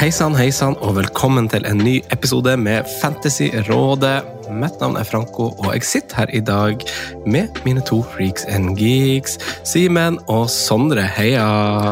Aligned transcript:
Hei 0.00 0.08
sann, 0.08 0.32
hei 0.32 0.46
sann, 0.48 0.78
og 0.80 0.94
velkommen 0.96 1.44
til 1.52 1.66
en 1.68 1.82
ny 1.84 1.98
episode 2.14 2.54
med 2.56 2.86
Fantasyrådet. 3.02 4.14
Mitt 4.48 4.78
navn 4.80 4.94
er 4.96 5.04
Franco, 5.04 5.50
og 5.60 5.66
jeg 5.74 5.84
sitter 5.84 6.22
her 6.22 6.32
i 6.32 6.40
dag 6.40 6.80
med 7.28 7.60
mine 7.66 7.82
to 7.84 7.98
freaks 8.14 8.46
and 8.48 8.78
geeks, 8.80 9.36
Simen 9.68 10.16
og 10.24 10.46
Sondre. 10.48 11.04
Heia! 11.18 11.44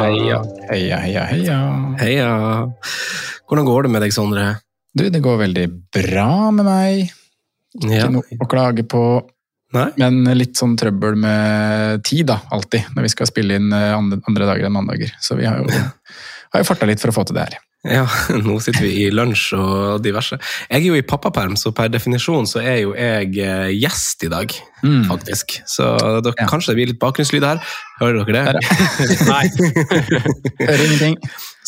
Heia, 0.06 0.40
heia, 0.70 1.02
heia, 1.04 1.26
heia. 1.34 1.58
Heia! 2.00 2.32
Hvordan 3.44 3.68
går 3.68 3.84
det 3.84 3.92
med 3.98 4.04
deg, 4.06 4.16
Sondre? 4.16 4.46
Du, 4.96 5.04
det 5.12 5.20
går 5.28 5.42
veldig 5.44 5.66
bra 6.00 6.30
med 6.48 6.64
meg. 6.64 7.14
Ja. 7.76 8.06
Ikke 8.06 8.10
noe 8.16 8.40
å 8.40 8.50
klage 8.56 8.88
på. 8.88 9.04
Nei? 9.76 9.88
Men 10.00 10.24
litt 10.32 10.56
sånn 10.56 10.80
trøbbel 10.80 11.20
med 11.28 12.08
tid, 12.08 12.30
da, 12.32 12.40
alltid. 12.56 12.88
Når 12.96 13.10
vi 13.10 13.14
skal 13.18 13.28
spille 13.28 13.60
inn 13.60 13.68
eh, 13.68 13.92
andre, 13.92 14.24
andre 14.24 14.48
dager 14.54 14.72
enn 14.72 14.78
mandager. 14.80 15.12
Så 15.20 15.36
vi 15.36 15.44
har 15.44 15.60
jo, 15.60 15.68
har 16.56 16.64
jo 16.64 16.72
farta 16.72 16.88
litt 16.88 17.04
for 17.04 17.12
å 17.12 17.20
få 17.20 17.28
til 17.28 17.36
det 17.36 17.50
her. 17.50 17.64
Ja, 17.86 18.02
nå 18.46 18.56
sitter 18.60 18.82
vi 18.82 19.04
i 19.04 19.10
lunsj 19.14 19.52
og 19.54 20.00
diverse. 20.02 20.34
Jeg 20.66 20.80
er 20.82 20.86
jo 20.88 20.96
i 20.98 21.04
pappaperm, 21.06 21.54
så 21.56 21.70
per 21.72 21.86
definisjon 21.94 22.48
så 22.50 22.58
er 22.64 22.80
jo 22.82 22.94
jeg 22.98 23.36
eh, 23.38 23.68
gjest 23.78 24.24
i 24.26 24.32
dag, 24.34 24.56
Mm. 24.78 25.08
faktisk. 25.08 25.56
Så 25.66 25.82
dere, 26.22 26.34
Ja. 26.38 26.46
kanskje 26.46 26.70
det 26.70 26.76
blir 26.78 26.86
litt 26.92 27.00
bakgrunnslyd 27.02 27.42
her. 27.42 27.58
Hører 27.98 28.24
dere 28.28 28.52
det? 28.54 28.60
Nei. 29.26 29.48
Hører 30.68 30.84
ingenting. 30.84 31.16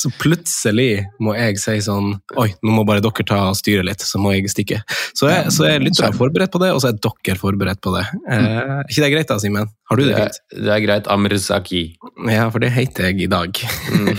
Så 0.01 0.11
plutselig 0.21 1.05
må 1.23 1.35
jeg 1.37 1.59
si 1.61 1.77
sånn 1.85 2.15
Oi, 2.41 2.49
nå 2.65 2.73
må 2.75 2.85
bare 2.89 3.03
dere 3.05 3.27
ta 3.29 3.41
og 3.51 3.59
styre 3.59 3.85
litt, 3.87 4.01
så 4.07 4.21
må 4.23 4.33
jeg 4.35 4.49
stikke. 4.53 4.81
Så 5.17 5.29
jeg, 5.31 5.51
så 5.55 5.67
jeg 5.69 5.83
lytter 5.85 6.09
er 6.09 6.17
forberedt 6.17 6.53
på 6.55 6.63
det, 6.63 6.71
og 6.75 6.81
så 6.83 6.91
er 6.93 6.99
dere 7.05 7.37
forberedt 7.41 7.83
på 7.85 7.93
det. 7.97 8.07
Eh, 8.31 8.47
er 8.81 8.89
ikke 8.89 9.05
det 9.05 9.13
greit 9.15 9.33
da, 9.33 9.39
Simen? 9.43 9.69
Har 9.91 9.99
du 10.01 10.05
det 10.07 10.15
Det 10.15 10.23
fint? 10.23 10.41
det 10.65 10.73
er 10.77 10.83
greit. 10.87 11.11
Amrzaki. 11.11 11.83
Ja, 12.31 12.49
for 12.53 12.63
det 12.63 12.73
heter 12.75 13.11
jeg 13.11 13.25
i 13.27 13.31
dag. 13.31 13.61
Mm. 13.91 14.11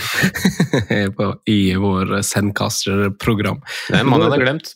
I 1.55 1.59
vår 1.81 2.17
Sendcaster-program. 2.27 3.61
Det 3.89 3.97
er 3.97 4.05
en 4.05 4.11
mann 4.11 4.25
jeg 4.25 4.33
har 4.35 4.45
glemt. 4.45 4.73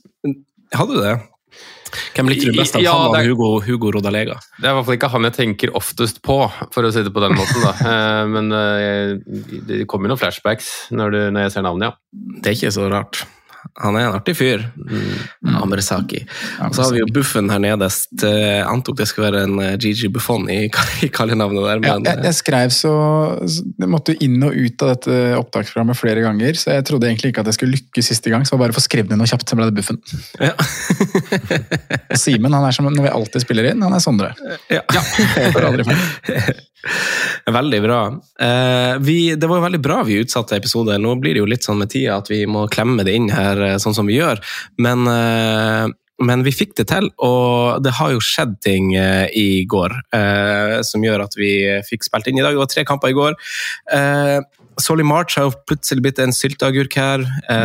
Hadde 0.76 0.98
du 0.98 1.02
det? 1.04 1.16
Hvem 2.16 2.30
likte 2.32 2.52
du 2.52 2.58
best 2.60 2.76
av 2.78 2.84
Ja, 2.84 2.94
han 2.98 3.10
og 3.10 3.16
det 3.18 3.24
Hugo, 3.28 3.50
Hugo 3.66 3.92
Rodalega? 3.96 4.38
Det 4.60 4.68
er 4.68 4.74
i 4.74 4.78
hvert 4.80 4.88
fall 4.90 4.98
ikke 5.00 5.12
han 5.16 5.28
jeg 5.30 5.38
tenker 5.40 5.74
oftest 5.78 6.22
på, 6.26 6.40
for 6.76 6.88
å 6.88 6.92
si 6.96 7.04
det 7.06 7.14
på 7.16 7.24
den 7.24 7.36
måten. 7.38 7.62
da. 7.66 7.74
Eh, 7.96 8.26
Men 8.32 8.52
eh, 8.52 9.16
det 9.68 9.84
kommer 9.88 10.08
jo 10.10 10.16
noen 10.16 10.22
flashbacks 10.22 10.70
når, 10.96 11.12
du, 11.14 11.20
når 11.36 11.48
jeg 11.48 11.56
ser 11.58 11.66
navnet, 11.68 11.92
ja. 11.94 12.40
Det 12.42 12.52
er 12.52 12.58
ikke 12.58 12.74
så 12.76 12.90
rart. 12.92 13.22
Han 13.82 13.98
er 13.98 14.08
en 14.08 14.20
artig 14.20 14.38
fyr. 14.38 14.64
Mm. 14.78 15.58
Amresaki. 15.64 16.22
Og 16.68 16.76
så 16.78 16.86
har 16.86 16.94
vi 16.94 17.02
jo 17.02 17.12
Buffen 17.16 17.50
her 17.52 17.62
nede. 17.64 17.90
Jeg 18.22 18.66
antok 18.70 19.00
det 19.02 19.10
skulle 19.10 19.32
være 19.32 19.46
en 19.48 19.60
GG 19.82 19.96
Gigi 19.96 20.10
Buffon 20.12 20.50
i, 20.50 20.66
i 21.06 21.10
kallenavnet 21.14 21.64
der, 21.64 21.84
Ja, 21.86 21.96
jeg, 22.04 22.24
jeg 22.28 22.38
skrev 22.38 22.74
så 22.74 22.94
Jeg 23.46 23.90
måtte 23.92 24.16
inn 24.24 24.44
og 24.46 24.56
ut 24.56 24.86
av 24.86 24.94
dette 24.94 25.18
opptaksprogrammet 25.40 26.00
flere 26.00 26.26
ganger, 26.26 26.60
så 26.60 26.76
jeg 26.76 26.88
trodde 26.90 27.10
egentlig 27.10 27.34
ikke 27.34 27.46
at 27.46 27.52
jeg 27.52 27.60
skulle 27.60 27.78
lykkes 27.80 28.12
siste 28.12 28.34
gang, 28.34 28.46
så 28.48 28.60
bare 28.60 28.76
å 28.76 28.78
få 28.78 28.84
skrevet 28.84 29.12
ned 29.12 29.22
noe 29.22 29.30
kjapt, 29.30 29.48
så 29.50 29.58
ble 29.58 29.70
det 29.70 29.78
Buffen. 29.78 30.00
ja. 30.48 30.54
Simen, 32.20 32.54
han 32.54 32.68
er 32.68 32.76
som 32.76 32.88
når 32.90 33.08
vi 33.08 33.16
alltid 33.16 33.46
spiller 33.46 33.72
inn, 33.72 33.84
han 33.86 33.96
er 33.96 34.04
Sondre. 34.04 34.34
ja. 34.72 34.84
ja. 34.84 35.04
Veldig 37.58 37.82
bra. 37.82 38.00
Eh, 38.40 38.96
vi, 39.00 39.36
det 39.36 39.50
var 39.50 39.60
jo 39.60 39.66
veldig 39.66 39.82
bra 39.84 40.00
vi 40.06 40.20
utsatte 40.22 40.58
episoder. 40.58 41.00
Nå 41.02 41.16
blir 41.22 41.36
det 41.36 41.44
jo 41.44 41.50
litt 41.50 41.66
sånn 41.66 41.80
med 41.82 41.92
tida 41.94 42.20
at 42.22 42.32
vi 42.32 42.44
må 42.50 42.66
klemme 42.72 43.06
det 43.06 43.16
inn 43.18 43.30
her 43.34 43.62
eh, 43.66 43.78
sånn 43.82 43.96
som 43.98 44.10
vi 44.10 44.20
gjør. 44.20 44.42
Men, 44.82 45.06
eh, 45.10 45.86
men 46.26 46.46
vi 46.46 46.54
fikk 46.56 46.76
det 46.80 46.88
til, 46.94 47.10
og 47.26 47.84
det 47.84 47.96
har 47.98 48.14
jo 48.14 48.24
skjedd 48.24 48.54
ting 48.64 48.94
i 48.96 49.66
går 49.68 49.98
eh, 50.16 50.78
som 50.88 51.04
gjør 51.04 51.26
at 51.26 51.36
vi 51.36 51.52
fikk 51.90 52.08
spilt 52.08 52.30
inn 52.32 52.40
i 52.40 52.46
dag. 52.46 52.56
Det 52.56 52.64
var 52.64 52.72
tre 52.72 52.86
kamper 52.88 53.12
i 53.12 53.18
går. 53.18 53.36
Eh, 53.98 54.40
Solly 54.82 55.04
March 55.08 55.38
har 55.40 55.50
jo 55.50 55.58
plutselig 55.68 56.04
blitt 56.06 56.22
en 56.24 56.36
sylteagurk 56.36 56.96
her. 57.00 57.22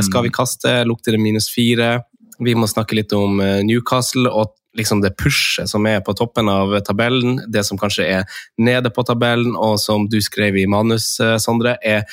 Skal 0.07 0.29
vi 0.29 0.31
kaste, 0.35 0.77
lukter 0.87 1.17
det 1.17 1.19
minus 1.23 1.49
fire. 1.51 2.05
Vi 2.39 2.55
må 2.55 2.69
snakke 2.71 2.95
litt 2.95 3.11
om 3.17 3.43
Newcastle 3.67 4.31
og 4.31 4.55
liksom 4.77 5.01
det 5.03 5.17
pushet 5.19 5.69
som 5.69 5.87
er 5.91 6.01
på 6.07 6.15
toppen 6.15 6.49
av 6.49 6.77
tabellen. 6.87 7.41
Det 7.51 7.65
som 7.67 7.79
kanskje 7.81 8.07
er 8.07 8.25
nede 8.59 8.91
på 8.95 9.03
tabellen, 9.09 9.57
og 9.59 9.79
som 9.83 10.07
du 10.09 10.21
skrev 10.23 10.57
i 10.57 10.67
manus, 10.71 11.19
eh, 11.21 11.37
Sondre, 11.43 11.77
er 11.83 12.05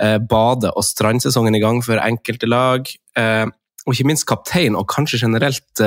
eh, 0.00 0.18
bade- 0.18 0.72
og 0.72 0.84
strandsesongen 0.84 1.54
i 1.56 1.60
gang 1.60 1.82
for 1.84 2.00
enkelte 2.00 2.48
lag. 2.48 2.88
Eh, 3.16 3.46
og 3.86 3.94
ikke 3.94 4.08
minst 4.08 4.26
kaptein, 4.26 4.74
og 4.74 4.88
kanskje 4.90 5.20
generelt 5.22 5.78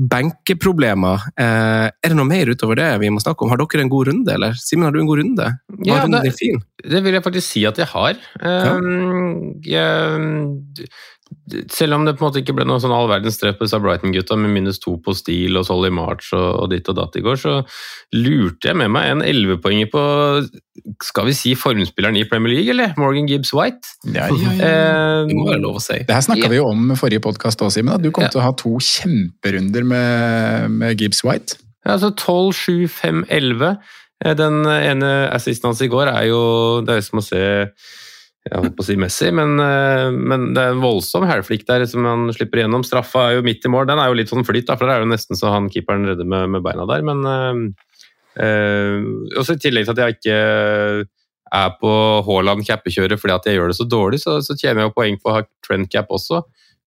benkeproblemer. 0.00 1.20
Er 1.36 1.90
det 2.08 2.16
noe 2.16 2.24
mer 2.24 2.48
utover 2.48 2.78
det 2.80 2.86
vi 3.02 3.10
må 3.12 3.20
snakke 3.20 3.44
om? 3.44 3.50
Har 3.52 3.60
dere 3.60 3.82
en 3.84 3.90
god 3.92 4.08
runde, 4.08 4.32
eller? 4.32 4.54
Simen, 4.56 4.86
har 4.88 4.94
du 4.94 5.00
en 5.02 5.10
god 5.10 5.20
runde? 5.20 5.48
Var 5.68 5.84
Ja, 5.84 5.98
runden 6.02 6.22
det- 6.24 6.32
fin? 6.38 6.62
Det 6.82 7.02
vil 7.04 7.12
jeg 7.12 7.22
faktisk 7.22 7.46
si 7.52 7.66
at 7.66 7.76
jeg 7.76 7.86
har. 7.92 8.14
Um, 8.40 9.60
jeg, 9.60 10.88
selv 11.74 11.94
om 11.96 12.04
det 12.06 12.14
på 12.18 12.22
en 12.24 12.28
måte 12.30 12.40
ikke 12.42 12.54
ble 12.54 12.64
noe 12.66 12.78
sånn 12.82 12.92
all 12.94 13.08
verdens 13.10 13.38
treff 13.40 13.56
på 13.58 13.66
disse 13.66 13.78
Brighton-gutta 13.82 14.36
med 14.38 14.50
minus 14.54 14.78
to 14.82 14.96
på 15.02 15.14
stil 15.14 15.58
og 15.58 15.66
Solly 15.66 15.90
March 15.94 16.28
og, 16.36 16.46
og 16.62 16.70
ditt 16.70 16.86
og 16.92 16.96
datt 16.98 17.16
i 17.18 17.22
går, 17.24 17.38
så 17.42 17.54
lurte 18.14 18.70
jeg 18.70 18.78
med 18.78 18.92
meg 18.94 19.10
en 19.10 19.22
ellevepoenger 19.26 19.90
på 19.90 20.02
skal 21.02 21.26
vi 21.26 21.34
si 21.34 21.54
formspilleren 21.58 22.18
i 22.20 22.24
Premier 22.30 22.52
League, 22.54 22.70
eller? 22.74 22.92
Morgan 23.00 23.26
Gibbs 23.30 23.50
White. 23.56 23.94
Ja, 24.12 24.26
ja, 24.30 24.52
ja. 24.54 24.70
Eh, 24.70 25.26
Det 25.30 25.34
må 25.38 25.48
være 25.50 25.62
lov 25.64 25.78
å 25.80 25.82
si. 25.82 25.98
Det 26.06 26.14
her 26.14 26.26
snakka 26.26 26.50
vi 26.52 26.60
jo 26.60 26.68
om 26.70 26.90
i 26.94 26.98
forrige 27.00 27.22
podkast 27.24 27.62
òg, 27.64 27.72
Simen. 27.74 28.02
Du 28.02 28.10
kom 28.14 28.26
Ja. 28.26 28.30
til 28.34 28.42
å 28.42 28.46
ha 28.46 28.52
to 28.52 28.76
kjemperunder 28.78 29.86
med, 29.86 30.70
med 30.70 31.00
Gibbs 31.00 31.24
White. 31.26 31.58
Ja, 31.86 31.94
altså 31.96 32.12
12, 32.14 32.52
7, 32.54 32.88
5, 33.00 33.24
11. 33.30 33.76
Eh, 34.24 34.34
Den 34.38 34.62
ene 34.66 35.12
assisten 35.32 35.70
hans 35.72 35.82
i 35.82 35.88
går 35.92 36.08
er 36.12 36.28
jo 36.30 36.40
Det 36.86 36.96
er 36.96 37.00
som 37.04 37.18
å 37.20 37.24
se 37.24 37.42
jeg 38.46 38.60
holdt 38.62 38.76
på 38.78 38.84
å 38.84 38.86
si 38.86 38.94
Messi, 39.00 39.32
men, 39.34 39.56
eh, 39.58 40.08
men 40.14 40.52
det 40.54 40.62
er 40.62 40.74
en 40.74 40.82
voldsom 40.84 41.26
hælflikk 41.26 41.64
der 41.66 41.82
som 41.90 42.06
han 42.06 42.28
slipper 42.34 42.62
igjennom. 42.62 42.84
Straffa 42.86 43.24
er 43.26 43.38
jo 43.38 43.46
midt 43.46 43.66
i 43.66 43.72
mål. 43.72 43.88
Den 43.90 43.98
er 43.98 44.10
jo 44.10 44.18
litt 44.20 44.30
sånn 44.30 44.46
flyt, 44.46 44.68
da, 44.68 44.76
for 44.78 44.86
det 44.86 44.94
er 44.94 45.02
jo 45.02 45.10
nesten 45.10 45.38
så 45.38 45.50
han 45.50 45.66
keeperen 45.72 46.06
redder 46.06 46.28
med, 46.30 46.52
med 46.54 46.62
beina 46.62 46.86
der. 46.86 47.02
Men 47.06 47.26
øh, 47.26 49.02
også 49.40 49.56
i 49.56 49.62
tillegg 49.66 49.88
til 49.88 49.96
at 49.96 50.02
jeg 50.04 50.18
ikke 50.18 50.36
er 51.56 51.74
på 51.80 51.90
Haaland-cappekjøret 52.26 53.20
fordi 53.22 53.34
at 53.34 53.48
jeg 53.48 53.58
gjør 53.58 53.72
det 53.72 53.78
så 53.78 53.86
dårlig, 53.88 54.22
så, 54.22 54.38
så 54.42 54.54
tjener 54.58 54.84
jeg 54.84 54.90
jo 54.90 54.94
poeng 54.94 55.18
på 55.18 55.32
å 55.32 55.36
ha 55.38 55.42
trend-cap 55.66 56.14
også. 56.14 56.44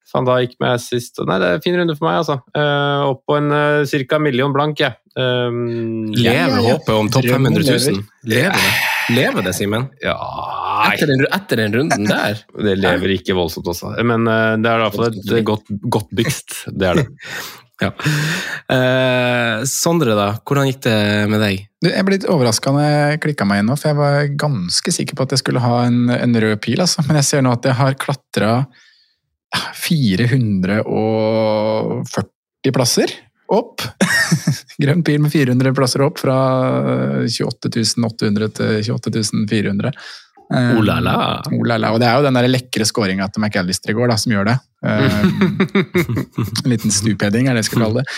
Van 0.10 0.26
Dijk 0.26 0.56
med 0.64 0.74
assist. 0.74 1.20
Nei, 1.28 1.38
det 1.42 1.50
er 1.50 1.60
en 1.60 1.64
fin 1.64 1.76
runde 1.78 1.96
for 1.98 2.08
meg, 2.08 2.22
altså. 2.24 2.40
Uh, 2.56 3.12
opp 3.12 3.22
på 3.30 3.36
en 3.38 3.52
uh, 3.54 4.00
ca. 4.10 4.22
million 4.24 4.56
blank, 4.56 4.80
jeg. 4.82 4.96
Um, 5.20 6.08
Lever 6.16 6.32
ja, 6.40 6.48
ja. 6.56 6.64
håpet 6.72 6.96
om 6.96 7.12
topp 7.14 7.28
500 7.30 7.68
000? 7.68 8.02
Lever 8.32 8.58
det, 8.58 8.74
Lever 9.20 9.46
det 9.46 9.54
Simen? 9.58 9.90
ja 10.06 10.16
Etter, 10.94 11.08
den- 11.14 11.32
etter 11.36 11.56
den 11.64 11.72
runden 11.80 12.04
der? 12.10 12.34
Det 12.68 12.76
lever 12.80 13.10
ikke 13.16 13.36
voldsomt 13.38 13.68
også. 13.72 13.88
Men 14.04 14.22
uh, 14.28 14.56
det 14.60 14.70
er 14.70 14.78
i 14.78 14.84
hvert 14.86 14.98
fall 14.98 15.10
et 15.14 15.46
godt, 15.48 15.66
godt 15.98 16.10
bygst. 16.22 16.50
Det 16.74 16.86
er 16.92 16.96
det. 17.04 17.08
Ja. 17.80 17.94
uh, 17.96 19.62
Sondre, 19.64 20.12
da. 20.12 20.34
Hvordan 20.44 20.68
gikk 20.68 20.82
det 20.84 20.98
med 21.32 21.40
deg? 21.40 21.62
Du, 21.80 21.88
jeg 21.88 22.04
ble 22.04 22.18
litt 22.18 22.26
overraska 22.28 22.74
når 22.76 22.84
jeg 22.84 23.22
klikka 23.24 23.46
meg 23.48 23.62
inn 23.62 23.70
nå, 23.72 23.76
for 23.80 23.88
jeg 23.94 23.98
var 24.02 24.28
ganske 24.42 24.92
sikker 24.92 25.16
på 25.16 25.24
at 25.24 25.32
jeg 25.32 25.40
skulle 25.46 25.64
ha 25.64 25.78
en, 25.88 26.12
en 26.12 26.36
rød 26.44 26.58
pil. 26.66 26.76
Altså. 26.84 27.00
Men 27.08 27.16
jeg 27.22 27.28
ser 27.30 27.40
nå 27.46 27.54
at 27.56 27.64
jeg 27.70 27.78
har 27.80 27.96
klatra 28.04 28.52
440 29.80 32.72
plasser 32.76 33.12
opp. 33.50 33.82
Grønn 34.84 35.02
pil 35.08 35.18
med 35.24 35.32
400 35.34 35.74
plasser 35.78 36.04
opp, 36.06 36.20
fra 36.22 36.36
28 37.26 37.98
800 38.06 38.52
til 38.60 38.92
28 38.94 39.24
400. 40.50 40.78
Oh 40.78 40.84
la 40.84 41.00
la. 41.00 41.16
Oh 41.52 41.66
la 41.68 41.78
la. 41.78 41.92
Og 41.94 42.00
det 42.02 42.08
er 42.10 42.18
jo 42.18 42.26
den 42.26 42.38
der 42.40 42.48
lekre 42.50 42.86
scoringa 42.88 43.28
til 43.30 43.44
McAllister 43.44 43.94
i 43.94 43.96
går 43.98 44.10
da, 44.10 44.16
som 44.18 44.34
gjør 44.34 44.48
det. 44.50 44.56
Um, 44.82 45.60
en 46.64 46.72
liten 46.72 46.94
stupheading, 46.94 47.46
er 47.46 47.54
det 47.58 47.62
jeg 47.62 47.70
skal 47.70 47.84
kalle 47.84 48.02
det. 48.02 48.16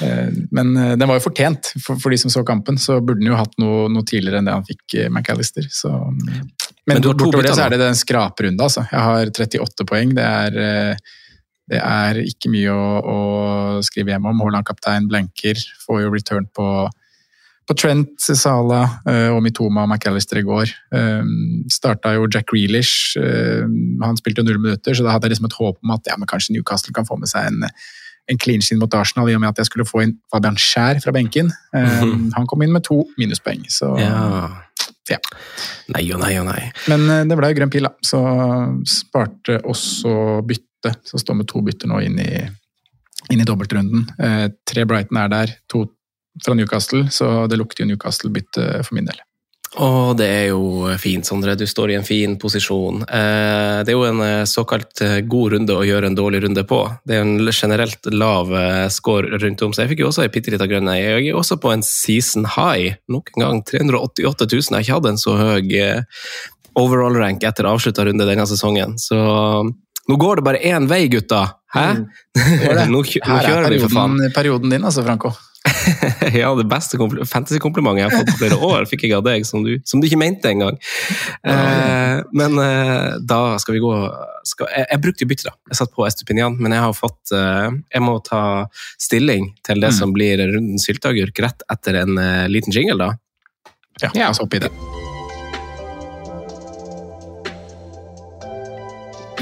Uh, 0.00 0.30
men 0.56 0.72
den 0.96 1.04
var 1.04 1.18
jo 1.18 1.26
fortjent. 1.26 1.74
For, 1.76 2.00
for, 2.00 2.14
de 2.14 2.20
som 2.22 2.32
så 2.32 2.44
kampen, 2.48 2.80
så 2.80 2.96
burde 3.02 3.20
den 3.20 3.28
jo 3.28 3.36
hatt 3.36 3.52
noe, 3.60 3.90
noe 3.92 4.08
tidligere 4.08 4.40
enn 4.40 4.48
det 4.48 4.56
han 4.56 4.64
fikk 4.68 4.96
McAllister. 5.10 5.68
Så, 5.68 5.92
men, 5.92 6.48
men, 6.88 6.94
men 6.94 7.04
bortover 7.04 7.44
det 7.44 7.54
så 7.58 7.66
er 7.66 7.76
det 7.76 7.82
den 7.84 8.00
skraprunde, 8.00 8.70
altså. 8.70 8.86
Jeg 8.88 9.08
har 9.10 9.32
38 9.36 9.88
poeng. 9.90 10.16
Det 10.16 10.26
er, 10.26 11.00
det 11.76 11.82
er 11.82 12.22
ikke 12.24 12.54
mye 12.56 12.72
å, 12.72 12.86
å 13.04 13.18
skrive 13.84 14.14
hjem 14.14 14.32
om. 14.32 14.46
Haaland 14.46 14.68
kaptein 14.68 15.10
blenker, 15.12 15.60
får 15.84 16.06
jo 16.06 16.14
return 16.16 16.48
på 16.56 16.70
på 17.66 17.74
Trent, 17.74 18.14
Sala 18.22 18.80
uh, 19.08 19.30
og 19.34 19.40
Mitoma 19.42 19.84
og 19.84 19.90
McAllister 19.90 20.38
i 20.38 20.44
går. 20.46 20.70
Um, 20.94 21.64
Starta 21.72 22.14
jo 22.14 22.28
Jack 22.30 22.52
Grealish. 22.52 23.18
Uh, 23.18 23.66
han 24.04 24.18
spilte 24.20 24.42
jo 24.42 24.46
null 24.46 24.60
minutter, 24.62 24.94
så 24.94 25.06
da 25.06 25.14
hadde 25.14 25.26
jeg 25.26 25.34
liksom 25.34 25.48
et 25.50 25.56
håp 25.58 25.80
om 25.82 25.94
at 25.96 26.10
ja, 26.10 26.18
men 26.18 26.30
kanskje 26.30 26.54
Newcastle 26.54 26.94
kan 26.94 27.08
få 27.08 27.18
med 27.18 27.30
seg 27.30 27.50
en, 27.50 27.66
en 28.30 28.38
clean 28.42 28.62
shin 28.62 28.78
mot 28.82 28.94
Arsenal, 28.94 29.30
i 29.30 29.34
og 29.34 29.42
med 29.42 29.50
at 29.50 29.62
jeg 29.62 29.70
skulle 29.70 29.88
få 29.88 30.04
inn 30.04 30.14
Fabian 30.32 30.58
Skjær 30.60 31.02
fra 31.02 31.14
benken. 31.16 31.50
Han 32.36 32.46
kom 32.46 32.62
inn 32.62 32.74
med 32.74 32.86
to 32.86 33.00
minuspoeng, 33.18 33.66
så 33.72 33.90
ja. 33.98 34.14
ja. 35.10 35.18
Nei 35.96 36.04
og 36.14 36.22
nei 36.22 36.32
og 36.38 36.46
nei. 36.46 36.68
Men 36.92 37.26
det 37.26 37.38
ble 37.38 37.50
jo 37.50 37.58
grønn 37.58 37.74
pil, 37.74 37.88
da. 37.88 37.94
Så 38.06 38.22
sparte 38.90 39.58
også 39.66 40.38
bytte, 40.46 40.94
så 41.06 41.18
står 41.18 41.42
med 41.42 41.50
to 41.50 41.66
bytter 41.66 41.90
nå 41.90 41.98
inn 42.06 42.22
i, 42.22 42.30
inn 43.34 43.42
i 43.42 43.48
dobbeltrunden. 43.48 44.06
tre 44.66 44.86
Brighton 44.86 45.22
er 45.22 45.34
der, 45.34 45.54
to 45.70 45.88
fra 46.44 46.56
Newcastle, 46.58 47.06
så 47.12 47.46
det 47.50 47.60
lukter 47.60 47.84
jo 47.84 47.92
Newcastle-bytte 47.92 48.68
for 48.82 48.98
min 48.98 49.08
del. 49.08 49.22
Og 49.82 50.14
det 50.16 50.26
er 50.30 50.44
jo 50.54 50.88
fint, 51.00 51.26
Sondre. 51.26 51.56
Du 51.58 51.66
står 51.68 51.92
i 51.92 51.96
en 51.98 52.06
fin 52.06 52.36
posisjon. 52.40 53.02
Eh, 53.02 53.82
det 53.84 53.92
er 53.92 53.96
jo 53.96 54.06
en 54.08 54.22
eh, 54.24 54.46
såkalt 54.48 55.02
eh, 55.04 55.18
god 55.28 55.52
runde 55.52 55.76
å 55.76 55.84
gjøre 55.84 56.08
en 56.08 56.16
dårlig 56.16 56.40
runde 56.46 56.64
på. 56.68 56.78
Det 57.04 57.18
er 57.18 57.26
en 57.26 57.50
generelt 57.50 58.08
lav 58.14 58.54
score 58.94 59.36
rundt 59.42 59.64
om, 59.66 59.74
så 59.74 59.84
jeg 59.84 59.92
fikk 59.92 60.04
jo 60.04 60.10
også 60.12 60.24
ei 60.24 60.32
bitte 60.32 60.54
lita 60.54 60.68
grønn. 60.70 60.88
Jeg 60.96 61.28
er 61.28 61.36
også 61.36 61.58
på 61.60 61.74
en 61.74 61.84
season 61.84 62.48
high. 62.56 62.96
Nok 63.12 63.34
en 63.34 63.44
gang 63.44 63.64
388 63.68 64.48
000. 64.48 64.62
Jeg 64.62 64.76
har 64.78 64.86
ikke 64.86 65.00
hatt 65.00 65.10
en 65.12 65.20
så 65.20 65.36
høy 65.40 65.76
overall 66.76 67.16
rank 67.16 67.44
etter 67.44 67.68
avslutta 67.68 68.06
runde 68.06 68.28
denne 68.28 68.48
sesongen. 68.48 68.96
Så 69.00 69.18
nå 70.06 70.18
går 70.22 70.40
det 70.40 70.46
bare 70.46 70.62
én 70.64 70.88
vei, 70.88 71.04
gutta! 71.12 71.42
Hæ? 71.74 71.86
Mm. 71.98 72.06
nå, 72.38 72.88
nå, 72.94 73.04
kjører 73.10 73.72
vi, 73.74 73.82
for 73.82 73.92
faen. 73.92 74.20
Er 74.24 74.32
perioden 74.32 74.72
din, 74.72 74.86
altså, 74.86 75.04
Franco. 75.04 75.34
ja, 76.40 76.50
det 76.58 76.66
beste 76.70 76.98
fantasy-komplimentet 76.98 78.02
jeg 78.02 78.10
har 78.10 78.16
fått 78.16 78.32
på 78.32 78.40
flere 78.40 78.58
år, 78.68 78.86
fikk 78.90 79.06
jeg 79.06 79.16
av 79.16 79.24
deg, 79.26 79.46
som 79.48 79.64
du, 79.66 79.76
som 79.88 80.02
du 80.02 80.08
ikke 80.08 80.20
mente 80.20 80.50
engang. 80.50 80.78
Eh, 81.46 82.22
men 82.36 82.58
eh, 82.62 83.16
da 83.22 83.40
skal 83.62 83.76
vi 83.76 83.84
gå 83.84 83.92
skal, 84.46 84.70
jeg, 84.70 84.86
jeg, 84.90 85.02
brukte 85.04 85.24
jo 85.24 85.30
bytte, 85.30 85.48
da. 85.50 85.54
Jeg 85.72 85.80
satt 85.80 85.94
på 85.96 86.06
Estupinian, 86.06 86.58
men 86.60 86.74
jeg 86.76 86.84
har 86.84 86.94
fått 86.94 87.32
eh, 87.34 87.70
Jeg 87.94 88.04
må 88.04 88.18
ta 88.26 88.42
stilling 89.02 89.50
til 89.66 89.82
det 89.82 89.92
mm. 89.94 89.98
som 89.98 90.14
blir 90.14 90.42
rundens 90.42 90.86
sylteagurk 90.86 91.42
rett 91.42 91.66
etter 91.72 92.02
en 92.02 92.20
uh, 92.20 92.46
liten 92.50 92.74
jingle, 92.74 92.98
da. 93.00 93.10
Ja, 94.02 94.12
la 94.14 94.30
oss 94.30 94.42
hoppe 94.42 94.60
i 94.60 94.64
det. 94.66 94.70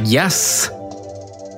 Yes! 0.04 0.70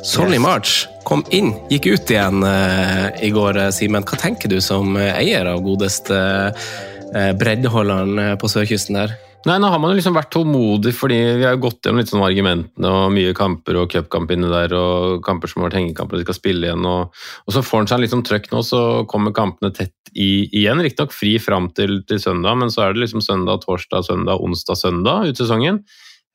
Solly 0.06 0.38
March 0.38 0.85
kom 1.03 1.25
inn, 1.35 1.49
gikk 1.67 1.88
ut 1.91 2.11
igjen 2.14 2.44
uh, 2.47 3.11
i 3.26 3.32
går, 3.35 3.56
eh, 3.58 3.73
Simen. 3.75 4.05
Hva 4.06 4.14
tenker 4.20 4.50
du 4.50 4.61
som 4.62 4.94
eh, 4.94 5.11
eier 5.19 5.49
av 5.50 5.64
godeste 5.64 6.19
uh, 6.55 7.32
breddeholderen 7.35 8.37
på 8.38 8.50
sørkysten 8.50 9.00
der? 9.00 9.17
Nei, 9.47 9.56
Nå 9.62 9.70
har 9.70 9.81
man 9.82 9.91
jo 9.91 9.99
liksom 9.99 10.14
vært 10.14 10.31
tålmodig, 10.35 10.93
fordi 10.94 11.19
vi 11.41 11.47
har 11.47 11.58
gått 11.58 11.82
gjennom 11.82 11.99
litt 11.99 12.11
sånn 12.11 12.23
argumentene 12.23 12.91
og 12.91 13.12
mye 13.14 13.35
kamper 13.35 13.81
og 13.81 13.91
cupkamp 13.91 14.31
inni 14.35 14.50
der, 14.50 14.75
og 14.79 15.25
kamper 15.26 15.50
som 15.50 15.62
har 15.62 15.69
vært 15.73 15.79
hengekamper 15.81 16.20
de 16.20 16.26
skal 16.26 16.38
spille 16.38 16.69
igjen. 16.69 16.87
Og, 16.87 17.23
og 17.43 17.56
så 17.56 17.62
får 17.67 17.82
han 17.82 17.91
seg 17.91 18.03
litt 18.03 18.14
sånn 18.14 18.26
trøkk 18.26 18.47
nå, 18.53 18.62
så 18.67 18.82
kommer 19.11 19.35
kampene 19.35 19.73
tett 19.75 20.12
i, 20.14 20.47
igjen. 20.47 20.82
Riktignok 20.87 21.14
fri 21.14 21.35
fram 21.43 21.67
til, 21.75 21.99
til, 22.06 22.23
søndag, 22.23 22.58
men 22.62 22.70
så 22.75 22.87
er 22.87 22.94
det 22.94 23.03
liksom 23.08 23.26
søndag, 23.26 23.67
torsdag, 23.67 24.06
søndag, 24.06 24.38
onsdag, 24.38 24.79
søndag 24.79 25.32
ut 25.32 25.43
sesongen. 25.43 25.82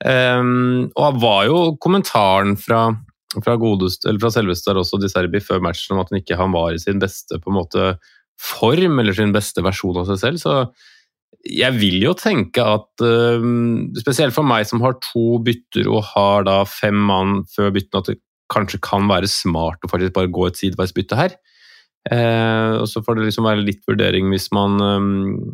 Um, 0.02 0.90
og 0.98 1.20
var 1.22 1.46
jo 1.46 1.58
kommentaren 1.80 2.56
fra 2.58 2.90
fra, 3.40 3.56
godest, 3.60 4.04
fra 4.04 4.30
selveste 4.34 4.74
også, 4.76 5.00
De 5.00 5.10
Serbi 5.10 5.40
før 5.40 5.62
matchen 5.64 5.96
om 5.96 6.02
at 6.02 6.12
han 6.12 6.20
ikke 6.20 6.38
han 6.40 6.52
var 6.54 6.74
i 6.74 6.82
sin 6.82 7.00
beste 7.02 7.38
på 7.40 7.52
en 7.52 7.58
måte 7.60 7.92
form, 8.42 8.98
eller 9.00 9.16
sin 9.16 9.32
beste 9.34 9.64
versjon 9.64 10.02
av 10.02 10.10
seg 10.10 10.20
selv. 10.20 10.42
Så 10.42 11.46
jeg 11.48 11.74
vil 11.78 11.98
jo 12.04 12.12
tenke 12.18 12.62
at 12.62 13.02
uh, 13.02 13.46
Spesielt 13.98 14.34
for 14.36 14.46
meg 14.46 14.66
som 14.68 14.82
har 14.84 14.98
to 15.02 15.40
bytter 15.42 15.88
og 15.90 16.04
har 16.12 16.46
da 16.48 16.60
fem 16.68 16.98
mann 17.08 17.42
før 17.54 17.72
byttene, 17.74 18.02
at 18.02 18.12
det 18.12 18.20
kanskje 18.52 18.82
kan 18.84 19.08
være 19.08 19.30
smart 19.30 19.80
å 19.84 19.90
faktisk 19.90 20.12
bare 20.16 20.30
gå 20.32 20.46
et 20.48 20.58
sideveisbytte 20.60 21.18
her. 21.18 21.38
Uh, 22.10 22.82
og 22.82 22.88
så 22.90 23.02
får 23.04 23.18
det 23.18 23.28
liksom 23.28 23.46
være 23.46 23.62
litt 23.62 23.82
vurdering 23.86 24.28
hvis 24.32 24.48
man 24.54 24.80
um, 24.82 25.52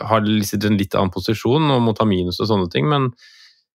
har 0.00 0.24
en 0.24 0.78
litt 0.80 0.96
annen 0.96 1.12
posisjon 1.12 1.68
og 1.70 1.82
må 1.84 1.92
ta 1.96 2.06
minus 2.08 2.40
og 2.40 2.48
sånne 2.50 2.70
ting, 2.72 2.88
men 2.90 3.10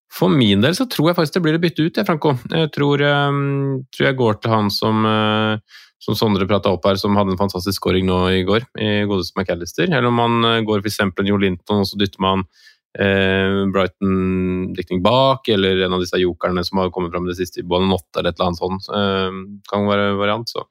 for 0.10 0.32
min 0.34 0.64
del 0.64 0.74
så 0.78 0.88
tror 0.90 1.12
jeg 1.12 1.20
faktisk 1.20 1.38
det 1.38 1.44
blir 1.46 1.60
å 1.60 1.62
bytte 1.62 1.86
ut, 1.86 2.00
jeg, 2.00 2.08
Franco. 2.08 2.34
Jeg 2.50 2.72
tror, 2.74 3.02
um, 3.06 3.84
tror, 3.94 4.08
jeg 4.08 4.18
går 4.18 4.40
til 4.42 4.54
han 4.56 4.72
som, 4.74 5.06
uh, 5.06 5.84
som 6.02 6.18
Sondre 6.18 6.48
prata 6.50 6.72
opp 6.74 6.88
her, 6.90 6.98
som 6.98 7.18
hadde 7.20 7.36
en 7.36 7.42
fantastisk 7.42 7.78
scoring 7.78 8.08
nå 8.10 8.24
i 8.34 8.42
går, 8.48 8.66
i 8.82 8.90
godeste 9.10 9.38
McAllister. 9.38 9.86
Eller 9.86 10.10
om 10.10 10.18
man 10.18 10.40
uh, 10.48 10.56
går 10.66 10.82
f.eks. 10.82 11.04
Jo 11.30 11.38
Linton, 11.38 11.84
og 11.84 11.90
så 11.90 12.00
dytter 12.02 12.26
man 12.26 12.42
uh, 12.42 13.68
Brighton-dekning 13.76 15.04
bak, 15.06 15.52
eller 15.54 15.86
en 15.86 16.00
av 16.00 16.02
disse 16.02 16.22
jokerne 16.22 16.66
som 16.66 16.82
har 16.82 16.90
kommet 16.96 17.14
fram 17.14 17.30
i 17.30 17.32
det 17.34 17.38
siste, 17.44 17.68
Bonanot 17.70 18.10
eller 18.18 18.34
et 18.34 18.42
eller 18.42 18.50
annet 18.50 18.64
sånt. 18.64 18.90
Uh, 18.90 19.62
kan 19.70 19.86
være 19.92 20.16
variant, 20.18 20.50
så. 20.50 20.66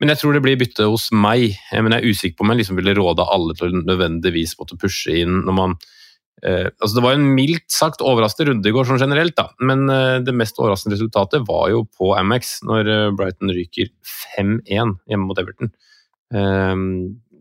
Men 0.00 0.14
jeg 0.14 0.22
tror 0.22 0.34
det 0.34 0.44
blir 0.46 0.58
bytte 0.58 0.88
hos 0.88 1.10
meg. 1.12 1.52
Men 1.74 1.92
jeg 1.92 2.00
er 2.00 2.16
usikker 2.16 2.38
på 2.38 2.46
om 2.46 2.52
jeg 2.54 2.62
liksom 2.62 2.78
ville 2.78 2.96
råde 2.96 3.28
alle 3.28 3.56
til 3.58 3.68
å 3.68 3.80
nødvendigvis 3.82 4.54
måtte 4.60 4.78
pushe 4.80 5.20
inn 5.20 5.40
når 5.42 5.56
man 5.58 5.78
Eh, 6.46 6.68
altså 6.78 6.94
det 6.98 7.04
var 7.04 7.16
en 7.16 7.26
mildt 7.34 7.66
sagt 7.72 8.02
overraskende 8.04 8.52
runde 8.52 8.70
i 8.70 8.74
går, 8.74 8.86
sånn 8.86 9.02
generelt, 9.02 9.34
da. 9.38 9.48
men 9.58 9.88
eh, 9.90 10.18
det 10.22 10.34
mest 10.36 10.60
overraskende 10.60 10.94
resultatet 10.94 11.46
var 11.48 11.70
jo 11.72 11.82
på 11.98 12.12
Amex, 12.18 12.58
når 12.68 12.92
eh, 12.92 13.06
Brighton 13.18 13.54
ryker 13.54 13.90
5-1 14.36 14.98
hjemme 15.10 15.24
mot 15.24 15.40
Everton. 15.40 15.72
Um, 16.28 16.84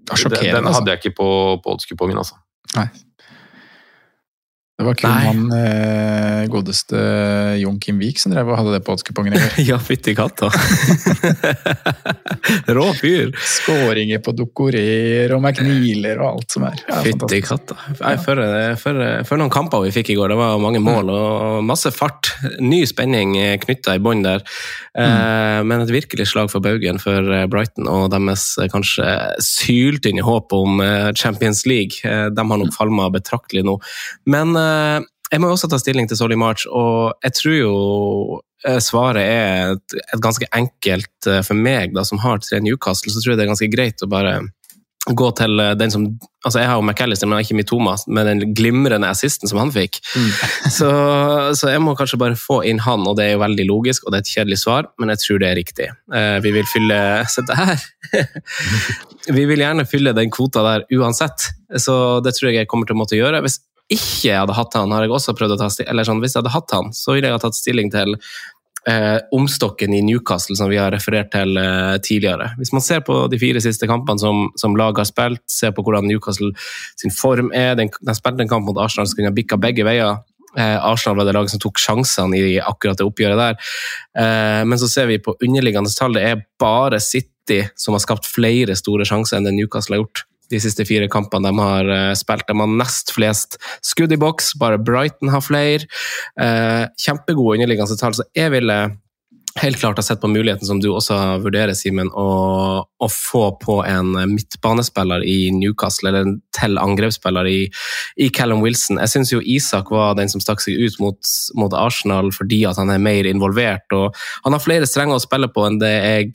den, 0.07 0.31
den 0.31 0.39
hadde 0.39 0.61
altså. 0.63 0.85
jeg 0.87 1.01
ikke 1.01 1.17
på, 1.19 1.29
på 1.63 1.75
oddskupongen, 1.75 2.19
altså. 2.21 2.39
Nei. 2.77 2.87
Det 4.77 4.85
var 4.85 4.93
kun 4.93 5.09
han 5.09 5.39
eh, 5.57 6.43
godeste 6.53 6.99
Jon 7.57 7.79
Kim 7.81 7.97
Vik 7.97 8.19
som 8.21 8.29
drev 8.29 8.51
og 8.51 8.59
hadde 8.59 8.75
det 8.75 8.83
på 8.85 8.93
oddskupongen 8.93 9.33
i 9.33 9.39
går. 9.41 9.55
ja, 9.71 9.79
fytti 9.81 10.13
katta! 10.13 10.51
Rå 12.77 12.83
fyr! 12.99 13.31
Skåringer 13.41 14.21
på 14.21 14.35
Dokorer 14.37 15.33
og 15.33 15.41
McNealer 15.41 16.21
og 16.21 16.27
alt 16.29 16.53
som 16.53 16.67
er. 16.69 16.77
Ja, 16.85 16.99
fytti 17.07 17.39
katta. 17.41 17.77
For, 17.97 18.43
for, 18.77 19.01
for, 19.25 19.41
noen 19.41 19.53
kamper 19.53 19.81
vi 19.87 19.95
fikk 19.95 20.11
i 20.13 20.19
går, 20.19 20.35
det 20.35 20.37
var 20.43 20.61
mange 20.61 20.83
mål 20.83 21.09
og 21.09 21.65
masse 21.65 21.89
fart. 21.95 22.35
Ny 22.61 22.83
spenning 22.85 23.33
knytta 23.65 23.97
i 23.97 24.03
bånn 24.03 24.21
der. 24.27 24.45
Eh, 24.93 25.09
mm. 25.09 25.65
Men 25.73 25.87
et 25.87 25.95
virkelig 25.95 26.29
slag 26.35 26.53
for 26.53 26.61
baugen 26.61 27.01
for 27.01 27.33
eh, 27.33 27.47
Brighton 27.49 27.89
og 27.89 28.11
deres 28.13 28.45
eh, 28.61 28.69
kanskje 28.69 29.09
syltynne 29.41 30.21
håp 30.21 30.53
om 30.53 30.85
Champions 31.17 31.65
League. 31.65 32.05
De 32.05 32.47
har 32.53 32.61
nok 32.61 32.77
falma 32.77 33.09
betraktelig 33.17 33.65
nå. 33.65 33.79
Men 34.29 34.53
Eh, 34.66 34.66
jeg 35.31 35.43
må 35.43 35.49
jo 35.49 35.57
også 35.57 35.69
ta 35.71 35.79
stilling 35.81 36.07
til 36.07 36.19
Solly 36.19 36.37
March, 36.39 36.67
og 36.71 37.17
jeg 37.25 37.35
tror 37.35 37.57
jo 37.57 37.73
eh, 38.67 38.79
svaret 38.83 39.23
er 39.23 39.73
et, 39.75 39.97
et 40.05 40.21
ganske 40.23 40.47
enkelt 40.55 41.27
eh, 41.27 41.41
for 41.43 41.59
meg, 41.59 41.95
da, 41.95 42.05
som 42.07 42.21
har 42.23 42.39
tre 42.43 42.61
Newcastle, 42.63 43.11
så 43.11 43.23
tror 43.23 43.33
jeg 43.33 43.41
det 43.41 43.47
er 43.47 43.51
ganske 43.55 43.73
greit 43.73 44.03
å 44.05 44.11
bare 44.11 44.39
gå 45.07 45.27
til 45.39 45.61
den 45.79 45.91
som 45.93 46.05
altså 46.43 46.59
Jeg 46.59 46.67
har 46.67 46.79
jo 46.79 46.83
McAllister, 46.83 47.27
men 47.27 47.39
ikke 47.43 47.55
Mitoma, 47.55 47.93
med 48.11 48.27
den 48.27 48.53
glimrende 48.55 49.07
assisten 49.07 49.47
som 49.47 49.59
han 49.59 49.71
fikk. 49.71 49.99
Mm. 50.15 50.31
så, 50.77 50.89
så, 51.59 51.69
jeg 51.73 51.81
må 51.83 51.93
kanskje 51.99 52.19
bare 52.19 52.39
få 52.39 52.61
inn 52.67 52.79
han, 52.83 53.03
og 53.07 53.17
det 53.19 53.25
er 53.25 53.33
jo 53.33 53.41
veldig 53.43 53.65
logisk, 53.67 54.05
og 54.05 54.13
det 54.13 54.19
er 54.19 54.25
et 54.25 54.31
kjedelig 54.31 54.59
svar, 54.63 54.87
men 54.99 55.11
jeg 55.11 55.23
tror 55.25 55.41
det 55.43 55.49
er 55.49 55.59
riktig. 55.59 55.89
vi 56.43 56.53
vil 56.55 56.67
fylle 56.71 56.99
Se 57.33 57.43
der! 57.47 57.83
vi 59.37 59.47
vil 59.49 59.63
gjerne 59.63 59.87
fylle 59.87 60.15
den 60.15 60.31
kvota 60.31 60.63
der 60.63 60.87
uansett, 60.95 61.49
så 61.75 61.97
det 62.23 62.35
tror 62.37 62.51
jeg 62.51 62.61
jeg 62.61 62.71
kommer 62.71 62.87
til 62.87 62.95
å 62.95 63.01
måtte 63.03 63.19
gjøre. 63.19 63.43
Hvis 63.43 63.59
ikke 63.93 64.35
hadde 64.35 64.55
hatt 64.57 64.75
han, 64.75 64.91
har 64.91 65.05
jeg 65.05 65.15
også 65.15 65.35
prøvd 65.37 65.55
å 65.55 65.59
ta 65.61 65.71
eller 65.87 66.07
sånn, 66.07 66.21
hvis 66.23 66.35
jeg 66.35 66.41
hadde 66.43 66.55
hatt 66.55 66.75
han, 66.75 66.93
så 66.95 67.15
ville 67.15 67.29
jeg 67.29 67.37
ha 67.37 67.43
tatt 67.43 67.57
stilling 67.57 67.91
til 67.93 68.17
eh, 68.87 69.17
omstokken 69.35 69.93
i 69.95 70.01
Newcastle 70.05 70.57
som 70.59 70.71
vi 70.71 70.79
har 70.79 70.91
referert 70.91 71.31
til 71.35 71.57
eh, 71.61 71.95
tidligere. 72.03 72.51
Hvis 72.59 72.73
man 72.75 72.83
ser 72.83 73.03
på 73.07 73.19
de 73.31 73.39
fire 73.41 73.61
siste 73.63 73.89
kampene 73.89 74.21
som, 74.21 74.47
som 74.59 74.75
laget 74.79 75.03
har 75.03 75.09
spilt, 75.09 75.43
ser 75.51 75.75
på 75.75 75.85
hvordan 75.85 76.07
Newcastle 76.09 76.53
sin 76.99 77.15
form 77.15 77.51
er 77.55 77.75
Den, 77.79 77.91
de 77.91 78.17
spilte 78.17 78.43
en 78.43 78.51
kamp 78.51 78.67
mot 78.67 78.79
Arsenal 78.81 79.07
som 79.07 79.19
kunne 79.19 79.31
ha 79.31 79.37
bikka 79.37 79.59
begge 79.61 79.87
veier. 79.87 80.19
Eh, 80.57 80.77
Arsenal 80.83 81.19
var 81.19 81.27
det 81.27 81.35
laget 81.37 81.55
som 81.55 81.63
tok 81.63 81.79
sjansene 81.81 82.39
i 82.39 82.55
akkurat 82.59 82.99
det 82.99 83.07
oppgjøret 83.07 83.39
der. 83.39 83.73
Eh, 84.19 84.63
men 84.67 84.79
så 84.79 84.89
ser 84.91 85.11
vi 85.11 85.21
på 85.23 85.35
underliggende 85.43 85.91
tall, 85.95 86.15
det 86.17 86.27
er 86.27 86.45
bare 86.59 87.01
City 87.03 87.63
som 87.79 87.95
har 87.95 88.03
skapt 88.03 88.27
flere 88.27 88.75
store 88.75 89.07
sjanser 89.07 89.39
enn 89.39 89.47
det 89.47 89.55
Newcastle 89.55 89.95
har 89.95 90.03
gjort 90.03 90.26
de 90.51 90.61
siste 90.63 90.85
fire 90.87 91.09
kampene 91.11 91.49
de 91.49 91.63
har 91.63 91.91
uh, 91.91 92.13
spilt. 92.17 92.47
De 92.47 92.55
har 92.59 92.77
nest 92.79 93.11
flest 93.15 93.59
skudd 93.85 94.13
i 94.15 94.19
boks, 94.21 94.53
bare 94.61 94.79
Brighton 94.79 95.33
har 95.33 95.43
flere. 95.45 95.89
Uh, 96.39 96.87
kjempegode 97.01 97.57
underliggende 97.57 97.99
tall, 97.99 98.17
så 98.17 98.27
jeg 98.37 98.53
ville 98.55 98.79
helt 99.55 99.79
klart 99.79 99.97
har 99.97 100.03
sett 100.03 100.21
på 100.21 100.27
muligheten 100.27 100.67
som 100.67 100.79
du 100.81 100.89
også 100.91 101.15
vurderer, 101.41 101.73
Simen, 101.77 102.09
å, 102.13 102.27
å, 102.83 103.07
få 103.11 103.43
på 103.61 103.79
en 103.87 104.13
midtbanespiller 104.29 105.23
i 105.25 105.49
Newcastle, 105.55 106.11
eller 106.11 106.27
en 106.27 106.35
til 106.57 106.77
angrepsspiller 106.81 107.49
i, 107.49 107.59
i 108.21 108.29
Callum 108.33 108.61
Wilson. 108.65 108.99
Jeg 109.01 109.13
syns 109.13 109.33
jo 109.33 109.41
Isak 109.41 109.91
var 109.93 110.15
den 110.17 110.29
som 110.31 110.41
stakk 110.43 110.61
seg 110.63 110.77
ut 110.77 110.99
mot, 111.03 111.33
mot, 111.57 111.73
Arsenal 111.77 112.31
fordi 112.35 112.63
at 112.69 112.79
han 112.81 112.91
er 112.93 113.01
mer 113.01 113.29
involvert. 113.29 113.85
og 113.93 114.15
Han 114.45 114.55
har 114.55 114.63
flere 114.63 114.89
strenger 114.89 115.17
å 115.17 115.23
spille 115.23 115.49
på 115.53 115.65
enn 115.67 115.81
det 115.81 115.93
jeg 115.93 116.31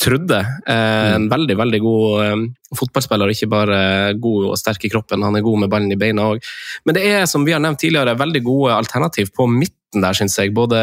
trodde. 0.00 0.40
Eh, 0.66 1.10
en 1.16 1.26
mm. 1.26 1.32
veldig, 1.32 1.58
veldig 1.60 1.82
god 1.84 2.46
fotballspiller, 2.76 3.30
ikke 3.30 3.50
bare 3.52 3.80
god 4.20 4.50
og 4.50 4.58
sterk 4.58 4.84
i 4.86 4.90
kroppen, 4.92 5.24
han 5.24 5.36
er 5.38 5.44
god 5.44 5.64
med 5.64 5.72
ballen 5.72 5.92
i 5.92 6.00
beina 6.00 6.32
òg. 6.32 6.42
Men 6.88 6.96
det 6.98 7.04
er, 7.08 7.26
som 7.30 7.44
vi 7.46 7.54
har 7.54 7.62
nevnt 7.62 7.80
tidligere, 7.82 8.16
veldig 8.18 8.42
gode 8.46 8.74
alternativ 8.76 9.30
på 9.36 9.46
midten 9.96 10.04
der, 10.04 10.14
syns 10.14 10.38
jeg. 10.38 10.54
Både 10.54 10.78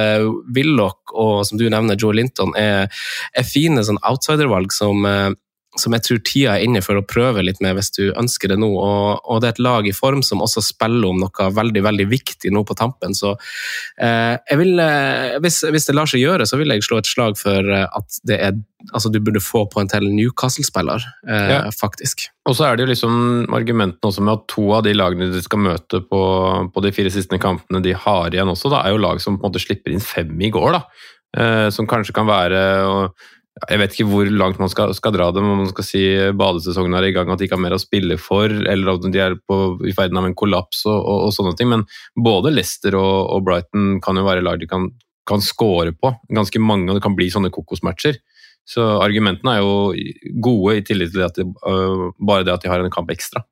Willoch 0.56 1.14
og 1.14 1.46
som 1.46 1.58
du 1.58 1.70
nevner, 1.70 1.98
Joe 2.00 2.14
Linton 2.14 2.54
er, 2.58 2.90
er 3.34 3.46
fine 3.46 3.84
sånn 3.84 4.02
outsidervalg 4.04 4.74
som 4.74 5.06
eh, 5.06 5.32
som 5.80 5.96
jeg 5.96 6.06
tror 6.06 6.20
tida 6.26 6.56
er 6.58 6.66
inne 6.68 6.82
for 6.86 7.00
å 7.00 7.06
prøve 7.08 7.44
litt 7.46 7.62
med 7.64 7.78
hvis 7.78 7.92
du 7.96 8.04
ønsker 8.12 8.52
det 8.54 8.60
nå. 8.62 8.70
Og, 8.70 9.24
og, 9.24 9.42
det 9.42 9.50
er 9.50 9.56
et 9.56 9.64
lag 9.66 9.88
i 9.90 9.96
form 9.96 10.22
som 10.26 10.44
også 10.46 10.64
spiller 10.66 11.08
om 11.10 11.22
noe 11.22 11.48
veldig 11.58 11.84
veldig 11.86 12.08
viktig 12.12 12.52
nå 12.54 12.66
på 12.68 12.78
tampen. 12.78 13.16
Så 13.18 13.34
eh, 13.34 14.36
jeg 14.38 14.60
vil, 14.62 14.76
eh, 14.84 15.40
hvis, 15.44 15.64
hvis, 15.74 15.90
det 15.90 15.98
lar 15.98 16.10
seg 16.10 16.24
gjøre, 16.24 16.48
så 16.50 16.60
vil 16.62 16.76
jeg 16.76 16.86
slå 16.86 17.02
et 17.02 17.10
slag 17.10 17.40
for 17.40 17.74
eh, 17.74 17.88
at 17.90 18.22
det 18.30 18.40
er 18.50 18.62
altså 18.92 19.08
du 19.08 19.20
burde 19.24 19.40
få 19.40 19.64
på 19.72 19.80
en 19.80 19.88
til 19.88 20.04
Newcastle-spiller, 20.12 21.06
eh, 21.30 21.52
ja. 21.54 21.60
faktisk. 21.72 22.26
Og 22.50 22.58
så 22.58 22.68
er 22.68 22.76
det 22.76 22.84
jo 22.84 22.92
liksom 22.92 23.14
argumentene 23.56 24.10
også 24.10 24.24
med 24.26 24.36
at 24.36 24.48
to 24.52 24.66
av 24.76 24.84
de 24.84 24.96
lagene 24.96 25.30
de 25.32 25.44
skal 25.44 25.62
møte 25.64 26.02
på, 26.10 26.22
på 26.74 26.84
de 26.84 26.92
fire 26.96 27.14
siste 27.14 27.40
kampene 27.42 27.84
de 27.86 27.96
har 27.96 28.34
igjen 28.34 28.52
også, 28.52 28.74
da 28.74 28.84
er 28.84 28.96
jo 28.96 29.04
lag 29.04 29.24
som 29.24 29.38
på 29.38 29.46
en 29.46 29.54
måte 29.54 29.64
slipper 29.64 29.96
inn 29.96 30.04
fem 30.04 30.34
i 30.44 30.52
går. 30.54 30.76
da. 30.76 30.84
Eh, 31.34 31.70
som 31.74 31.88
kanskje 31.90 32.14
kan 32.14 32.28
være 32.30 32.60
og, 32.86 33.24
jeg 33.54 33.80
vet 33.80 33.94
ikke 33.94 34.08
hvor 34.10 34.30
langt 34.34 34.58
man 34.62 34.72
skal, 34.72 34.96
skal 34.98 35.14
dra 35.14 35.28
det, 35.34 35.42
men 35.46 35.60
man 35.62 35.70
skal 35.70 35.86
si 35.86 36.02
badesesongen 36.34 36.98
er 36.98 37.06
i 37.06 37.14
gang, 37.14 37.30
at 37.30 37.38
de 37.38 37.46
ikke 37.46 37.58
har 37.60 37.62
mer 37.62 37.76
å 37.76 37.82
spille 37.82 38.18
for, 38.18 38.50
eller 38.50 38.96
at 38.96 39.06
de 39.14 39.22
er 39.22 39.36
på, 39.38 39.58
i 39.86 39.94
ferden 39.94 40.18
av 40.18 40.26
en 40.26 40.36
kollaps 40.38 40.82
og, 40.88 40.98
og, 40.98 41.20
og, 41.28 41.34
sånne 41.36 41.54
ting. 41.60 41.70
Men 41.70 41.86
både 42.18 42.54
Leicester 42.56 42.98
og, 42.98 43.30
og, 43.30 43.44
Brighton 43.46 44.00
kan 44.04 44.18
jo 44.18 44.26
være 44.26 44.44
lag 44.46 44.58
de 44.62 44.70
kan, 44.70 44.90
kan 45.30 45.46
score 45.46 45.94
på. 45.94 46.16
Ganske 46.34 46.64
mange, 46.66 46.90
og 46.90 46.98
det 46.98 47.06
kan 47.06 47.18
bli 47.20 47.30
sånne 47.34 47.54
kokosmatcher. 47.54 48.18
Så 48.66 48.84
argumentene 49.04 49.58
er 49.58 49.62
jo 49.62 50.34
gode, 50.42 50.80
i 50.80 50.86
tillegg 50.88 51.14
til 51.14 51.26
at 51.26 51.38
de, 51.38 51.46
uh, 51.68 52.10
bare 52.26 52.48
det 52.48 52.56
at 52.56 52.66
de 52.66 52.72
har 52.74 52.82
en 52.82 52.94
kamp 52.94 53.12
ekstra. 53.14 53.44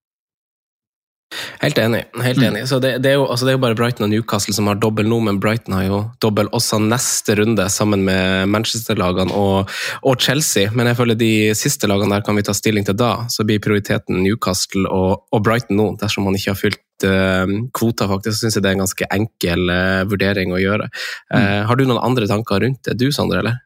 Helt 1.62 1.78
enig. 1.78 2.04
helt 2.24 2.38
mm. 2.38 2.48
enig. 2.48 2.68
Så 2.68 2.80
det, 2.80 2.98
det, 3.04 3.14
er 3.14 3.20
jo, 3.20 3.26
altså 3.32 3.46
det, 3.46 3.54
er 3.54 3.58
jo, 3.58 3.64
bare 3.64 3.78
Brighton 3.80 4.08
og 4.08 4.12
Newcastle 4.12 4.56
som 4.56 4.68
har 4.68 4.80
dobbel 4.82 5.08
nå, 5.08 5.20
men 5.24 5.40
Brighton 5.40 5.76
har 5.78 5.86
jo 5.86 6.00
dobbel 6.24 6.50
også 6.52 6.82
neste 6.84 7.38
runde, 7.40 7.68
sammen 7.72 8.04
med 8.08 8.52
Manchester-lagene 8.52 9.36
og, 9.38 9.72
og, 10.02 10.16
Chelsea. 10.22 10.72
Men 10.76 10.92
jeg 10.92 11.00
føler 11.00 11.20
de 11.20 11.34
siste 11.58 11.90
lagene 11.90 12.18
der 12.18 12.26
kan 12.28 12.38
vi 12.38 12.46
ta 12.48 12.56
stilling 12.58 12.88
til 12.88 13.00
da. 13.00 13.14
Så 13.32 13.48
blir 13.48 13.64
prioriteten 13.64 14.20
Newcastle 14.26 14.90
og, 14.92 15.28
og 15.32 15.44
Brighton 15.48 15.80
nå, 15.80 15.90
dersom 16.02 16.28
man 16.28 16.38
ikke 16.38 16.52
har 16.52 16.60
fylt 16.60 17.08
uh, 17.08 17.58
kvota, 17.78 18.10
faktisk. 18.12 18.38
Så 18.38 18.46
syns 18.46 18.60
jeg 18.60 18.66
det 18.66 18.74
er 18.74 18.80
en 18.80 18.86
ganske 18.86 19.12
enkel 19.16 19.72
uh, 19.72 20.04
vurdering 20.12 20.56
å 20.56 20.62
gjøre. 20.62 20.92
Uh, 21.32 21.62
har 21.70 21.80
du 21.80 21.88
noen 21.88 22.04
andre 22.04 22.28
tanker 22.32 22.66
rundt 22.66 22.84
det, 22.88 23.00
du 23.00 23.08
Sander, 23.16 23.44
eller? 23.44 23.62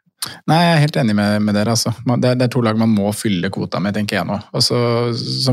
Nei, 0.49 0.59
jeg 0.61 0.73
er 0.75 0.83
helt 0.83 0.99
enig 1.01 1.15
med, 1.17 1.41
med 1.45 1.57
dere. 1.57 1.73
Altså. 1.75 1.93
Det, 2.05 2.35
det, 2.37 2.47
er, 2.47 2.51
to 2.53 2.61
lag 2.65 2.77
man 2.79 2.93
må 2.93 3.11
fylle 3.15 3.51
kvota 3.53 3.81
med, 3.83 3.95
tenker 3.97 4.19
jeg 4.19 4.29
nå. 4.29 4.37
Altså, 4.55 4.77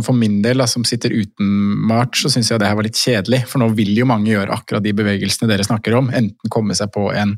for 0.00 0.16
min 0.16 0.40
del, 0.44 0.62
da, 0.62 0.68
som 0.70 0.86
sitter 0.88 1.14
uten 1.14 1.48
March, 1.88 2.22
så 2.22 2.32
syns 2.32 2.52
jeg 2.52 2.62
det 2.62 2.70
her 2.70 2.78
var 2.78 2.88
litt 2.88 3.00
kjedelig. 3.00 3.44
For 3.50 3.62
nå 3.62 3.72
vil 3.76 3.94
jo 3.96 4.08
mange 4.08 4.32
gjøre 4.32 4.54
akkurat 4.54 4.84
de 4.84 4.94
bevegelsene 4.96 5.50
dere 5.50 5.66
snakker 5.66 5.98
om. 5.98 6.12
Enten 6.12 6.52
komme 6.52 6.76
seg 6.78 6.92
på 6.94 7.08
en 7.10 7.36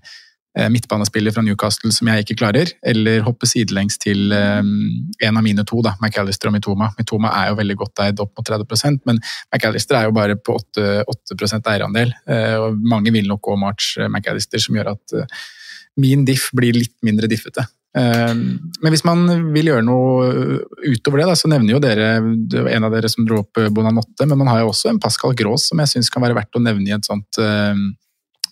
eh, 0.58 0.68
midtbanespiller 0.70 1.34
fra 1.34 1.42
Newcastle 1.44 1.92
som 1.94 2.10
jeg 2.10 2.24
ikke 2.24 2.38
klarer, 2.42 2.70
eller 2.86 3.24
hoppe 3.26 3.48
sidelengs 3.50 3.98
til 4.02 4.34
eh, 4.34 4.60
en 4.62 5.40
av 5.40 5.44
mine 5.46 5.66
to, 5.68 5.82
da, 5.84 5.96
McAllister 6.00 6.50
og 6.50 6.56
Mitoma. 6.56 6.92
Mitoma 6.98 7.34
er 7.40 7.50
jo 7.50 7.58
veldig 7.60 7.78
godt 7.82 8.04
eid 8.06 8.22
opp 8.22 8.34
mot 8.38 8.54
30% 8.54 9.04
men 9.08 9.20
McAllister 9.50 9.98
er 9.98 10.08
jo 10.08 10.16
bare 10.16 10.38
på 10.38 10.58
8, 10.60 11.04
8 11.10 11.60
eierandel. 11.60 12.14
Eh, 12.30 12.56
og 12.60 12.80
mange 12.94 13.14
vil 13.14 13.28
nok 13.30 13.42
gå 13.50 13.58
March 13.60 13.98
eh, 13.98 14.10
McAllister, 14.10 14.62
som 14.62 14.78
gjør 14.78 14.94
at 14.94 15.18
eh, 15.18 15.44
min 16.00 16.24
diff 16.26 16.50
blir 16.56 16.76
litt 16.76 16.96
mindre 17.06 17.28
diffete. 17.30 17.66
Ehm, 17.94 18.44
men 18.82 18.94
hvis 18.94 19.04
man 19.06 19.22
vil 19.54 19.70
gjøre 19.70 19.86
noe 19.86 20.58
utover 20.82 21.22
det, 21.22 21.36
så 21.38 21.50
nevner 21.50 21.76
jo 21.76 21.82
dere 21.82 22.08
en 22.18 22.86
av 22.86 22.94
dere 22.94 23.10
som 23.12 23.26
dro 23.26 23.44
opp 23.44 23.60
Bonanotte, 23.70 24.26
men 24.26 24.40
man 24.40 24.50
har 24.50 24.64
jo 24.64 24.72
også 24.72 24.90
en 24.90 25.02
Pascal 25.02 25.36
Grås 25.38 25.68
som 25.70 25.82
jeg 25.82 25.92
syns 25.92 26.10
kan 26.10 26.24
være 26.24 26.36
verdt 26.40 26.58
å 26.58 26.62
nevne 26.64 26.90
i 26.90 26.96
et 26.96 27.06
sånt 27.06 27.38
ehm, 27.42 27.92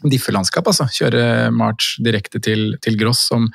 diffelandskap. 0.06 0.70
Altså. 0.70 0.86
Kjøre 0.94 1.50
March 1.54 1.96
direkte 2.02 2.42
til, 2.42 2.76
til 2.82 2.98
Gross, 3.00 3.26
som 3.32 3.50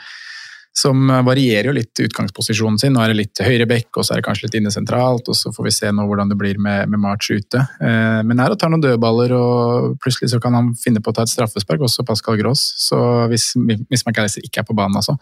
som 0.77 1.10
varierer 1.25 1.72
jo 1.72 1.74
litt 1.74 2.00
utgangsposisjonen 2.05 2.77
sin. 2.77 2.93
Nå 2.93 3.01
er 3.01 3.12
det 3.12 3.17
litt 3.17 3.41
høyre 3.41 3.65
bekk, 3.69 3.98
og 3.98 4.05
så 4.05 4.13
er 4.13 4.22
det 4.22 4.27
kanskje 4.27 4.46
litt 4.46 4.57
inne 4.60 4.74
sentralt, 4.74 5.25
og 5.25 5.38
så 5.38 5.50
får 5.55 5.65
vi 5.65 5.74
se 5.74 5.89
nå 5.89 6.05
hvordan 6.05 6.29
det 6.29 6.38
blir 6.38 6.60
med, 6.62 6.91
med 6.91 7.01
March 7.01 7.31
ute. 7.34 7.63
Eh, 7.81 8.19
men 8.27 8.43
er 8.43 8.53
å 8.53 8.60
ta 8.60 8.69
noen 8.69 8.84
dødballer, 8.84 9.34
og 9.34 9.98
plutselig 10.03 10.29
så 10.36 10.41
kan 10.43 10.53
han 10.57 10.72
finne 10.77 11.01
på 11.01 11.10
å 11.10 11.17
ta 11.17 11.25
et 11.25 11.34
straffespark, 11.34 11.81
også 11.88 12.05
Pascal 12.05 12.38
Gross, 12.38 12.69
så 12.84 13.00
hvis, 13.31 13.55
hvis 13.57 14.05
McAllister 14.05 14.46
ikke 14.46 14.62
er 14.62 14.69
på 14.69 14.77
banen, 14.77 15.00
altså. 15.01 15.17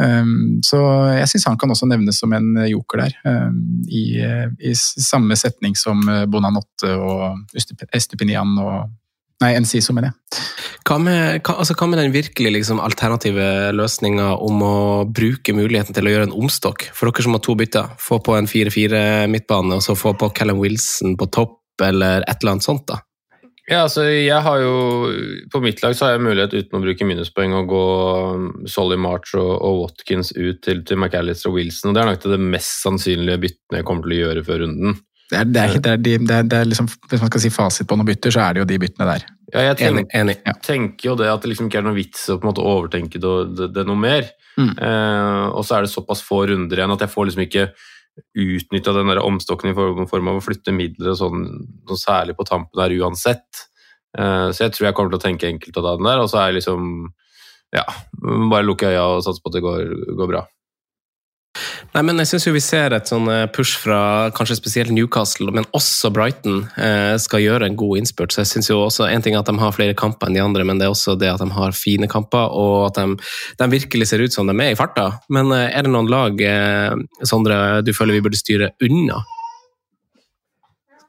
Um, 0.00 0.60
så 0.64 0.78
jeg 1.12 1.26
syns 1.28 1.48
han 1.48 1.58
kan 1.60 1.72
også 1.74 1.84
nevnes 1.90 2.20
som 2.22 2.32
en 2.32 2.54
joker 2.70 3.02
der, 3.02 3.16
um, 3.26 3.56
i, 3.90 4.04
i, 4.22 4.72
samme 4.78 5.36
setning 5.36 5.74
som 5.76 6.00
Bonanotte 6.30 6.94
og 6.94 7.58
Estupinian 7.58 8.54
og 8.62 8.86
Nei, 9.40 9.54
Enciso, 9.56 9.94
mener 9.96 10.10
jeg. 10.10 10.40
Hva 10.84 10.98
med, 11.00 11.40
hva, 11.46 11.54
altså, 11.62 11.76
hva 11.78 11.86
med 11.88 12.00
den 12.02 12.12
virkelig 12.12 12.50
liksom, 12.58 12.80
alternative 12.84 13.70
løsninga 13.72 14.34
om 14.36 14.64
å 14.64 14.76
bruke 15.08 15.54
muligheten 15.56 15.96
til 15.96 16.08
å 16.08 16.12
gjøre 16.12 16.28
en 16.28 16.36
omstokk? 16.42 16.90
For 16.96 17.08
dere 17.08 17.24
som 17.24 17.36
har 17.36 17.44
to 17.46 17.56
bytter, 17.56 17.94
få 18.00 18.20
på 18.24 18.36
en 18.36 18.50
4-4 18.50 19.04
midtbane 19.32 19.78
og 19.78 19.84
så 19.86 19.96
få 19.96 20.12
på 20.20 20.28
Callum 20.36 20.60
Wilson 20.60 21.16
på 21.20 21.30
topp, 21.32 21.56
eller 21.86 22.26
et 22.28 22.36
eller 22.42 22.58
annet 22.58 22.68
sånt? 22.68 22.84
da? 22.90 23.00
Ja, 23.70 23.84
altså 23.84 24.02
jeg 24.10 24.42
har 24.42 24.58
jo 24.58 24.72
På 25.52 25.60
mitt 25.62 25.78
lag 25.84 25.92
så 25.94 26.08
har 26.08 26.16
jeg 26.16 26.24
mulighet 26.24 26.56
uten 26.56 26.78
å 26.80 26.82
bruke 26.82 27.06
minuspoeng 27.06 27.52
å 27.54 27.66
gå 27.70 27.84
um, 28.34 28.48
Solly 28.66 28.98
March 28.98 29.36
og, 29.38 29.50
og, 29.54 29.84
Watkins 29.84 30.32
ut 30.34 30.58
til, 30.64 30.82
til 30.82 30.98
McAllister 30.98 31.52
og 31.52 31.60
Wilson. 31.60 31.92
og 31.92 31.96
Det 31.96 32.02
er 32.02 32.10
nok 32.10 32.26
det 32.34 32.40
mest 32.56 32.82
sannsynlige 32.82 33.42
byttene 33.46 33.80
jeg 33.80 33.86
kommer 33.86 34.08
til 34.08 34.16
å 34.16 34.20
gjøre 34.24 34.44
før 34.48 34.64
runden. 34.64 34.98
Det 35.30 35.38
er, 35.38 35.46
det, 35.46 35.60
er, 35.62 35.76
det, 35.78 35.92
er, 35.92 36.00
det, 36.02 36.14
er, 36.34 36.46
det 36.50 36.58
er, 36.58 36.66
liksom, 36.66 36.88
Hvis 37.10 37.20
man 37.22 37.30
skal 37.30 37.42
si 37.44 37.52
fasit 37.54 37.86
på 37.86 37.98
noen 37.98 38.08
bytter, 38.08 38.34
så 38.34 38.42
er 38.42 38.56
det 38.56 38.64
jo 38.64 38.68
de 38.72 38.78
byttene 38.82 39.06
der. 39.12 39.26
Ja, 39.50 39.62
jeg 39.68 39.78
tenker, 39.78 40.00
enig, 40.00 40.10
enig. 40.18 40.36
Ja. 40.46 40.54
tenker 40.66 41.10
jo 41.10 41.14
det 41.18 41.30
at 41.30 41.44
det 41.44 41.52
liksom 41.52 41.70
ikke 41.70 41.80
er 41.80 41.86
noe 41.86 41.96
vits 41.96 42.26
å 42.30 42.36
på 42.38 42.46
en 42.46 42.50
måte 42.50 42.66
overtenke 42.66 43.22
det, 43.22 43.84
noe 43.86 43.98
mer. 43.98 44.28
Mm. 44.58 44.74
Eh, 44.74 45.46
og 45.54 45.62
så 45.66 45.78
er 45.78 45.86
det 45.86 45.92
såpass 45.92 46.22
få 46.26 46.44
runder 46.50 46.82
igjen 46.82 46.94
at 46.94 47.06
jeg 47.06 47.12
får 47.14 47.30
liksom 47.30 47.44
ikke 47.46 47.64
utnytta 48.36 48.94
den 48.94 49.10
der 49.10 49.22
omstokken 49.22 49.70
i 49.70 49.76
form 50.10 50.30
av 50.30 50.38
å 50.38 50.44
flytte 50.44 50.74
midler 50.74 51.14
og 51.14 51.20
sånn, 51.20 51.44
noe 51.88 51.98
særlig 51.98 52.36
på 52.38 52.46
tampen 52.48 52.82
der 52.82 52.94
uansett. 52.98 53.64
Eh, 54.18 54.48
så 54.50 54.66
jeg 54.66 54.74
tror 54.74 54.90
jeg 54.90 54.98
kommer 54.98 55.14
til 55.14 55.20
å 55.20 55.26
tenke 55.28 55.50
enkelt 55.50 55.78
av 55.78 55.92
den 55.92 56.10
der, 56.10 56.22
og 56.22 56.30
så 56.30 56.42
er 56.42 56.50
jeg 56.50 56.60
liksom 56.60 57.10
Ja, 57.70 57.84
bare 58.50 58.66
lukke 58.66 58.88
øya 58.90 59.04
og 59.06 59.20
satse 59.22 59.38
på 59.38 59.46
at 59.52 59.54
det 59.54 59.62
går, 59.62 59.92
går 60.18 60.26
bra. 60.26 60.40
Nei, 61.90 62.02
men 62.06 62.20
jeg 62.22 62.28
syns 62.30 62.46
vi 62.54 62.60
ser 62.62 62.94
et 62.94 63.08
sånn 63.10 63.26
eh, 63.32 63.48
push 63.50 63.74
fra 63.82 64.30
kanskje 64.36 64.60
spesielt 64.60 64.92
Newcastle, 64.94 65.50
men 65.54 65.66
også 65.74 66.12
Brighton 66.14 66.62
eh, 66.78 67.16
skal 67.18 67.42
gjøre 67.42 67.66
en 67.66 67.78
god 67.78 67.98
innspurt. 67.98 68.30
Så 68.30 68.44
jeg 68.44 68.50
synes 68.52 68.70
jo 68.70 68.78
også 68.84 69.08
En 69.10 69.24
ting 69.24 69.34
er 69.34 69.42
at 69.42 69.50
de 69.50 69.56
har 69.58 69.74
flere 69.74 69.96
kamper 69.98 70.30
enn 70.30 70.38
de 70.38 70.44
andre, 70.44 70.64
men 70.66 70.78
det 70.78 70.86
er 70.86 70.94
også 70.94 71.16
det 71.18 71.32
at 71.32 71.42
de 71.42 71.50
har 71.56 71.74
fine 71.74 72.06
kamper, 72.10 72.54
og 72.54 72.90
at 72.90 73.00
de, 73.00 73.18
de 73.58 73.70
virkelig 73.74 74.10
ser 74.12 74.22
ut 74.22 74.34
som 74.34 74.46
de 74.46 74.54
er 74.54 74.76
i 74.76 74.78
farta. 74.78 75.08
Men 75.34 75.50
eh, 75.56 75.66
er 75.74 75.86
det 75.86 75.92
noen 75.92 76.10
lag, 76.10 76.38
Sondre, 77.26 77.80
du 77.82 77.92
føler 77.96 78.16
vi 78.16 78.24
burde 78.28 78.38
styre 78.38 78.70
unna? 78.86 79.18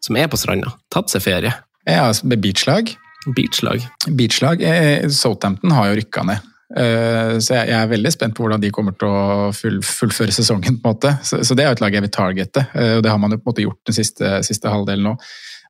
Som 0.01 0.17
er 0.17 0.29
på 0.31 0.39
stranda? 0.41 0.73
Tatt 0.93 1.13
seg 1.13 1.21
ferie? 1.27 1.53
Ja, 1.85 2.07
altså, 2.09 2.25
beachlag. 2.33 2.95
Beachlag. 3.37 3.85
Beachlag. 4.09 4.65
Southampton 5.13 5.77
har 5.77 5.91
jo 5.91 5.99
rykka 6.01 6.25
ned. 6.25 6.50
Eh, 6.71 7.37
så 7.43 7.57
jeg 7.57 7.75
er 7.75 7.89
veldig 7.91 8.11
spent 8.13 8.35
på 8.37 8.45
hvordan 8.45 8.61
de 8.63 8.71
kommer 8.71 8.95
til 8.95 9.11
å 9.11 9.51
fullføre 9.55 10.31
sesongen. 10.31 10.79
på 10.81 10.89
en 10.89 10.95
måte. 10.95 11.13
Så 11.23 11.55
det 11.55 11.65
er 11.65 11.71
jo 11.71 11.77
et 11.77 11.83
lag 11.83 11.95
jeg 11.97 12.05
vil 12.05 12.13
targete, 12.15 12.65
eh, 12.73 12.97
og 12.97 13.03
det 13.03 13.11
har 13.11 13.19
man 13.19 13.31
jo 13.31 13.41
på 13.41 13.49
en 13.49 13.53
måte 13.53 13.65
gjort 13.65 13.81
den 13.89 13.97
siste, 13.97 14.33
siste 14.47 14.71
halvdelen 14.71 15.11
nå. 15.11 15.15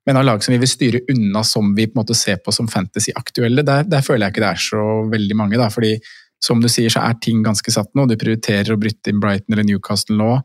Men 0.06 0.18
av 0.18 0.24
lag 0.26 0.42
som 0.42 0.52
vi 0.52 0.58
vil 0.58 0.70
styre 0.70 1.04
unna, 1.12 1.44
som 1.46 1.74
vi 1.76 1.86
på 1.86 1.94
en 1.94 2.02
måte 2.02 2.16
ser 2.18 2.40
på 2.42 2.54
som 2.54 2.66
fantasy-aktuelle, 2.68 3.62
der, 3.62 3.84
der, 3.86 4.02
føler 4.02 4.26
jeg 4.26 4.34
ikke 4.34 4.42
det 4.42 4.50
er 4.50 4.64
så 4.64 4.86
veldig 5.10 5.36
mange. 5.38 5.58
da, 5.58 5.68
fordi 5.70 5.94
som 6.42 6.58
du 6.60 6.66
sier, 6.68 6.90
så 6.90 7.04
er 7.06 7.20
ting 7.22 7.42
ganske 7.44 7.70
satt 7.70 7.92
nå. 7.94 8.08
Du 8.10 8.16
prioriterer 8.18 8.74
å 8.74 8.80
bryte 8.80 9.12
inn 9.12 9.20
Brighton 9.22 9.54
eller 9.54 9.66
Newcastle 9.68 10.18
nå. 10.18 10.40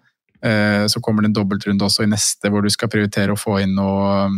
Eh, 0.45 0.85
så 0.85 1.01
kommer 1.01 1.25
det 1.25 1.31
en 1.31 1.39
dobbeltrunde 1.39 1.85
også 1.85 2.05
i 2.05 2.11
neste, 2.11 2.51
hvor 2.53 2.61
du 2.61 2.69
skal 2.69 2.91
prioritere 2.93 3.33
å 3.33 3.39
få 3.39 3.57
inn 3.63 3.73
noe 3.77 4.29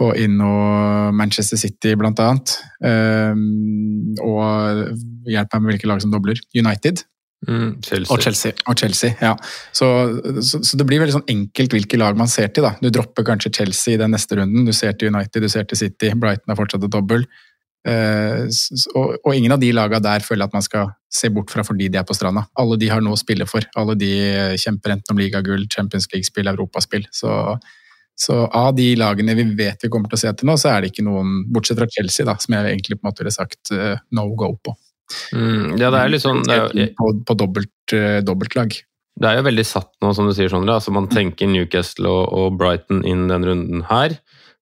få 0.00 0.14
inn 0.16 0.38
noe 0.40 1.12
Manchester 1.16 1.60
City, 1.60 1.94
blant 2.00 2.20
annet. 2.24 2.56
Um, 2.80 4.14
og 4.24 4.96
hjelp 5.28 5.56
meg 5.56 5.62
med 5.62 5.74
hvilke 5.74 5.90
lag 5.90 6.00
som 6.02 6.12
dobler. 6.14 6.40
United. 6.56 7.04
Mm, 7.48 7.80
Chelsea. 7.84 8.12
Og 8.12 8.20
Chelsea. 8.20 8.52
Og 8.68 8.80
Chelsea, 8.80 9.12
ja. 9.20 9.34
Så, 9.72 9.86
så, 10.44 10.60
så, 10.60 10.76
det 10.76 10.86
blir 10.88 11.00
veldig 11.00 11.18
sånn 11.18 11.30
enkelt 11.32 11.76
hvilke 11.76 12.00
lag 12.00 12.18
man 12.18 12.28
ser 12.28 12.52
til. 12.52 12.66
da. 12.68 12.74
Du 12.80 12.90
dropper 12.92 13.26
kanskje 13.28 13.52
Chelsea 13.60 13.96
i 13.96 14.00
den 14.00 14.12
neste 14.16 14.40
runden, 14.40 14.66
du 14.68 14.76
ser 14.76 14.96
til 14.96 15.12
United, 15.12 15.44
du 15.44 15.52
ser 15.52 15.68
til 15.68 15.80
City, 15.80 16.12
Brighton 16.16 16.52
er 16.52 16.60
fortsatt 16.60 16.84
et 16.84 16.96
dobbel. 16.96 17.24
Uh, 17.88 18.44
og, 18.92 19.14
og, 19.24 19.30
ingen 19.32 19.54
av 19.54 19.60
de 19.62 19.70
lagene 19.72 20.04
der 20.04 20.20
føler 20.20 20.44
at 20.44 20.52
man 20.52 20.64
skal 20.64 20.90
se 21.08 21.30
bort 21.32 21.48
fra 21.48 21.64
fordi 21.64 21.88
de 21.88 21.96
er 21.96 22.04
på 22.04 22.16
stranda. 22.16 22.44
Alle 22.60 22.76
de 22.80 22.90
har 22.92 23.00
noe 23.04 23.16
å 23.16 23.20
spille 23.20 23.48
for. 23.48 23.64
Alle 23.80 23.96
de 24.00 24.12
kjemper 24.60 24.96
enten 24.96 25.16
om 25.16 25.20
ligagull, 25.20 25.64
Champions 25.72 26.10
League-spill, 26.12 26.52
europaspill. 26.52 27.08
Så 27.12 27.32
så 28.20 28.36
av 28.46 28.74
de 28.76 28.90
lagene 29.00 29.34
vi 29.38 29.46
vet 29.56 29.86
vi 29.86 29.88
kommer 29.92 30.10
til 30.12 30.18
å 30.18 30.20
se 30.20 30.32
til 30.36 30.48
nå, 30.50 30.58
så 30.60 30.74
er 30.74 30.82
det 30.82 30.90
ikke 30.90 31.06
noen, 31.06 31.40
bortsett 31.52 31.78
fra 31.80 31.88
Chelsea, 31.88 32.26
da, 32.28 32.34
som 32.40 32.52
jeg 32.52 32.68
egentlig 32.68 32.98
på 32.98 33.06
en 33.06 33.08
måte 33.08 33.22
ville 33.22 33.32
sagt 33.32 33.72
uh, 33.72 33.96
no 34.16 34.26
go 34.36 34.50
på. 34.60 34.74
Mm, 35.32 35.78
ja, 35.80 35.88
det 35.88 36.02
er 36.02 36.12
litt 36.12 36.24
sånn... 36.26 36.42
Er 36.52 36.66
jo, 36.68 36.90
på, 36.98 37.14
på 37.30 37.36
dobbelt, 37.40 37.72
uh, 37.96 38.18
dobbeltlag. 38.26 38.76
Det 39.20 39.30
er 39.30 39.40
jo 39.40 39.46
veldig 39.48 39.64
satt 39.64 39.90
nå, 40.04 40.12
som 40.16 40.28
du 40.28 40.34
sier, 40.36 40.52
Sondre. 40.52 40.76
Altså, 40.76 40.92
man 40.92 41.08
tenker 41.08 41.48
Newcastle 41.48 42.12
og, 42.12 42.22
og, 42.28 42.60
Brighton 42.60 43.00
inn 43.08 43.24
den 43.32 43.48
runden 43.48 43.88
her. 43.88 44.18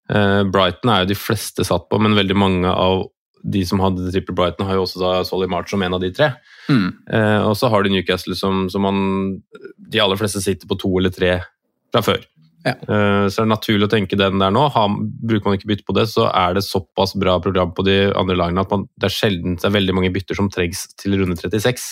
Uh, 0.06 0.46
Brighton 0.46 0.94
er 0.94 1.02
jo 1.02 1.10
de 1.10 1.18
fleste 1.18 1.66
satt 1.66 1.90
på, 1.90 1.98
men 1.98 2.14
veldig 2.18 2.38
mange 2.38 2.70
av 2.70 3.08
de 3.42 3.66
som 3.66 3.82
hadde 3.82 4.06
trippel 4.14 4.38
Brighton, 4.38 4.70
har 4.70 4.78
jo 4.78 4.86
også 4.86 5.02
da 5.02 5.12
Solly 5.26 5.50
March 5.50 5.74
som 5.74 5.82
en 5.82 5.98
av 5.98 6.02
de 6.02 6.14
tre. 6.14 6.32
Mm. 6.68 6.88
og 7.48 7.54
så 7.56 7.70
har 7.72 7.80
du 7.80 7.88
Newcastle 7.88 8.34
som, 8.36 8.66
som 8.68 8.82
man 8.84 8.98
De 9.88 10.02
aller 10.04 10.18
fleste 10.20 10.42
sitter 10.44 10.68
på 10.68 10.76
to 10.76 10.90
eller 11.00 11.14
tre 11.14 11.38
fra 11.88 12.02
før. 12.04 12.26
Ja. 12.66 12.74
Eh, 12.74 13.26
så 13.30 13.40
det 13.40 13.44
er 13.44 13.52
naturlig 13.52 13.86
å 13.86 13.92
tenke 13.92 14.18
den 14.18 14.42
der 14.42 14.52
nå. 14.54 14.64
Bruker 15.28 15.46
man 15.46 15.58
ikke 15.58 15.70
bytte 15.70 15.86
på 15.86 15.94
det, 15.96 16.08
så 16.10 16.26
er 16.32 16.56
det 16.56 16.66
såpass 16.66 17.14
bra 17.18 17.38
program 17.42 17.72
på 17.76 17.84
de 17.86 18.00
andre 18.18 18.38
lagene 18.38 18.64
at 18.64 18.74
man, 18.74 18.88
det 18.98 19.10
er 19.10 19.14
sjelden 19.14 19.56
det 19.58 19.68
er 19.68 19.76
veldig 19.76 19.96
mange 19.96 20.12
bytter 20.14 20.38
som 20.38 20.50
trengs 20.52 20.86
til 20.98 21.18
runde 21.20 21.38
36. 21.38 21.86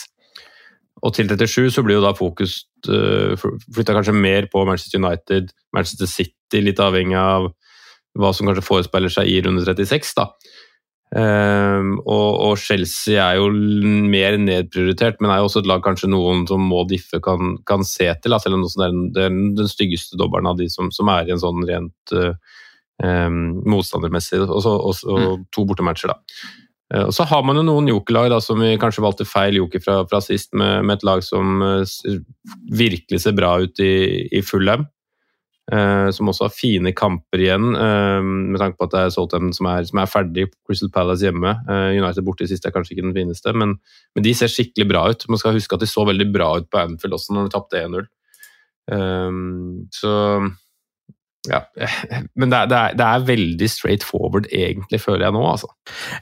Og 1.05 1.13
til 1.15 1.29
37 1.29 1.75
så 1.75 1.85
blir 1.85 1.99
jo 1.99 2.07
da 2.07 2.15
fokus 2.17 2.63
uh, 2.89 3.35
eh, 3.37 3.47
flytta 3.77 3.95
kanskje 3.99 4.17
mer 4.17 4.49
på 4.53 4.65
Manchester 4.65 5.03
United, 5.03 5.53
Manchester 5.77 6.09
City, 6.09 6.63
litt 6.65 6.81
avhengig 6.81 7.19
av 7.21 7.51
hva 8.17 8.31
som 8.33 8.49
kanskje 8.49 8.65
forespeiler 8.65 9.13
seg 9.13 9.29
i 9.29 9.43
runde 9.45 9.65
36. 9.67 10.15
da. 10.17 10.31
Um, 11.17 11.95
og, 12.03 12.41
og, 12.45 12.59
Chelsea 12.61 13.17
er 13.17 13.39
jo 13.39 13.47
mer 14.11 14.35
nedprioritert, 14.43 15.17
men 15.23 15.31
er 15.33 15.41
jo 15.41 15.47
også 15.49 15.63
et 15.63 15.71
lag 15.71 15.81
kanskje 15.85 16.11
noen 16.13 16.43
som 16.51 16.67
må 16.69 16.83
diffe 16.91 17.23
kan, 17.25 17.55
kan 17.69 17.87
se 17.89 18.11
til. 18.21 18.35
Da, 18.35 18.41
selv 18.43 18.59
om 18.59 18.67
det 18.67 18.85
er 18.85 18.99
den, 19.17 19.47
den 19.57 19.71
styggeste 19.71 20.19
dobbelen 20.21 20.51
av 20.51 20.59
de 20.61 20.69
som, 20.73 20.91
som, 20.93 21.09
er 21.15 21.31
i 21.31 21.33
en 21.33 21.41
sånn 21.41 21.65
rent 21.69 22.15
uh, 22.17 22.35
um, 23.01 23.63
motstandermessig. 23.65 24.43
Og, 24.45 24.61
så, 24.67 24.75
og, 24.77 25.01
og 25.09 25.23
mm. 25.23 25.47
to 25.57 25.65
bortematcher, 25.71 26.13
da. 26.13 26.21
Uh, 26.93 27.07
og 27.07 27.15
så 27.17 27.25
har 27.31 27.47
man 27.49 27.63
jo 27.63 27.65
noen 27.65 27.89
jokerlag 27.95 28.29
da, 28.35 28.43
som 28.45 28.61
vi 28.61 28.75
kanskje 28.83 29.07
valgte 29.07 29.29
feil 29.31 29.57
joker 29.63 29.83
fra, 29.87 30.03
fra 30.11 30.21
sist, 30.25 30.53
med, 30.53 30.85
med, 30.85 30.99
et 30.99 31.09
lag 31.09 31.25
som 31.25 31.65
uh, 31.65 32.21
virkelig 32.77 33.25
ser 33.25 33.39
bra 33.39 33.57
ut 33.65 33.81
i, 33.81 33.95
i 34.37 34.45
Fulham. 34.45 34.85
Uh, 35.67 36.13
som 36.15 36.29
også 36.31 36.45
har 36.47 36.53
fine 36.55 36.93
kamper 36.95 37.41
igjen, 37.43 37.73
uh, 37.75 38.23
med 38.23 38.61
tanke 38.63 38.79
på 38.79 38.87
at 38.87 38.93
det 38.93 39.01
er 39.01 39.09
Southampton 39.11 39.57
som, 39.57 39.67
som, 39.89 39.99
er 39.99 40.11
ferdig. 40.11 40.45
Crystal 40.63 40.93
Palace 40.95 41.27
hjemme. 41.27 41.57
Uh, 41.67 41.91
United 41.97 42.23
borte 42.27 42.47
i 42.47 42.51
siste 42.51 42.71
er 42.71 42.75
kanskje 42.75 42.95
ikke 42.95 43.09
den 43.09 43.17
fineste, 43.17 43.51
men, 43.51 43.73
men, 44.15 44.27
de 44.27 44.35
ser 44.39 44.53
skikkelig 44.53 44.87
bra 44.93 45.03
ut. 45.11 45.27
Man 45.27 45.43
skal 45.43 45.57
huske 45.57 45.75
at 45.75 45.83
de 45.83 45.91
så 45.91 46.07
veldig 46.07 46.29
bra 46.31 46.53
ut 46.61 46.71
på 46.71 46.79
Anfield 46.85 47.19
også 47.19 47.35
når 47.35 47.49
de 47.49 47.55
tapte 47.57 47.83
1-0. 47.83 48.07
så 49.97 50.13
ja, 51.51 51.61
men 52.39 52.53
det 52.53 52.59
er, 52.59 52.71
det, 52.71 52.79
er, 52.79 52.97
det 52.99 53.07
er, 53.07 53.25
veldig 53.27 53.69
straight 53.71 54.05
forward, 54.07 54.49
egentlig, 54.53 55.01
føler 55.03 55.27
jeg 55.27 55.35
nå. 55.37 55.43
altså. 55.49 55.71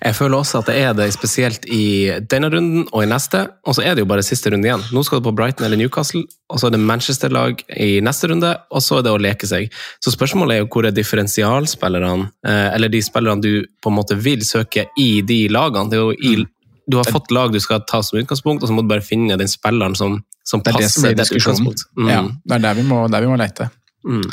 Jeg 0.00 0.16
føler 0.18 0.38
også 0.38 0.60
at 0.62 0.70
det 0.70 0.76
er 0.80 0.96
det, 0.98 1.08
spesielt 1.14 1.66
i 1.72 1.84
denne 2.30 2.50
runden 2.52 2.86
og 2.90 3.04
i 3.04 3.10
neste. 3.10 3.44
Og 3.64 3.76
så 3.76 3.84
er 3.84 3.96
det 3.96 4.04
jo 4.04 4.10
bare 4.10 4.24
siste 4.26 4.52
runde 4.52 4.68
igjen. 4.68 4.84
Nå 4.94 5.04
skal 5.06 5.20
du 5.20 5.28
på 5.28 5.34
Brighton 5.36 5.66
eller 5.66 5.80
Newcastle, 5.80 6.24
og 6.52 6.60
så 6.60 6.68
er 6.68 6.76
det 6.76 6.82
Manchester-lag 6.84 7.64
i 7.76 7.98
neste 8.04 8.30
runde, 8.30 8.54
og 8.70 8.84
så 8.84 9.00
er 9.00 9.06
det 9.06 9.14
å 9.14 9.20
leke 9.20 9.48
seg. 9.48 9.72
Så 10.04 10.14
spørsmålet 10.14 10.56
er 10.56 10.64
jo 10.64 10.70
hvor 10.72 10.88
er 10.88 10.96
differensialspillerne, 10.96 12.30
eh, 12.46 12.68
eller 12.74 12.92
de 12.92 13.02
spillerne 13.04 13.44
du 13.44 13.64
på 13.82 13.92
en 13.92 13.98
måte 13.98 14.18
vil 14.20 14.44
søke 14.46 14.88
i 15.00 15.10
de 15.26 15.44
lagene. 15.52 15.90
Det 15.92 16.00
er 16.00 16.04
jo 16.04 16.14
i, 16.14 16.44
du 16.86 16.98
har 17.00 17.08
fått 17.08 17.32
lag 17.34 17.52
du 17.52 17.60
skal 17.62 17.84
ta 17.88 18.02
som 18.04 18.20
utgangspunkt, 18.20 18.62
og 18.62 18.70
så 18.70 18.76
må 18.76 18.84
du 18.84 18.92
bare 18.92 19.04
finne 19.04 19.38
den 19.40 19.50
spilleren 19.50 19.96
som, 19.98 20.20
som 20.44 20.62
passer 20.64 21.10
det, 21.10 21.16
det 21.22 21.40
utgangspunkt. 21.40 21.86
Mm. 21.96 22.10
Ja, 22.12 22.20
det 22.44 22.58
er 22.58 22.68
der 22.68 22.78
vi 22.80 22.86
må, 22.88 23.04
der 23.12 23.24
vi 23.24 23.32
må 23.32 23.40
lete. 23.40 23.70
Mm. 24.04 24.26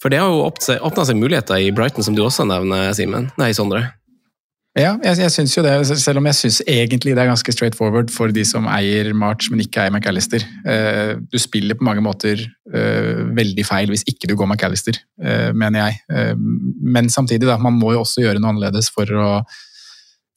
For 0.00 0.12
det 0.12 0.20
har 0.22 0.32
jo 0.32 0.46
åpna 0.48 1.04
seg 1.06 1.18
muligheter 1.20 1.60
i 1.60 1.72
Brighton, 1.76 2.04
som 2.06 2.16
du 2.16 2.22
også 2.24 2.46
nevner, 2.48 2.92
Simen. 2.96 3.28
Nei, 3.40 3.52
Sondre. 3.56 3.90
Ja, 4.78 4.92
jeg, 5.02 5.18
jeg 5.18 5.32
syns 5.34 5.56
jo 5.56 5.64
det, 5.66 5.72
selv 5.98 6.20
om 6.20 6.28
jeg 6.28 6.36
syns 6.38 6.60
egentlig 6.62 7.16
det 7.16 7.24
er 7.24 7.30
ganske 7.32 7.52
straight 7.52 7.74
forward 7.74 8.12
for 8.14 8.30
de 8.30 8.44
som 8.46 8.68
eier 8.70 9.08
March, 9.18 9.48
men 9.50 9.64
ikke 9.64 9.82
eier 9.82 9.90
McAllister. 9.90 10.44
Uh, 10.62 11.18
du 11.26 11.40
spiller 11.42 11.74
på 11.74 11.86
mange 11.88 12.04
måter 12.06 12.44
uh, 12.70 13.24
veldig 13.34 13.64
feil 13.66 13.90
hvis 13.90 14.06
ikke 14.06 14.30
du 14.30 14.36
går 14.38 14.46
McAllister, 14.46 15.00
uh, 15.24 15.50
mener 15.50 15.88
jeg. 15.88 16.38
men 16.80 17.10
samtidig, 17.10 17.48
da, 17.50 17.58
man 17.58 17.74
må 17.80 17.96
jo 17.96 18.04
også 18.04 18.22
gjøre 18.22 18.38
noe 18.38 18.54
annerledes 18.54 18.92
for 18.94 19.10
å 19.10 19.26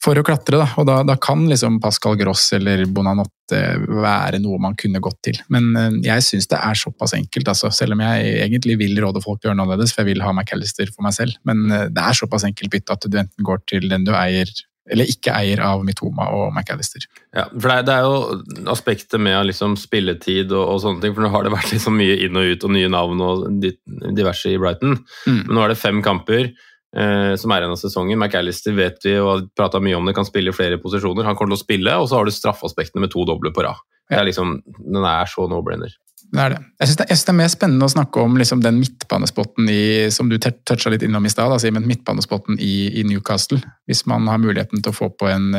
for 0.04 0.20
å 0.20 0.24
klatre. 0.26 0.60
Da. 0.60 0.66
Og 0.80 0.88
da, 0.88 0.98
da, 1.06 1.16
kan 1.20 1.46
liksom 1.48 1.80
Pascal 1.82 2.18
Gross 2.20 2.50
eller 2.56 2.84
Bonanotte 2.92 3.60
være 3.88 4.40
noe 4.42 4.60
man 4.62 4.76
kunne 4.80 5.02
gått 5.04 5.20
til. 5.30 5.40
Men 5.52 5.70
eh, 5.80 5.96
jeg 6.10 6.26
syns 6.26 6.50
det 6.52 6.60
er 6.60 6.78
såpass 6.78 7.16
enkelt, 7.16 7.48
altså. 7.54 7.72
selv 7.74 7.96
om 7.96 8.04
jeg 8.04 8.36
egentlig 8.44 8.78
vil 8.82 9.00
råde 9.04 9.22
folk 9.24 9.40
til 9.40 9.48
å 9.48 9.52
gjøre 9.52 9.60
noe 9.60 9.68
annerledes, 9.68 9.94
for 9.94 10.04
jeg 10.04 10.12
vil 10.12 10.26
ha 10.26 10.34
McAllister 10.34 10.92
for 10.92 11.06
meg 11.06 11.16
selv. 11.16 11.40
Men 11.48 11.64
eh, 11.70 11.88
det 11.94 12.04
er 12.04 12.20
såpass 12.20 12.46
enkelt 12.48 12.72
bytte 12.74 12.96
at 12.98 13.08
du 13.08 13.18
enten 13.20 13.48
går 13.48 13.64
til 13.70 13.90
den 13.92 14.06
du 14.06 14.14
eier 14.16 14.50
eller 14.92 15.08
ikke 15.08 15.32
eier 15.32 15.62
av 15.64 15.80
Mitoma 15.80 16.26
og 16.36 16.50
McAllister. 16.52 17.06
Ja, 17.32 17.46
for 17.48 17.70
det 17.70 17.76
er, 17.78 17.86
det 17.88 17.94
er 17.94 18.04
jo 18.04 18.66
aspektet 18.72 19.22
med 19.22 19.38
liksom 19.48 19.78
spilletid 19.80 20.52
og, 20.52 20.60
og, 20.60 20.82
sånne 20.82 21.00
ting, 21.00 21.14
for 21.16 21.24
nå 21.24 21.30
har 21.32 21.46
det 21.46 21.54
vært 21.54 21.72
liksom 21.72 21.96
mye 21.96 22.18
inn 22.26 22.36
og 22.36 22.50
ut 22.52 22.66
og 22.68 22.74
nye 22.74 22.90
navn 22.92 23.22
og 23.24 23.46
diverse 23.64 24.52
i 24.52 24.60
Brighton. 24.60 24.98
Mm. 25.24 25.40
Men 25.46 25.56
nå 25.56 25.64
er 25.64 25.72
det 25.72 25.80
fem 25.80 26.04
kamper 26.04 26.50
eh, 26.96 27.34
som 27.40 27.52
er 27.52 27.64
igjen 27.64 27.74
av 27.74 27.80
sesongen. 27.80 28.20
McAllister 28.20 28.76
vet 28.76 29.02
vi 29.06 29.16
og 29.18 29.30
har 29.30 29.44
prata 29.58 29.82
mye 29.82 29.98
om 29.98 30.06
det, 30.08 30.16
kan 30.16 30.28
spille 30.28 30.52
i 30.52 30.56
flere 30.56 30.80
posisjoner. 30.82 31.26
Han 31.28 31.38
kommer 31.38 31.54
til 31.54 31.60
å 31.60 31.64
spille, 31.64 31.98
og 31.98 32.08
så 32.10 32.20
har 32.20 32.28
du 32.28 32.34
straffaspektene 32.34 33.04
med 33.04 33.14
to 33.14 33.26
doble 33.28 33.52
på 33.54 33.66
rad. 33.66 33.82
Det 34.10 34.18
er 34.18 34.26
liksom, 34.28 34.58
den 34.64 35.06
er 35.08 35.30
så 35.30 35.46
no-brainer. 35.48 35.94
Det 36.34 36.42
er 36.42 36.54
det. 36.54 36.60
Jeg 36.80 36.90
syns 36.90 36.98
det, 36.98 37.06
det, 37.14 37.30
er 37.30 37.36
mer 37.38 37.50
spennende 37.52 37.86
å 37.86 37.92
snakke 37.92 38.22
om 38.24 38.38
liksom 38.40 38.62
den 38.64 38.80
midtbanespotten 38.80 39.68
i, 39.70 39.84
som 40.14 40.30
du 40.30 40.36
toucha 40.40 40.90
litt 40.90 41.04
innom 41.06 41.26
i 41.26 41.30
stad, 41.30 41.54
men 41.74 41.86
midtbanespotten 41.86 42.58
i, 42.58 42.74
i, 43.00 43.04
Newcastle. 43.06 43.60
Hvis 43.86 44.02
man 44.10 44.26
har 44.30 44.40
muligheten 44.42 44.82
til 44.82 44.90
å 44.90 44.96
få 44.96 45.10
på 45.14 45.30
en, 45.30 45.52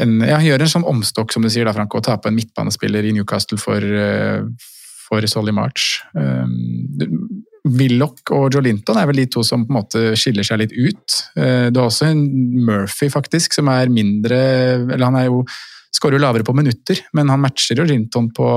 en 0.00 0.16
ja, 0.26 0.40
Gjøre 0.42 0.66
en 0.66 0.74
sånn 0.74 0.88
omstokk, 0.90 1.32
som 1.32 1.46
du 1.46 1.52
sier, 1.52 1.68
da, 1.68 1.76
Franco, 1.76 2.00
og 2.00 2.08
ta 2.08 2.18
på 2.18 2.32
en 2.32 2.38
midtbanespiller 2.38 3.06
i 3.06 3.14
Newcastle 3.14 3.60
for, 3.62 3.78
eh, 3.78 4.42
for 5.06 5.30
Solly 5.30 5.54
March. 5.54 6.00
Um, 6.18 7.29
Willoch 7.68 8.32
og 8.32 8.54
Joe 8.54 8.64
Linton 8.64 8.96
er 8.96 9.08
vel 9.10 9.20
de 9.20 9.26
to 9.32 9.42
som 9.44 9.66
på 9.66 9.74
en 9.74 9.78
måte 9.80 10.04
skiller 10.18 10.46
seg 10.46 10.62
litt 10.62 10.72
ut. 10.72 11.18
Eh, 11.36 11.68
du 11.68 11.80
har 11.80 11.90
også 11.90 12.08
en 12.08 12.22
Murphy, 12.64 13.10
faktisk, 13.12 13.56
som 13.56 13.68
er 13.72 13.92
mindre 13.92 14.38
Eller 14.86 15.04
han 15.06 15.18
er 15.20 15.28
jo 15.28 15.44
skårer 15.90 16.16
jo 16.16 16.22
lavere 16.22 16.46
på 16.46 16.54
minutter, 16.54 17.00
men 17.18 17.28
han 17.32 17.40
matcher 17.42 17.80
jo 17.80 17.84
Linton 17.84 18.28
på, 18.32 18.48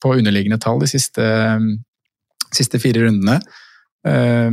på 0.00 0.14
underliggende 0.16 0.56
tall 0.62 0.80
de 0.80 0.88
siste, 0.88 1.26
siste 2.56 2.80
fire 2.82 3.04
rundene. 3.04 3.36
Eh, 4.08 4.48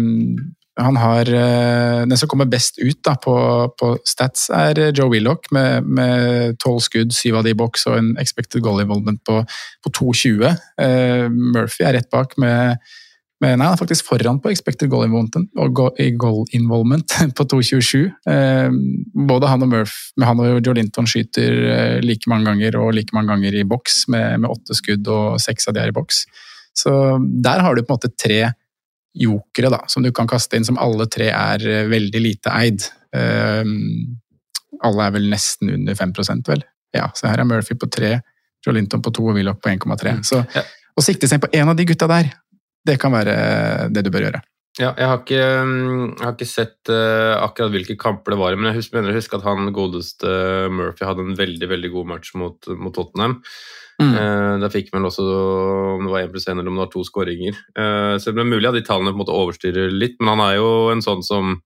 han 0.80 1.00
har 1.00 1.32
eh, 1.34 2.04
Den 2.04 2.20
som 2.20 2.30
kommer 2.32 2.52
best 2.52 2.78
ut 2.84 3.00
da, 3.08 3.16
på, 3.20 3.34
på 3.80 3.94
stats, 4.08 4.50
er 4.54 4.92
Joe 4.92 5.10
Willoch 5.16 5.50
med 5.56 6.60
tolv 6.62 6.84
skudd, 6.84 7.16
syv 7.16 7.40
av 7.40 7.48
de 7.48 7.56
i 7.56 7.58
boks 7.58 7.88
og 7.90 7.98
en 7.98 8.14
expected 8.22 8.62
goal 8.64 8.84
involvement 8.84 9.24
på, 9.26 9.42
på 9.84 9.96
2,20. 10.04 11.32
Murphy 11.56 11.88
er 11.88 11.98
rett 11.98 12.12
bak 12.12 12.38
med 12.44 12.78
men 13.40 13.56
nei, 13.56 13.70
han 13.70 13.78
er 13.78 13.80
faktisk 13.80 14.08
foran 14.10 14.42
på 14.44 14.52
expected 14.52 14.90
goal 14.92 15.06
involvement, 15.06 15.48
goal 16.20 16.42
involvement 16.56 17.14
på 17.38 17.46
2,27. 17.54 18.10
Eh, 18.28 18.74
både 19.30 19.52
han 19.52 19.64
og 19.64 19.72
Murph, 19.72 19.96
med 20.20 20.28
han 20.28 20.42
og 20.44 20.60
Joe 20.60 20.76
Linton 20.76 21.08
skyter 21.08 21.60
eh, 21.72 21.98
like 22.04 22.28
mange 22.32 22.50
ganger 22.50 22.76
og 22.82 22.92
like 22.98 23.16
mange 23.16 23.32
ganger 23.32 23.56
i 23.56 23.64
boks, 23.68 24.02
med, 24.12 24.42
med 24.44 24.52
åtte 24.52 24.76
skudd 24.76 25.08
og 25.08 25.40
seks 25.40 25.70
av 25.72 25.78
de 25.78 25.86
er 25.86 25.94
i 25.94 25.96
boks. 25.96 26.26
Så 26.76 26.92
der 27.46 27.64
har 27.64 27.76
du 27.76 27.84
på 27.84 27.96
en 27.96 28.02
måte 28.02 28.12
tre 28.12 28.42
jokere 29.20 29.72
da, 29.72 29.80
som 29.90 30.04
du 30.04 30.12
kan 30.16 30.28
kaste 30.30 30.60
inn, 30.60 30.68
som 30.68 30.80
alle 30.82 31.08
tre 31.12 31.32
er 31.32 31.64
eh, 31.64 31.88
veldig 31.92 32.24
lite 32.26 32.58
eid. 32.60 32.90
Alle 33.10 35.06
er 35.08 35.16
vel 35.16 35.32
nesten 35.32 35.72
under 35.74 35.96
5% 35.98 36.52
vel? 36.52 36.62
Ja, 36.94 37.08
så 37.18 37.32
her 37.32 37.40
er 37.42 37.48
Murphy 37.48 37.80
på 37.80 37.88
tre, 37.90 38.20
Joe 38.66 38.76
Linton 38.76 39.02
på 39.02 39.16
to 39.16 39.24
og 39.32 39.40
Willoch 39.40 39.64
på 39.64 39.72
1,3. 39.72 40.20
Mm. 40.20 40.22
Så 40.28 40.44
å 40.44 41.04
sikte 41.04 41.30
seg 41.32 41.40
på 41.42 41.50
en 41.56 41.72
av 41.72 41.80
de 41.80 41.88
gutta 41.88 42.10
der, 42.12 42.30
det 42.88 43.00
kan 43.02 43.14
være 43.14 43.36
det 43.94 44.06
du 44.06 44.12
bør 44.14 44.30
gjøre. 44.30 44.44
Ja, 44.80 44.94
jeg 44.96 45.10
har 45.12 45.18
ikke, 45.20 45.46
mm, 45.68 46.04
jeg 46.14 46.24
har 46.24 46.36
ikke 46.38 46.48
sett 46.48 46.92
uh, 46.94 47.36
akkurat 47.42 47.74
hvilke 47.74 47.98
kamper 48.00 48.32
det 48.32 48.40
var, 48.40 48.56
men 48.56 48.70
jeg 48.70 48.80
husker, 48.80 48.96
mener 48.96 49.12
jeg 49.12 49.24
husker 49.24 49.42
at 49.42 49.48
han 49.50 49.74
godeste 49.76 50.30
Murphy 50.72 51.04
hadde 51.04 51.26
en 51.26 51.36
veldig 51.36 51.68
veldig 51.68 51.92
god 51.92 52.10
match 52.14 52.32
mot, 52.40 52.70
mot 52.80 52.96
Tottenham. 52.96 53.40
Mm. 54.00 54.14
Uh, 54.16 54.54
da 54.64 54.70
fikk 54.72 54.94
man 54.94 55.10
også 55.10 55.26
om 55.98 56.06
det 56.06 56.14
var 56.14 56.24
én 56.24 56.32
pluss 56.32 56.48
én 56.48 56.56
eller 56.56 56.72
om 56.72 56.78
det 56.80 56.86
var 56.86 56.94
to 56.94 57.04
skåringer. 57.04 57.58
Uh, 57.76 58.16
så 58.22 58.32
det 58.32 58.46
er 58.46 58.52
mulig 58.54 58.70
at 58.70 58.78
de 58.78 58.86
tallene 58.88 59.12
på 59.12 59.18
en 59.18 59.24
måte 59.26 59.36
overstyrer 59.36 59.92
litt, 59.92 60.16
men 60.22 60.38
han 60.38 60.46
er 60.46 60.60
jo 60.62 60.70
en 60.94 61.04
sånn 61.04 61.26
som 61.28 61.58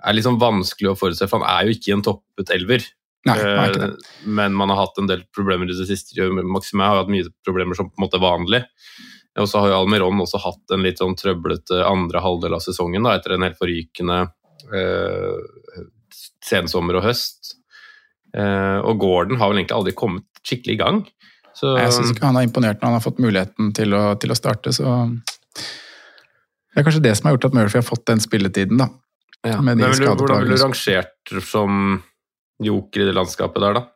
er 0.00 0.16
litt 0.16 0.26
sånn 0.28 0.40
vanskelig 0.40 0.92
å 0.92 0.98
forutse, 0.98 1.28
for 1.30 1.40
han 1.40 1.48
er 1.54 1.68
jo 1.68 1.78
ikke 1.78 1.96
en 1.96 2.04
toppet 2.04 2.52
elver. 2.56 2.84
Nei, 3.28 3.38
uh, 3.40 3.88
men 4.28 4.52
man 4.56 4.72
har 4.72 4.82
hatt 4.82 5.00
en 5.00 5.08
del 5.08 5.24
problemer 5.32 5.68
i 5.68 5.76
det 5.76 5.88
siste. 5.88 6.28
Maxime 6.44 6.84
har 6.84 7.02
hatt 7.02 7.12
mye 7.12 7.32
problemer 7.46 7.78
som 7.78 7.88
på 7.88 7.96
en 7.96 8.04
måte 8.04 8.20
er 8.20 8.26
vanlig. 8.26 8.62
Og 9.38 9.46
så 9.46 9.62
har 9.62 9.70
jo 9.70 9.78
Almeron 9.84 10.24
også 10.24 10.40
hatt 10.42 10.74
en 10.74 10.82
litt 10.82 10.98
sånn 10.98 11.14
trøblete 11.18 11.84
andre 11.86 12.22
halvdel 12.24 12.56
av 12.56 12.64
sesongen 12.64 13.06
da, 13.06 13.14
etter 13.14 13.36
en 13.36 13.46
helt 13.46 13.58
forrykende 13.60 14.24
sensommer 16.44 16.98
og 16.98 17.06
høst. 17.06 17.54
og 18.36 18.98
Gordon 19.00 19.38
har 19.40 19.50
vel 19.50 19.62
egentlig 19.62 19.76
aldri 19.78 19.94
kommet 19.96 20.42
skikkelig 20.44 20.74
i 20.74 20.80
gang. 20.82 21.00
Så, 21.56 21.74
jeg 21.76 21.92
syns 21.94 22.12
ikke 22.14 22.28
han 22.28 22.38
har 22.38 22.46
imponert 22.46 22.80
når 22.80 22.88
han 22.88 22.96
har 22.96 23.04
fått 23.04 23.20
muligheten 23.22 23.72
til 23.76 23.94
å, 23.96 24.02
til 24.20 24.32
å, 24.32 24.38
starte, 24.38 24.72
så 24.72 24.94
Det 25.10 26.80
er 26.80 26.86
kanskje 26.86 27.02
det 27.04 27.14
som 27.18 27.28
har 27.28 27.36
gjort 27.36 27.48
at 27.50 27.56
Murphy 27.58 27.80
har 27.80 27.86
fått 27.86 28.06
den 28.08 28.22
spilletiden, 28.22 28.80
da. 28.80 28.88
Ja. 29.46 29.58
Men 29.64 29.80
vil 29.80 30.04
hvordan 30.04 30.44
ville 30.44 30.56
du 30.56 30.62
rangert 30.62 31.34
som 31.48 32.00
joker 32.60 33.02
i 33.02 33.08
det 33.08 33.16
landskapet 33.16 33.64
der, 33.64 33.80
da? 33.80 33.86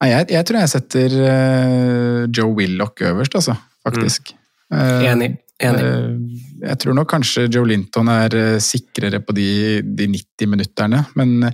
Nei, 0.00 0.08
jeg, 0.14 0.30
jeg, 0.32 0.46
tror 0.48 0.58
jeg 0.62 0.72
setter 0.72 1.16
uh, 1.20 2.20
Joe 2.32 2.54
Willoch 2.56 3.04
øverst, 3.04 3.36
altså. 3.36 3.56
Faktisk. 3.86 4.34
Mm. 4.70 4.78
Uh, 4.78 5.04
Enig. 5.10 5.32
Enig. 5.60 5.82
Uh, 5.84 6.38
jeg 6.68 6.80
tror 6.82 6.96
nok 6.96 7.10
kanskje 7.10 7.48
Joe 7.50 7.68
Linton 7.68 8.08
er 8.12 8.38
sikrere 8.64 9.22
på 9.24 9.36
de, 9.36 9.50
de 9.82 10.08
90 10.14 10.50
minutterne, 10.54 11.04
men 11.18 11.52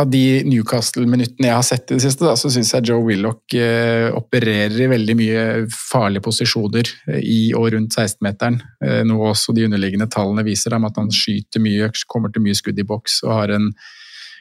av 0.00 0.08
de 0.10 0.42
Newcastle-minuttene 0.48 1.48
jeg 1.48 1.54
har 1.54 1.66
sett 1.66 1.92
i 1.92 1.96
det 1.96 2.02
siste, 2.02 2.26
da, 2.26 2.34
så 2.38 2.50
syns 2.50 2.72
jeg 2.74 2.88
Joe 2.90 3.04
Willoch 3.06 3.54
eh, 3.54 4.08
opererer 4.14 4.74
i 4.82 4.88
veldig 4.90 5.14
mye 5.18 5.44
farlige 5.70 6.24
posisjoner 6.24 6.90
eh, 7.12 7.20
i 7.22 7.38
og 7.54 7.68
rundt 7.76 7.94
16-meteren. 7.94 8.58
Eh, 8.82 9.02
noe 9.06 9.30
også 9.30 9.54
de 9.54 9.68
underliggende 9.68 10.08
tallene 10.10 10.42
viser 10.46 10.74
om 10.74 10.88
at 10.88 10.98
han 10.98 11.12
skyter 11.14 11.62
mye, 11.62 11.92
kommer 12.10 12.34
til 12.34 12.42
mye 12.42 12.58
skudd 12.58 12.80
i 12.82 12.86
boks 12.88 13.20
og 13.28 13.36
har 13.36 13.54
en 13.54 13.70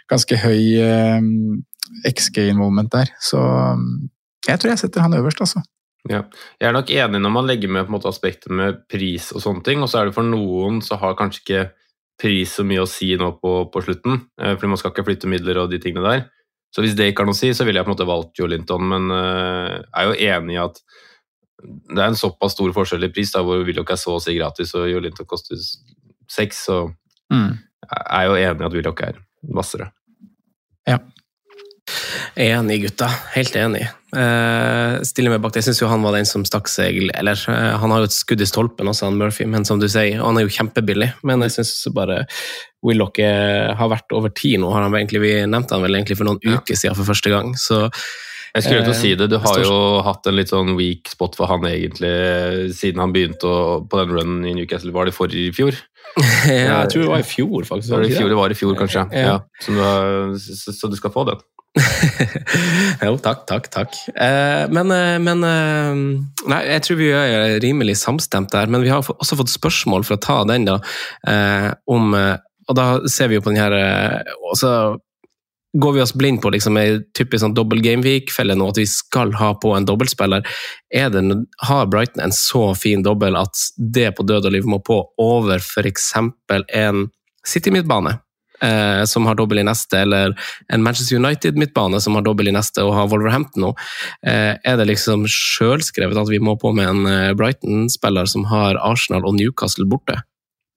ganske 0.10 0.42
høy 0.42 0.64
eh, 0.82 1.30
XG-involvement 2.10 2.90
der. 2.96 3.14
Så 3.22 3.44
jeg 4.50 4.58
tror 4.58 4.74
jeg 4.74 4.82
setter 4.82 5.06
han 5.06 5.20
øverst, 5.20 5.46
altså. 5.46 5.62
Ja. 6.10 6.26
Jeg 6.60 6.68
er 6.68 6.76
nok 6.76 6.92
enig 6.92 7.22
når 7.24 7.32
man 7.32 7.48
legger 7.48 7.72
med 7.72 7.86
på 7.86 7.94
en 7.94 7.96
måte 7.96 8.12
aspektet 8.12 8.52
med 8.52 8.82
pris 8.92 9.30
og 9.32 9.44
sånne 9.44 9.64
ting, 9.64 9.84
og 9.84 9.92
så 9.92 10.02
er 10.02 10.10
det 10.10 10.18
for 10.18 10.28
noen 10.28 10.82
så 10.84 11.00
har 11.00 11.16
kanskje 11.20 11.44
ikke 11.44 11.64
pris 12.20 12.58
så 12.60 12.66
mye 12.68 12.84
å 12.84 12.90
si 12.90 13.14
nå 13.20 13.32
på, 13.40 13.54
på 13.72 13.84
slutten, 13.86 14.26
eh, 14.42 14.54
fordi 14.58 14.74
man 14.74 14.82
skal 14.82 14.94
ikke 14.94 15.08
flytte 15.08 15.32
midler 15.32 15.62
og 15.64 15.72
de 15.72 15.80
tingene 15.82 16.06
der. 16.06 16.28
Så 16.74 16.84
hvis 16.84 16.98
det 16.98 17.12
ikke 17.12 17.24
har 17.24 17.30
noe 17.30 17.38
å 17.38 17.40
si, 17.40 17.52
så 17.54 17.66
ville 17.68 17.80
jeg 17.80 17.86
på 17.86 17.92
en 17.92 17.96
måte 17.96 18.10
valgt 18.10 18.40
Joe 18.40 18.50
Linton, 18.50 18.86
men 18.90 19.12
jeg 19.14 19.84
er 19.94 20.08
jo 20.10 20.32
enig 20.34 20.56
i 20.56 20.62
at 20.64 20.80
det 21.64 22.00
er 22.00 22.10
en 22.10 22.18
såpass 22.18 22.56
stor 22.56 22.74
forskjell 22.76 23.08
i 23.08 23.12
pris, 23.14 23.32
da, 23.34 23.44
hvor 23.46 23.64
Willoch 23.66 23.92
er 23.94 24.00
så 24.00 24.18
å 24.18 24.22
si 24.24 24.36
gratis 24.36 24.74
og 24.78 24.90
Joe 24.90 25.04
Linton 25.04 25.28
koster 25.30 25.60
seks, 26.32 26.64
så 26.68 26.80
mm. 27.34 27.52
jeg 27.86 28.04
er 28.18 28.26
jo 28.28 28.40
enig 28.40 28.66
i 28.66 28.68
at 28.68 28.78
Willoch 28.78 29.04
er 29.06 29.20
hvassere. 29.54 29.90
Ja. 30.90 31.00
Enig, 32.40 32.82
gutta. 32.86 33.10
Helt 33.36 33.56
enig. 33.60 33.86
Uh, 34.14 35.00
stiller 35.08 35.34
meg 35.34 35.42
bak 35.42 35.54
det. 35.54 35.64
Jeg 35.64 35.72
syns 35.72 35.84
han 35.90 36.04
var 36.06 36.14
den 36.14 36.28
som 36.30 36.44
stakk 36.46 36.68
seg 36.70 37.00
Eller 37.18 37.40
uh, 37.50 37.80
han 37.82 37.94
har 37.94 38.04
jo 38.04 38.10
et 38.12 38.14
skudd 38.14 38.44
i 38.46 38.48
stolpen 38.50 38.92
også, 38.92 39.08
han 39.08 39.18
Murphy, 39.18 39.48
men 39.50 39.66
som 39.66 39.82
du 39.82 39.88
sier, 39.90 40.22
han 40.22 40.38
er 40.38 40.46
jo 40.46 40.54
kjempebillig. 40.54 41.14
Men 41.26 41.46
jeg 41.48 41.58
syns 41.58 41.74
bare 41.96 42.24
Willoch 42.84 43.18
har 43.24 43.90
vært 43.90 44.12
over 44.14 44.34
tid 44.36 44.60
nå. 44.60 44.70
Har 44.76 44.86
han 44.86 44.94
egentlig, 45.00 45.24
vi 45.24 45.34
nevnte 45.48 45.78
han 45.78 45.86
vel 45.86 45.96
egentlig 45.96 46.20
for 46.20 46.28
noen 46.28 46.44
ja. 46.44 46.60
uker 46.60 46.78
siden 46.78 47.00
for 47.00 47.08
første 47.08 47.32
gang. 47.32 47.56
så 47.58 47.88
jeg 48.54 48.68
skulle 48.68 48.84
til 48.86 48.94
å 48.94 48.98
si 48.98 49.12
det, 49.18 49.28
Du 49.32 49.40
har 49.42 49.62
jo 49.64 49.78
hatt 50.06 50.28
en 50.30 50.36
litt 50.38 50.52
sånn 50.52 50.76
weak 50.78 51.10
spot 51.10 51.34
for 51.40 51.50
han 51.50 51.66
egentlig 51.66 52.12
siden 52.78 53.02
han 53.02 53.14
begynte 53.16 53.50
å, 53.50 53.80
på 53.90 53.98
den 53.98 54.14
runnen 54.14 54.44
i 54.46 54.54
Newcastle. 54.60 54.94
Var 54.94 55.10
det 55.10 55.16
forrige 55.18 55.50
i 55.50 55.56
fjor? 55.56 55.80
ja, 56.52 56.84
jeg 56.84 56.92
tror 56.94 57.02
det 57.02 57.10
var 57.10 57.24
i 57.24 57.26
fjor, 57.26 57.66
faktisk. 57.66 57.90
Var 57.96 58.06
det, 58.06 58.12
i 58.12 58.20
fjor, 58.20 58.30
det 58.30 58.38
var 58.38 58.54
i 58.54 58.58
fjor, 58.60 58.76
kanskje. 58.78 59.08
Ja. 59.18 59.40
du 59.66 59.80
har, 59.80 60.36
så, 60.38 60.76
så, 60.76 60.92
du 60.92 61.00
skal 61.00 61.14
få 61.16 61.26
den. 61.32 61.42
jo, 63.06 63.16
takk, 63.18 63.46
takk, 63.50 63.70
takk. 63.74 63.96
Eh, 64.14 64.66
men, 64.70 64.92
eh, 64.94 65.18
men 65.24 65.46
eh, 65.48 66.02
Nei, 66.52 66.60
jeg 66.70 66.84
tror 66.86 67.00
vi 67.00 67.10
er 67.18 67.58
rimelig 67.64 67.98
samstemt 68.04 68.54
der. 68.54 68.70
Men 68.70 68.86
vi 68.86 68.92
har 68.94 69.02
også 69.02 69.40
fått 69.40 69.54
spørsmål 69.54 70.06
for 70.08 70.18
å 70.18 70.22
ta 70.22 70.38
den, 70.50 70.68
da. 70.70 70.78
Eh, 71.28 71.72
om 71.90 72.14
eh, 72.18 72.36
Og 72.70 72.78
da 72.78 72.86
ser 73.12 73.32
vi 73.32 73.40
jo 73.40 73.44
på 73.44 73.52
den 73.52 73.60
her 73.60 73.74
eh, 73.76 74.36
Og 74.46 74.56
så 74.60 74.74
går 75.74 75.96
vi 75.96 76.02
oss 76.04 76.14
blind 76.14 76.42
på 76.42 76.52
liksom 76.54 76.78
ei 76.78 77.00
typisk 77.18 77.42
sånn 77.42 77.56
dobbel 77.58 77.82
gameweek-felle 77.82 78.54
nå, 78.54 78.68
at 78.70 78.78
vi 78.78 78.86
skal 78.86 79.34
ha 79.40 79.56
på 79.58 79.72
en 79.74 79.88
dobbeltspiller. 79.90 80.46
Er 80.94 81.16
har 81.66 81.88
Brighton 81.90 82.22
en 82.22 82.36
så 82.36 82.76
fin 82.78 83.02
dobbel 83.02 83.34
at 83.40 83.58
det 83.78 84.12
på 84.14 84.26
død 84.30 84.46
og 84.46 84.54
liv 84.54 84.70
må 84.70 84.78
på 84.86 85.00
over 85.18 85.58
f.eks. 85.58 86.12
en 86.14 87.08
City-midtbane? 87.42 88.20
Eh, 88.64 89.04
som 89.10 89.28
har 89.30 89.38
dobbel 89.40 89.62
i 89.62 89.68
neste, 89.68 90.04
eller 90.06 90.36
en 90.74 90.84
Manchester 90.86 91.20
United-midtbane 91.20 92.02
som 92.04 92.18
har 92.18 92.26
dobbel 92.26 92.52
i 92.52 92.56
neste 92.56 92.86
og 92.86 92.96
har 92.98 93.10
Wolverhampton 93.12 93.68
nå. 93.68 93.72
Eh, 94.26 94.54
er 94.56 94.80
det 94.80 94.90
liksom 94.90 95.28
sjølskrevet 95.30 96.20
at 96.20 96.32
vi 96.32 96.42
må 96.44 96.58
på 96.60 96.74
med 96.76 96.90
en 96.90 97.10
eh, 97.10 97.34
Brighton-spiller 97.38 98.30
som 98.30 98.48
har 98.52 98.80
Arsenal 98.82 99.28
og 99.28 99.38
Newcastle 99.40 99.90
borte? 99.90 100.24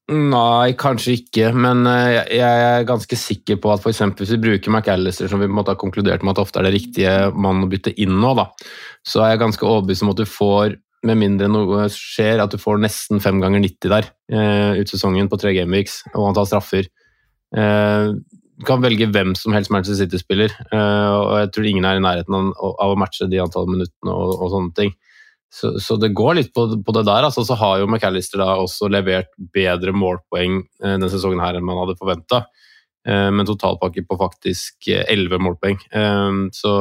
Nei, 0.07 0.77
kanskje 0.79 1.17
ikke, 1.17 1.49
men 1.59 1.81
eh, 1.91 2.21
jeg 2.39 2.67
er 2.67 2.85
ganske 2.87 3.17
sikker 3.19 3.57
på 3.59 3.73
at 3.73 3.83
f.eks. 3.83 4.05
hvis 4.21 4.37
vi 4.37 4.43
bruker 4.45 4.71
McAllister, 4.71 5.27
som 5.27 5.43
vi 5.43 5.49
har 5.51 5.79
konkludert 5.81 6.23
med 6.23 6.37
at 6.37 6.43
ofte 6.45 6.61
er 6.61 6.69
det 6.69 6.77
riktige 6.77 7.15
mann 7.35 7.65
å 7.65 7.71
bytte 7.71 7.91
inn 7.99 8.15
nå, 8.23 8.31
da, 8.39 8.45
så 9.03 9.25
er 9.25 9.33
jeg 9.33 9.43
ganske 9.43 9.67
overbevist 9.67 10.07
om 10.07 10.13
at 10.15 10.21
du 10.21 10.29
får, 10.31 10.77
med 11.07 11.19
mindre 11.19 11.51
noe 11.51 11.89
skjer, 11.91 12.39
at 12.43 12.55
du 12.55 12.59
får 12.63 12.79
nesten 12.85 13.19
fem 13.23 13.43
ganger 13.43 13.65
90 13.67 13.91
der 13.91 14.07
eh, 14.31 14.79
ut 14.79 14.95
sesongen 14.95 15.27
på 15.31 15.41
tre 15.43 15.57
gameweeks, 15.59 16.05
og 16.15 16.29
han 16.29 16.39
tar 16.39 16.47
straffer. 16.53 16.87
Eh, 17.55 18.13
du 18.57 18.65
kan 18.65 18.81
velge 18.81 19.09
hvem 19.13 19.35
som 19.37 19.55
helst 19.55 19.71
Manchester 19.73 19.99
City-spiller, 20.01 20.53
eh, 20.73 21.11
og 21.13 21.35
jeg 21.43 21.51
tror 21.53 21.69
ingen 21.69 21.87
er 21.89 21.99
i 21.99 22.05
nærheten 22.05 22.53
av 22.57 22.95
å 22.95 22.97
matche 22.99 23.29
de 23.31 23.43
antall 23.43 23.69
minuttene 23.69 24.15
og, 24.15 24.33
og 24.41 24.55
sånne 24.55 24.73
ting. 24.79 24.95
Så, 25.53 25.77
så, 25.81 25.97
det 26.01 26.15
går 26.17 26.39
litt 26.41 26.51
på, 26.57 26.65
på 26.85 26.95
det 26.97 27.05
der. 27.07 27.29
Altså, 27.29 27.45
så 27.47 27.57
har 27.57 27.79
jo 27.81 27.87
McAllister 27.89 28.41
da 28.43 28.57
også 28.59 28.91
levert 28.93 29.31
bedre 29.55 29.95
målpoeng 29.97 30.63
eh, 30.65 30.97
denne 30.97 31.13
sesongen 31.13 31.45
her 31.45 31.59
enn 31.59 31.69
man 31.69 31.85
hadde 31.85 31.99
forventa, 32.01 32.47
med 33.07 33.39
en 33.39 33.47
totalpakke 33.47 34.03
på 34.03 34.17
faktisk 34.19 34.89
11 34.91 35.39
målpoeng. 35.39 35.77
Så 36.51 36.73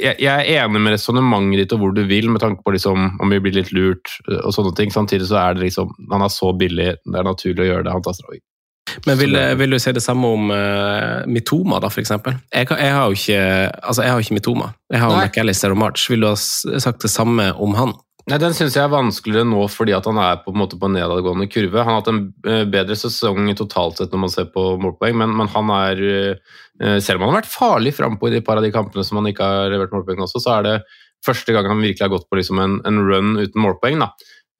jeg, 0.00 0.16
er 0.24 0.46
enig 0.64 0.80
med 0.80 0.94
resonnementet 0.94 1.64
ditt 1.64 1.74
og 1.76 1.82
hvor 1.82 1.96
du 1.96 2.04
vil, 2.08 2.30
med 2.32 2.40
tanke 2.42 2.64
på 2.64 2.72
liksom, 2.74 3.10
om 3.20 3.32
vi 3.32 3.40
blir 3.44 3.58
litt 3.58 3.72
lurt 3.76 4.12
og 4.40 4.52
sånne 4.56 4.72
ting. 4.78 4.92
Samtidig 4.94 5.28
så 5.28 5.40
er 5.42 5.56
det 5.56 5.66
liksom 5.66 5.92
Han 6.12 6.24
er 6.24 6.32
så 6.32 6.52
billig, 6.56 6.94
det 7.04 7.20
er 7.20 7.28
naturlig 7.28 7.66
å 7.66 7.68
gjøre 7.74 7.86
det. 7.86 7.96
Han 7.98 8.06
tar 8.06 8.16
straffer. 8.16 8.40
Men 9.06 9.18
vil, 9.20 9.36
vil, 9.60 9.70
du 9.70 9.78
si 9.78 9.92
det 9.94 10.02
samme 10.02 10.26
om 10.34 10.50
uh, 10.50 11.22
Mitoma, 11.30 11.78
da, 11.82 11.90
f.eks.? 11.92 12.10
Jeg, 12.10 12.66
jeg, 12.66 12.94
har 12.96 13.04
jo 13.06 13.14
ikke, 13.14 13.42
altså, 13.84 14.02
jeg 14.02 14.14
har 14.14 14.24
ikke 14.24 14.38
Mitoma. 14.40 14.70
Jeg 14.90 15.02
har 15.04 15.14
McAllister 15.14 15.74
og 15.74 15.78
March. 15.78 16.08
Vil 16.10 16.24
du 16.24 16.30
ha 16.30 16.36
sagt 16.36 17.04
det 17.04 17.12
samme 17.12 17.52
om 17.60 17.76
han? 17.78 17.94
Nei, 18.30 18.38
Den 18.38 18.54
syns 18.54 18.76
jeg 18.76 18.84
er 18.84 18.92
vanskeligere 18.92 19.48
nå 19.48 19.64
fordi 19.72 19.94
at 19.96 20.06
han 20.06 20.18
er 20.22 20.40
på 20.44 20.52
en 20.52 20.60
måte 20.60 20.78
på 20.78 20.90
nedadgående 20.92 21.48
kurve. 21.50 21.82
Han 21.82 21.96
har 21.96 22.00
hatt 22.00 22.10
en 22.12 22.20
eh, 22.46 22.62
bedre 22.70 22.94
sesong 22.98 23.48
totalt 23.58 23.98
sett 23.98 24.14
når 24.14 24.22
man 24.24 24.32
ser 24.32 24.50
på 24.54 24.64
målpoeng, 24.82 25.16
men, 25.18 25.34
men 25.40 25.50
han 25.50 25.72
er 25.74 26.02
eh, 26.06 26.98
Selv 27.02 27.18
om 27.18 27.26
han 27.26 27.34
har 27.34 27.42
vært 27.42 27.52
farlig 27.52 27.94
frampå 27.96 28.30
i 28.30 28.36
de 28.36 28.42
par 28.44 28.60
av 28.60 28.64
de 28.64 28.72
kampene 28.72 29.04
som 29.04 29.18
han 29.18 29.26
ikke 29.28 29.44
har 29.44 29.72
levert 29.72 29.92
målpoeng 29.92 30.22
også, 30.24 30.40
så 30.40 30.54
er 30.54 30.68
det 30.68 30.76
første 31.26 31.52
gang 31.52 31.66
han 31.68 31.82
virkelig 31.82 32.06
har 32.06 32.12
gått 32.14 32.28
på 32.30 32.38
liksom 32.38 32.62
en, 32.62 32.78
en, 32.88 33.02
run 33.04 33.34
uten 33.36 33.60
målpoeng. 33.60 34.00
da. 34.00 34.12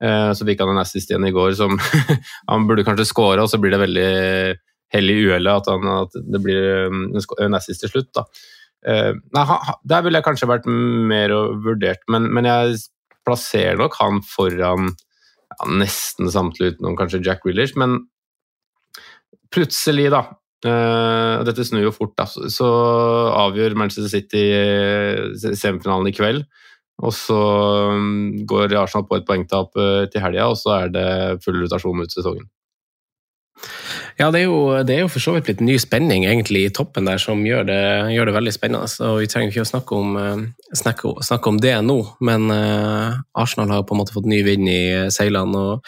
Eh, 0.03 0.29
så 0.37 0.45
fikk 0.45 0.61
han 0.61 0.75
en 0.75 0.83
assist 0.83 1.09
igjen 1.09 1.25
i 1.25 1.33
går 1.33 1.55
som 1.57 1.79
han 2.51 2.67
burde 2.69 2.85
kanskje 2.85 3.07
skåre, 3.09 3.41
og 3.41 3.49
så 3.49 3.57
blir 3.61 3.73
det 3.73 3.81
veldig 3.87 4.11
hell 4.91 5.09
i 5.09 5.19
uhellet 5.23 5.71
at, 5.71 5.89
at, 5.95 6.19
det 6.35 6.43
blir 6.43 6.91
en 6.91 7.57
assist 7.57 7.85
til 7.85 7.93
slutt. 7.95 8.11
da. 8.19 8.27
Nei, 8.81 9.43
Der 9.87 10.03
ville 10.03 10.19
jeg 10.19 10.25
kanskje 10.25 10.49
vært 10.49 10.65
mer 10.67 11.31
vurdert, 11.63 12.01
men, 12.11 12.27
men 12.35 12.49
jeg 12.49 12.81
plasserer 13.27 13.79
nok 13.79 13.97
han 13.99 14.21
foran 14.25 14.91
ja, 14.91 15.67
nesten 15.69 16.31
samtlige 16.31 16.75
utenom 16.75 16.97
kanskje 16.99 17.23
Jack 17.25 17.45
Willish, 17.47 17.77
men 17.79 17.99
plutselig, 19.51 20.07
da 20.13 20.25
uh, 20.67 21.43
Dette 21.47 21.65
snur 21.67 21.87
jo 21.87 21.93
fort, 21.95 22.15
da, 22.19 22.27
så 22.27 22.67
avgjør 23.35 23.77
Manchester 23.79 24.11
City 24.11 24.43
eh, 24.55 25.31
semifinalen 25.35 26.11
i 26.11 26.15
kveld. 26.15 26.45
Og 27.01 27.13
så 27.17 27.37
um, 27.89 28.43
går 28.45 28.75
Arsenal 28.77 29.07
på 29.09 29.17
et 29.17 29.25
poengtap 29.25 29.73
uh, 29.79 30.03
til 30.11 30.21
helga, 30.21 30.51
og 30.51 30.59
så 30.59 30.75
er 30.83 30.91
det 30.93 31.07
full 31.41 31.57
rotasjon 31.63 32.03
ut 32.03 32.13
sesongen. 32.13 32.45
Ja, 34.19 34.29
det 34.33 34.41
er, 34.41 34.47
jo, 34.47 34.83
det 34.85 34.95
er 34.95 35.03
jo 35.03 35.11
for 35.11 35.23
så 35.23 35.33
vidt 35.35 35.47
blitt 35.47 35.63
ny 35.65 35.77
spenning 35.81 36.25
egentlig 36.27 36.65
i 36.67 36.73
toppen 36.73 37.07
der 37.09 37.21
som 37.21 37.41
gjør 37.45 37.65
det, 37.69 37.81
gjør 38.13 38.29
det 38.29 38.35
veldig 38.35 38.53
spennende. 38.53 38.89
Så 38.91 39.13
vi 39.17 39.29
trenger 39.31 39.53
ikke 39.53 39.65
å 39.65 39.71
snakke 39.71 39.97
om, 39.97 40.17
eh, 40.21 40.75
snakke, 40.77 41.15
snakke 41.25 41.53
om 41.53 41.61
det 41.61 41.77
nå, 41.85 41.97
men 42.25 42.51
uh, 42.53 43.21
Arsenal 43.37 43.73
har 43.73 43.85
på 43.87 43.95
en 43.95 44.01
måte 44.03 44.15
fått 44.15 44.29
ny 44.29 44.43
vind 44.45 44.69
i 44.69 44.83
seilene. 45.13 45.57
og 45.57 45.87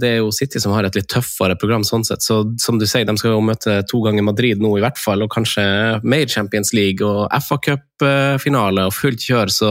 Det 0.00 0.08
er 0.08 0.16
jo 0.22 0.30
City 0.32 0.60
som 0.62 0.72
har 0.72 0.86
et 0.88 0.96
litt 0.96 1.08
tøffere 1.12 1.56
program 1.60 1.82
sånn 1.84 2.04
sett, 2.08 2.22
så 2.24 2.38
som 2.62 2.78
du 2.80 2.86
sier, 2.88 3.04
de 3.04 3.14
skal 3.20 3.34
jo 3.34 3.42
møte 3.44 3.78
to 3.90 4.00
ganger 4.04 4.24
Madrid 4.24 4.62
nå 4.62 4.70
i 4.78 4.82
hvert 4.84 4.96
fall, 5.00 5.22
og 5.26 5.32
kanskje 5.34 5.64
mer 6.06 6.24
Champions 6.32 6.72
League 6.76 7.04
og 7.04 7.28
FA 7.44 7.58
Cup-finale 7.66 8.86
og 8.88 8.94
fullt 8.96 9.20
kjør, 9.28 9.52
så 9.52 9.70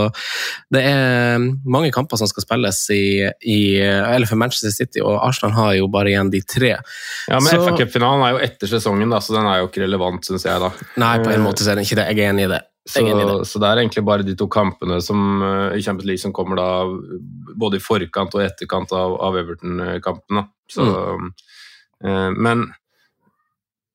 det 0.74 0.84
er 0.86 1.40
mange 1.66 1.92
kamper 1.96 2.20
som 2.22 2.30
skal 2.30 2.46
spilles 2.46 2.84
i, 2.94 3.02
i, 3.42 3.60
eller 3.82 4.30
for 4.30 4.40
Manchester 4.42 4.74
City, 4.76 5.02
og 5.06 5.18
Arsenal 5.26 5.56
har 5.58 5.74
jo 5.80 5.90
bare 5.94 6.14
igjen 6.14 6.30
de 6.34 6.42
tre. 6.46 6.76
Ja, 6.76 7.40
men 7.40 7.50
Så- 7.50 7.64
FA 7.66 7.76
Cup-finalen 7.82 8.26
er 8.28 8.38
jo 8.38 8.44
etter 8.46 8.68
sesongen, 8.76 9.10
da, 9.14 9.18
så 9.24 9.34
den 9.38 9.50
er 9.50 9.64
jo 9.64 9.70
ikke 9.72 9.86
relevant, 9.88 10.26
syns 10.30 10.46
jeg. 10.46 10.60
da. 10.62 10.72
Nei, 11.02 11.18
på 11.26 11.32
en 11.34 11.44
måte 11.46 11.66
så 11.66 11.72
er 11.74 11.80
det 11.82 11.88
ikke 11.90 12.02
det. 12.04 12.10
Jeg 12.16 12.26
er 12.26 12.34
enig 12.34 12.46
i 12.50 12.54
det. 12.56 12.62
Så, 12.86 13.02
så 13.50 13.60
det 13.60 13.68
er 13.70 13.80
egentlig 13.82 14.04
bare 14.06 14.22
de 14.28 14.36
to 14.38 14.46
kampene 14.52 15.00
som, 15.02 15.42
eh, 15.42 15.78
i 15.78 15.82
Champions 15.82 16.06
League 16.06 16.22
som 16.22 16.34
kommer 16.34 16.60
da 16.60 16.68
både 17.58 17.80
i 17.80 17.82
forkant 17.82 18.36
og 18.38 18.44
etterkant 18.46 18.92
av, 18.94 19.16
av 19.26 19.38
Everton-kampen. 19.40 20.44
Mm. 20.78 21.32
Eh, 22.06 22.30
Men 22.38 22.62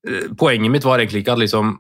eh, 0.08 0.26
poenget 0.34 0.74
mitt 0.74 0.84
var 0.88 0.98
egentlig 0.98 1.22
ikke 1.24 1.36
at 1.38 1.44
liksom 1.44 1.78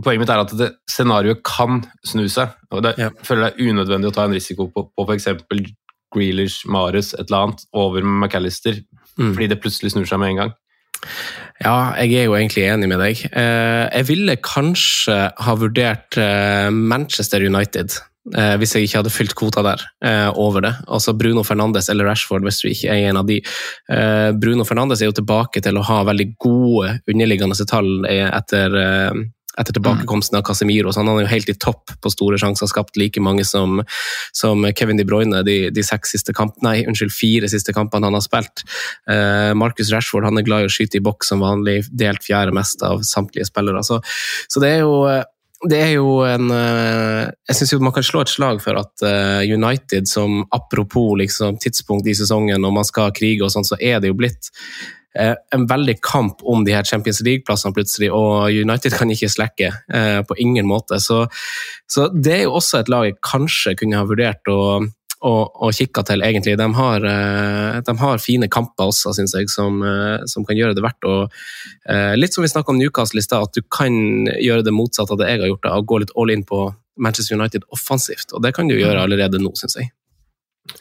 Poenget 0.00 0.20
mitt 0.22 0.30
er 0.30 0.38
at 0.38 0.52
det 0.54 0.68
scenarioet 0.86 1.40
kan 1.42 1.80
snu 2.06 2.28
seg. 2.30 2.52
og 2.70 2.84
det, 2.86 2.92
Jeg 2.96 3.10
føler 3.26 3.42
det 3.42 3.48
er 3.58 3.70
unødvendig 3.72 4.08
å 4.12 4.14
ta 4.14 4.24
en 4.24 4.32
risiko 4.36 4.68
på, 4.70 4.84
på 4.94 5.06
f.eks. 5.08 5.26
Grealish, 6.14 6.62
Mares, 6.70 7.10
et 7.14 7.26
eller 7.26 7.40
annet, 7.48 7.64
over 7.74 8.02
McAllister, 8.06 8.78
Mm. 9.18 9.34
fordi 9.34 9.48
det 9.50 9.58
plutselig 9.60 9.90
snur 9.92 10.06
seg 10.06 10.20
med 10.22 10.30
en 10.30 10.36
gang. 10.36 10.52
Ja, 11.60 11.92
jeg 12.00 12.14
er 12.16 12.28
jo 12.30 12.36
egentlig 12.38 12.64
enig 12.72 12.88
med 12.88 13.02
deg. 13.02 13.24
Eh, 13.36 13.86
Jeg 13.92 14.06
ville 14.08 14.36
kanskje 14.40 15.16
ha 15.36 15.56
vurdert 15.60 16.16
eh, 16.16 16.70
Manchester 16.72 17.44
United, 17.44 17.98
eh, 18.32 18.54
hvis 18.56 18.72
jeg 18.74 18.86
ikke 18.86 19.02
hadde 19.02 19.12
fylt 19.12 19.34
kvota 19.36 19.64
der, 19.66 19.84
over 20.40 20.64
det. 20.64 20.72
Altså 20.88 21.12
Bruno 21.12 21.44
Fernandes 21.44 21.90
eller 21.92 22.08
Rashford, 22.08 22.46
hvis 22.48 22.62
du 22.62 22.70
ikke 22.70 22.94
er 22.94 23.10
en 23.10 23.20
av 23.20 23.28
de. 23.28 23.42
Bruno 24.40 24.64
Fernandes 24.64 25.02
er 25.02 25.10
jo 25.10 25.18
tilbake 25.20 25.60
til 25.60 25.76
å 25.76 25.84
ha 25.84 26.00
veldig 26.08 26.30
gode 26.40 26.94
underliggende 27.10 27.68
tall 27.68 28.06
etter 28.08 28.80
etter 29.60 29.76
tilbakekomsten 29.76 30.38
av 30.38 30.44
Casemiro. 30.46 30.92
Så 30.92 31.02
han 31.02 31.10
er 31.12 31.24
jo 31.24 31.32
helt 31.32 31.52
i 31.52 31.56
topp 31.60 31.94
på 32.02 32.12
store 32.12 32.38
sjanser, 32.40 32.70
skapt 32.70 32.98
like 33.00 33.22
mange 33.22 33.44
som, 33.48 33.82
som 34.36 34.64
Kevin 34.76 35.00
De 35.00 35.06
Bruyne 35.08 35.42
de, 35.46 35.58
de 35.74 35.84
seks 35.86 36.16
siste 36.16 36.34
kampene, 36.36 36.66
nei, 36.66 36.76
unnskyld, 36.88 37.12
fire 37.14 37.50
siste 37.52 37.74
kampene 37.76 38.08
han 38.08 38.18
har 38.18 38.24
spilt. 38.24 38.64
Eh, 39.10 39.50
Marcus 39.58 39.92
Rashford 39.94 40.28
han 40.28 40.40
er 40.40 40.46
glad 40.46 40.64
i 40.64 40.70
å 40.70 40.72
skyte 40.72 41.00
i 41.00 41.04
boks 41.04 41.32
som 41.32 41.44
vanlig, 41.44 41.82
delt 41.90 42.24
fjerde 42.26 42.54
mest 42.56 42.82
av 42.86 43.04
samtlige 43.06 43.48
spillere. 43.48 43.84
Så, 43.86 44.00
så 44.50 44.62
det 44.62 44.74
er 44.78 44.82
jo 44.86 44.96
det 45.68 45.76
er 45.76 45.90
jo 45.98 46.22
en 46.24 46.48
eh, 46.56 47.26
Jeg 47.50 47.58
syns 47.58 47.74
man 47.84 47.92
kan 47.92 48.04
slå 48.06 48.22
et 48.24 48.32
slag 48.32 48.62
for 48.64 48.80
at 48.80 49.04
eh, 49.04 49.50
United, 49.52 50.08
som 50.08 50.40
apropos 50.56 51.18
liksom, 51.20 51.58
tidspunkt 51.60 52.08
i 52.08 52.16
sesongen 52.16 52.62
når 52.64 52.72
man 52.78 52.88
skal 52.88 53.12
krige 53.16 53.44
og 53.44 53.52
sånn, 53.52 53.68
så 53.68 53.76
er 53.76 54.00
det 54.00 54.08
jo 54.08 54.16
blitt 54.16 54.48
en 55.18 55.64
veldig 55.66 55.96
kamp 56.06 56.44
om 56.46 56.62
de 56.62 56.74
her 56.76 56.86
Champions 56.86 57.18
League-plassene 57.26 57.74
plutselig, 57.74 58.12
og 58.14 58.54
United 58.54 58.94
kan 58.94 59.10
ikke 59.10 59.30
slekke 59.32 59.72
eh, 59.90 60.20
på 60.22 60.36
ingen 60.38 60.68
måte. 60.70 61.00
Så, 61.02 61.24
så 61.90 62.06
det 62.14 62.36
er 62.36 62.42
jo 62.44 62.56
også 62.60 62.78
et 62.78 62.92
lag 62.92 63.08
jeg 63.08 63.18
kanskje 63.26 63.74
kunne 63.80 63.98
ha 63.98 64.06
vurdert 64.06 64.52
å 64.52 64.60
og, 65.26 65.56
å 65.66 65.68
kikke 65.74 66.02
til, 66.08 66.22
egentlig. 66.24 66.56
De 66.56 66.66
har, 66.76 67.04
eh, 67.04 67.80
de 67.84 67.94
har 68.02 68.22
fine 68.22 68.48
kamper 68.52 68.88
også, 68.88 69.12
syns 69.16 69.34
jeg, 69.36 69.50
som, 69.52 69.82
eh, 69.84 70.24
som 70.30 70.46
kan 70.48 70.56
gjøre 70.56 70.76
det 70.76 70.84
verdt 70.84 71.08
å 71.08 71.16
eh, 71.26 72.14
Litt 72.16 72.34
som 72.34 72.44
vi 72.44 72.48
snakka 72.48 72.72
om 72.72 72.80
Newcastle 72.80 73.20
i 73.20 73.24
stad, 73.24 73.48
at 73.48 73.56
du 73.56 73.62
kan 73.62 73.92
gjøre 74.40 74.64
det 74.64 74.74
motsatte 74.74 75.12
av 75.12 75.20
det 75.20 75.28
jeg 75.28 75.42
har 75.42 75.52
gjort, 75.52 75.64
da, 75.66 75.76
og 75.76 75.88
gå 75.90 76.00
litt 76.00 76.14
all 76.16 76.32
in 76.32 76.44
på 76.48 76.62
Manchester 77.00 77.36
United 77.36 77.66
offensivt. 77.74 78.32
Og 78.32 78.44
det 78.44 78.54
kan 78.56 78.68
du 78.68 78.78
gjøre 78.78 79.04
allerede 79.04 79.40
nå, 79.42 79.52
syns 79.60 79.76
jeg. 79.76 79.92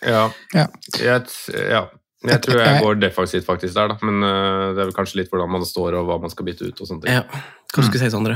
Ja. 0.03 0.29
Ja. 0.55 0.67
Jeg, 0.99 1.27
ja. 1.71 1.87
Jeg 2.27 2.41
tror 2.43 2.59
jeg 2.59 2.81
går 2.83 2.97
defensivt 2.99 3.45
faktisk 3.47 3.77
der, 3.77 3.93
da. 3.93 3.95
Men 4.03 4.25
uh, 4.25 4.73
det 4.75 4.81
er 4.81 4.89
vel 4.89 4.95
kanskje 4.97 5.21
litt 5.21 5.29
hvordan 5.31 5.51
man 5.53 5.63
står 5.67 5.95
og 6.01 6.09
hva 6.09 6.17
man 6.19 6.33
skal 6.33 6.47
bytte 6.49 6.67
ut. 6.67 6.81
og 6.81 6.89
sånne 6.89 7.05
ting. 7.05 7.15
Ja. 7.15 7.23
Hva 7.69 7.85
skulle 7.85 7.95
du 7.95 8.01
si, 8.01 8.11
Sondre? 8.11 8.35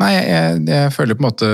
Nei, 0.00 0.10
jeg, 0.16 0.58
jeg 0.66 0.92
følger, 0.96 1.18
på 1.18 1.22
en 1.22 1.28
måte, 1.28 1.50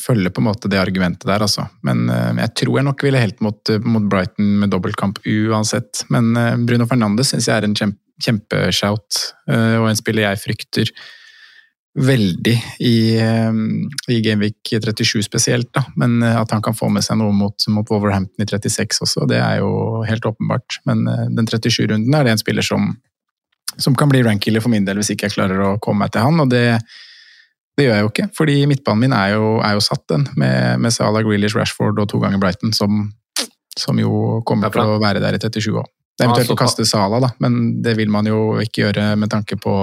følger 0.00 0.34
på 0.34 0.42
en 0.42 0.48
måte 0.50 0.70
det 0.72 0.80
argumentet 0.82 1.24
der, 1.30 1.44
altså. 1.46 1.64
Men 1.86 2.04
uh, 2.12 2.34
jeg 2.42 2.52
tror 2.60 2.80
jeg 2.80 2.88
nok 2.90 3.06
ville 3.06 3.24
helt 3.24 3.40
mot, 3.46 3.74
mot 3.86 4.08
Brighton 4.12 4.56
med 4.60 4.74
dobbeltkamp 4.74 5.22
uansett. 5.24 6.04
Men 6.12 6.34
uh, 6.36 6.54
Bruno 6.68 6.88
Fernandes 6.90 7.32
syns 7.32 7.48
jeg 7.48 7.56
er 7.56 7.68
en 7.68 7.78
kjempe, 7.78 8.00
kjempeshout, 8.22 9.24
og 9.50 9.88
en 9.88 9.96
spiller 9.98 10.22
jeg 10.22 10.38
frykter 10.38 10.90
veldig 11.94 12.54
i, 12.82 13.16
eh, 13.22 13.52
i 14.10 14.20
Gameweek 14.20 14.56
37 14.70 15.22
spesielt. 15.22 15.70
Da. 15.74 15.84
Men 15.96 16.22
eh, 16.22 16.40
at 16.40 16.50
han 16.50 16.62
kan 16.62 16.74
få 16.74 16.88
med 16.90 17.06
seg 17.06 17.20
noe 17.20 17.32
mot, 17.34 17.66
mot 17.70 17.90
Wolverhampton 17.90 18.42
i 18.42 18.48
36 18.50 19.04
også, 19.06 19.28
det 19.30 19.38
er 19.38 19.60
jo 19.62 20.02
helt 20.08 20.26
åpenbart. 20.26 20.80
Men 20.90 21.06
eh, 21.10 21.26
den 21.30 21.46
37-runden 21.46 22.18
er 22.18 22.26
det 22.26 22.34
en 22.34 22.42
spiller 22.42 22.66
som, 22.66 22.92
som 23.78 23.96
kan 23.98 24.10
bli 24.10 24.24
rankiller 24.26 24.64
for 24.64 24.74
min 24.74 24.86
del 24.86 24.98
hvis 25.00 25.14
ikke 25.14 25.30
jeg 25.30 25.38
klarer 25.38 25.62
å 25.62 25.74
komme 25.82 26.04
meg 26.04 26.14
til 26.14 26.26
han. 26.26 26.42
og 26.42 26.50
det 26.52 26.66
det 27.74 27.88
gjør 27.88 27.96
jeg 27.96 28.04
jo 28.04 28.10
ikke, 28.12 28.24
fordi 28.38 28.54
midtbanen 28.70 29.00
min 29.02 29.14
er 29.16 29.32
jo, 29.32 29.46
er 29.66 29.72
jo 29.74 29.80
satt, 29.82 30.04
den, 30.12 30.28
med, 30.38 30.78
med 30.78 30.94
Salah, 30.94 31.24
Grealish, 31.26 31.56
Rashford 31.58 31.98
og 31.98 32.06
to 32.06 32.20
ganger 32.22 32.38
Brighton, 32.38 32.70
som, 32.70 33.08
som 33.74 33.98
jo 33.98 34.38
kommer 34.46 34.70
til 34.70 34.92
å 34.92 35.00
være 35.02 35.22
der 35.22 35.34
i 35.34 35.40
37 35.42 35.72
år. 35.80 35.88
Det 36.14 36.22
er 36.22 36.28
eventuelt 36.28 36.54
å 36.54 36.58
kaste 36.60 36.86
Salah, 36.86 37.18
da, 37.24 37.32
men 37.42 37.82
det 37.82 37.96
vil 37.98 38.12
man 38.14 38.30
jo 38.30 38.60
ikke 38.62 38.84
gjøre 38.84 39.08
med 39.18 39.32
tanke 39.32 39.58
på, 39.58 39.74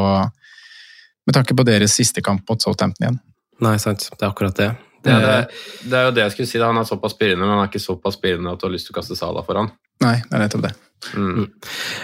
med 1.32 1.40
tanke 1.40 1.56
på 1.56 1.68
deres 1.68 1.96
siste 1.96 2.24
kamp 2.26 2.44
mot 2.52 2.62
Southampton 2.62 3.08
igjen. 3.08 3.20
Nei, 3.64 3.78
sant. 3.80 4.10
Det 4.12 4.26
er 4.26 4.34
akkurat 4.34 4.58
det. 4.58 4.72
Det, 5.02 5.14
det, 5.18 5.38
det 5.90 5.98
er 5.98 6.10
jo 6.10 6.14
det 6.14 6.28
jeg 6.28 6.36
skulle 6.36 6.52
si. 6.52 6.60
da. 6.60 6.70
Han 6.70 6.82
er 6.82 6.88
såpass 6.90 7.16
spirrende, 7.16 7.46
men 7.46 7.56
han 7.56 7.64
er 7.64 7.72
ikke 7.72 7.82
såpass 7.82 8.20
spirrende 8.20 8.54
at 8.54 8.62
du 8.62 8.68
har 8.68 8.74
lyst 8.74 8.90
til 8.90 8.94
å 8.94 9.00
kaste 9.00 9.18
Sala 9.18 9.46
foran. 9.48 9.72
Nei, 10.04 10.18
det 10.28 10.36
er 10.36 10.44
nettopp 10.44 10.66
det. 10.68 10.72
Mm. 11.18 11.48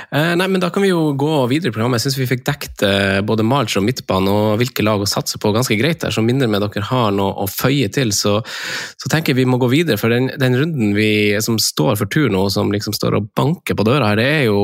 Uh, 0.10 0.34
nei, 0.40 0.48
men 0.50 0.62
Da 0.62 0.72
kan 0.74 0.82
vi 0.82 0.90
jo 0.90 1.12
gå 1.18 1.34
videre 1.52 1.70
i 1.70 1.76
programmet. 1.76 2.00
Jeg 2.00 2.08
syns 2.08 2.20
vi 2.22 2.30
fikk 2.32 2.46
dekket 2.48 2.86
uh, 2.88 3.20
både 3.26 3.46
March 3.46 3.78
og 3.78 3.86
midtbane 3.86 4.34
og 4.34 4.62
hvilke 4.62 4.86
lag 4.86 5.04
å 5.04 5.10
satse 5.10 5.42
på 5.42 5.52
ganske 5.54 5.78
greit 5.78 6.02
der. 6.02 6.14
Så 6.14 6.24
mindre 6.26 6.50
med 6.50 6.64
dere 6.66 6.86
har 6.90 7.14
noe 7.14 7.36
å 7.44 7.50
føye 7.52 7.92
til, 7.94 8.14
så, 8.16 8.40
så 8.98 9.12
tenker 9.14 9.34
jeg 9.34 9.44
vi 9.44 9.50
må 9.50 9.60
gå 9.62 9.70
videre. 9.74 10.00
For 10.02 10.14
den, 10.14 10.32
den 10.42 10.58
runden 10.58 10.96
vi, 10.98 11.10
som 11.46 11.60
står 11.62 12.00
for 12.00 12.10
tur 12.14 12.32
nå, 12.34 12.48
som 12.54 12.74
liksom 12.74 12.96
står 12.98 13.20
og 13.20 13.34
banker 13.38 13.78
på 13.78 13.86
døra 13.86 14.14
her, 14.14 14.22
det 14.22 14.30
er 14.40 14.48
jo, 14.50 14.62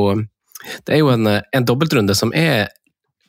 det 0.87 0.95
er 0.95 1.03
jo 1.03 1.13
en, 1.13 1.35
en 1.37 1.69
dobbeltrunde 1.69 2.17
som 2.17 2.33
er 2.37 2.71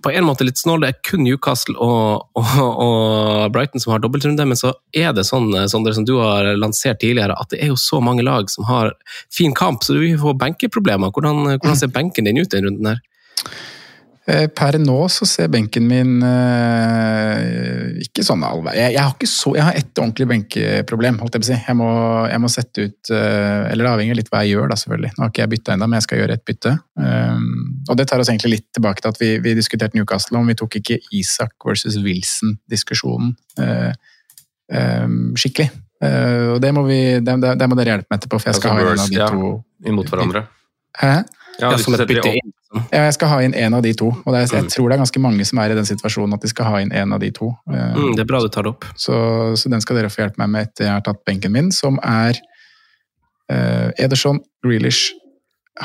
på 0.05 0.12
en 0.12 0.27
måte 0.29 0.45
litt 0.45 0.61
snål. 0.61 0.83
Det 0.85 0.90
er 0.90 1.01
kun 1.09 1.25
Newcastle 1.25 1.75
og, 1.81 2.27
og, 2.37 2.61
og 2.85 3.55
Brighton 3.55 3.83
som 3.83 3.95
har 3.95 4.03
dobbeltrunde, 4.05 4.45
men 4.49 4.61
så 4.61 4.75
er 4.93 5.14
det 5.17 5.27
sånn, 5.29 5.49
Sondre, 5.73 5.95
som 5.97 6.07
du 6.09 6.19
har 6.21 6.51
lansert 6.61 7.01
tidligere, 7.03 7.37
at 7.40 7.55
det 7.55 7.62
er 7.64 7.73
jo 7.73 7.81
så 7.81 8.03
mange 8.05 8.27
lag 8.27 8.51
som 8.53 8.69
har 8.69 8.93
fin 9.33 9.57
kamp, 9.57 9.85
så 9.85 9.97
du 9.97 10.03
vil 10.05 10.21
få 10.21 10.37
benkeproblemer. 10.38 11.14
Hvordan, 11.14 11.57
hvordan 11.57 11.81
ser 11.81 11.93
benken 11.95 12.29
din 12.29 12.43
ut 12.43 12.53
denne 12.53 12.69
runden 12.69 12.93
her? 12.93 13.03
Eh, 14.25 14.47
Per 14.57 14.79
nå 14.81 14.97
så 15.13 15.27
ser 15.29 15.51
benken 15.53 15.85
min 15.85 16.23
eh, 16.25 17.99
ikke 18.07 18.23
sånn 18.25 18.45
all. 18.47 18.63
Jeg, 18.73 18.95
jeg 18.95 19.03
har 19.03 19.13
ikke 19.13 19.29
så, 19.29 19.53
jeg 19.59 19.67
har 19.67 19.77
ett 19.77 20.01
ordentlig 20.01 20.27
benkeproblem, 20.31 21.19
holdt 21.21 21.37
jeg 21.37 21.43
på 21.43 21.45
å 21.45 21.51
si. 21.51 21.59
Jeg 21.67 21.77
må, 21.77 21.91
jeg 22.31 22.41
må 22.41 22.51
sette 22.53 22.87
ut 22.87 23.13
eh, 23.13 23.67
Eller 23.69 23.85
det 23.85 23.91
avhenger 23.91 24.17
litt 24.17 24.33
hva 24.33 24.41
jeg 24.47 24.57
gjør, 24.57 24.73
da, 24.73 24.81
selvfølgelig. 24.81 25.13
Nå 25.19 25.27
har 25.27 25.35
ikke 25.35 25.45
jeg 25.45 25.53
bytta 25.57 25.77
ennå, 25.77 25.91
men 25.91 26.01
jeg 26.01 26.09
skal 26.09 26.23
gjøre 26.23 26.39
et 26.39 26.47
bytte. 26.49 26.75
Um, 26.97 27.53
og 27.85 28.01
det 28.01 28.09
tar 28.09 28.25
oss 28.25 28.33
egentlig 28.33 28.55
litt 28.55 28.69
tilbake 28.79 29.05
til 29.05 29.13
at 29.13 29.21
vi, 29.21 29.31
vi 29.45 29.57
diskuterte 29.61 30.01
Newcastle, 30.01 30.41
om 30.41 30.49
vi 30.49 30.57
tok 30.57 30.81
ikke 30.81 31.01
Isak 31.21 31.69
versus 31.69 32.01
Wilson-diskusjonen 32.01 33.37
eh, 33.61 33.93
um, 35.05 35.35
skikkelig. 35.37 35.69
Uh, 36.01 36.57
og 36.57 36.65
det 36.65 36.73
må, 36.77 36.89
vi, 36.89 37.01
det, 37.21 37.39
det, 37.45 37.57
det 37.61 37.69
må 37.69 37.77
dere 37.77 37.99
hjelpe 37.99 38.09
meg 38.09 38.23
etterpå, 38.23 38.41
for 38.41 38.55
jeg 38.55 38.63
skal 38.63 38.73
Altså 38.73 38.89
ha 38.89 38.97
en 38.97 39.05
av 39.05 39.13
de 39.13 39.21
ja, 39.21 39.33
to 39.37 39.91
Imot 39.93 40.09
hverandre. 40.09 40.47
Hæ? 40.97 41.17
Ja, 41.61 41.71
Ja, 41.71 41.77
som 41.79 41.95
et 41.95 42.09
bytte 42.09 42.33
inn. 42.35 42.53
Ja, 42.93 43.05
jeg 43.07 43.15
skal 43.17 43.29
ha 43.31 43.39
inn 43.45 43.55
en 43.55 43.75
av 43.75 43.83
de 43.83 43.93
to. 43.95 44.09
Og 44.25 44.35
er, 44.35 44.47
jeg 44.47 44.65
Mm. 44.65 44.69
tror 44.73 44.89
det 44.89 44.95
er 44.97 45.03
ganske 45.05 45.21
mange 45.23 45.45
som 45.47 45.59
er 45.63 45.71
i 45.71 45.75
den 45.79 45.85
situasjonen 45.89 46.35
at 46.35 46.43
de 46.43 46.49
skal 46.49 46.65
ha 46.67 46.81
inn 46.83 46.93
en 46.93 47.13
av 47.13 47.21
de 47.21 47.31
to. 47.31 47.53
Eh, 47.71 47.95
Mm, 47.95 48.15
det 48.17 48.21
er 48.25 48.31
bra 48.31 48.41
du 48.43 48.49
tar 48.49 48.63
det 48.67 48.73
opp. 48.75 48.85
Så, 48.97 49.15
så 49.57 49.71
den 49.71 49.81
skal 49.81 49.97
dere 49.97 50.11
få 50.11 50.23
hjelpe 50.25 50.39
meg 50.43 50.51
med 50.51 50.69
etter 50.69 50.85
jeg 50.89 50.93
har 50.93 51.01
tatt 51.07 51.25
benken 51.25 51.53
min, 51.53 51.71
som 51.73 51.99
er 52.03 52.35
uh, 53.53 53.91
Ederson, 53.99 54.41
Grealish, 54.65 55.13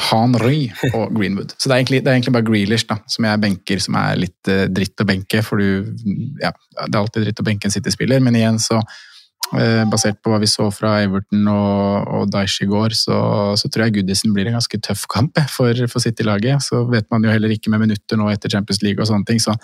Henry 0.10 0.70
og 0.94 1.12
Greenwood. 1.18 1.54
Så 1.58 1.68
det 1.70 1.74
er 1.76 1.80
egentlig, 1.84 2.04
det 2.06 2.12
er 2.12 2.18
egentlig 2.20 2.34
bare 2.38 2.46
Grealish 2.48 2.86
da, 2.90 3.00
som 3.10 3.26
jeg 3.26 3.42
benker, 3.42 3.80
som 3.82 3.96
er 4.00 4.20
litt 4.22 4.52
uh, 4.52 4.66
dritt 4.70 5.02
å 5.02 5.08
benke, 5.10 5.42
for 5.46 5.58
du 5.58 5.96
Ja, 6.42 6.52
det 6.86 6.94
er 6.94 7.00
alltid 7.02 7.26
dritt 7.28 7.42
å 7.42 7.48
benke 7.48 7.66
en 7.70 7.74
City-spiller, 7.74 8.22
men 8.22 8.38
igjen 8.38 8.60
så 8.62 8.80
Basert 9.90 10.20
på 10.22 10.30
hva 10.30 10.38
vi 10.42 10.48
så 10.50 10.68
fra 10.70 11.00
Everton 11.02 11.48
og, 11.50 12.10
og 12.14 12.28
Dyche 12.30 12.68
i 12.68 12.70
går, 12.70 12.94
så, 12.94 13.20
så 13.58 13.70
tror 13.72 13.88
jeg 13.88 13.96
Goodison 13.98 14.36
blir 14.36 14.46
en 14.50 14.58
ganske 14.60 14.78
tøff 14.86 15.08
kamp 15.10 15.40
eh, 15.42 15.48
for, 15.50 15.74
for 15.90 16.04
City-laget. 16.04 16.62
Så 16.62 16.84
vet 16.92 17.08
man 17.10 17.26
jo 17.26 17.34
heller 17.34 17.56
ikke 17.56 17.74
med 17.74 17.82
minutter 17.88 18.20
nå 18.20 18.30
etter 18.30 18.52
Champions 18.54 18.84
League 18.86 19.02
og 19.02 19.10
sånne 19.10 19.26
ting. 19.26 19.42
så 19.42 19.58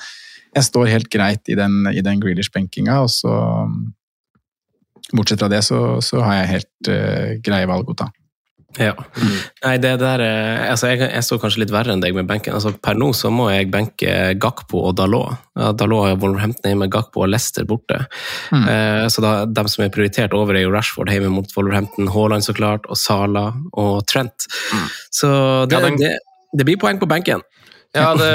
jeg 0.56 0.70
står 0.70 0.88
helt 0.88 1.10
greit 1.12 1.52
i 1.52 1.58
den, 1.60 1.84
den 1.92 2.22
Grealish-benkinga, 2.24 3.02
og 3.04 3.12
så 3.12 3.36
Bortsett 5.14 5.42
fra 5.44 5.50
det, 5.52 5.62
så, 5.68 6.00
så 6.02 6.22
har 6.24 6.40
jeg 6.40 6.52
helt 6.54 6.90
uh, 6.90 7.34
greie 7.46 7.68
valg 7.70 7.92
å 7.92 7.98
ta. 8.00 8.08
Ja. 8.82 8.92
Nei, 9.64 9.78
det 9.80 9.94
der 10.02 10.20
eh, 10.26 10.66
altså 10.72 10.90
jeg, 10.92 11.00
jeg 11.08 11.24
står 11.24 11.40
kanskje 11.46 11.62
litt 11.64 11.72
verre 11.72 11.94
enn 11.96 12.02
deg 12.04 12.16
med 12.18 12.28
benken. 12.28 12.54
Altså, 12.58 12.74
per 12.84 12.98
nå 13.00 13.12
så 13.16 13.32
må 13.32 13.48
jeg 13.54 13.70
benke 13.72 14.34
Gakpo 14.42 14.82
og 14.90 14.98
Dalot. 15.00 15.38
Dalot 15.80 16.10
er 16.10 16.18
Wolverhampton 16.20 16.74
hjemme, 16.74 16.90
Gakpo 16.92 17.24
og 17.24 17.32
Leicester 17.32 17.64
borte. 17.70 18.02
Mm. 18.52 18.66
Eh, 18.68 19.06
så 19.14 19.24
da, 19.24 19.34
dem 19.48 19.70
som 19.72 19.86
er 19.86 19.94
prioritert 19.96 20.36
over, 20.36 20.56
er 20.60 20.66
jo 20.68 20.74
Rashford 20.76 21.14
hjemme 21.14 21.32
mot 21.38 21.52
Wolverhampton, 21.56 22.12
Haaland 22.12 22.44
så 22.44 22.56
klart, 22.58 22.88
og 22.92 23.00
Sala 23.00 23.48
og 23.74 24.02
Trent. 24.12 24.50
Så 25.16 25.32
det, 25.72 25.80
Ja, 25.80 25.86
den- 25.88 26.02
det, 26.02 26.14
det 26.56 26.66
blir 26.68 26.78
poeng 26.82 27.00
på 27.00 27.08
benken. 27.08 27.42
Ja, 27.96 28.10
det 28.20 28.32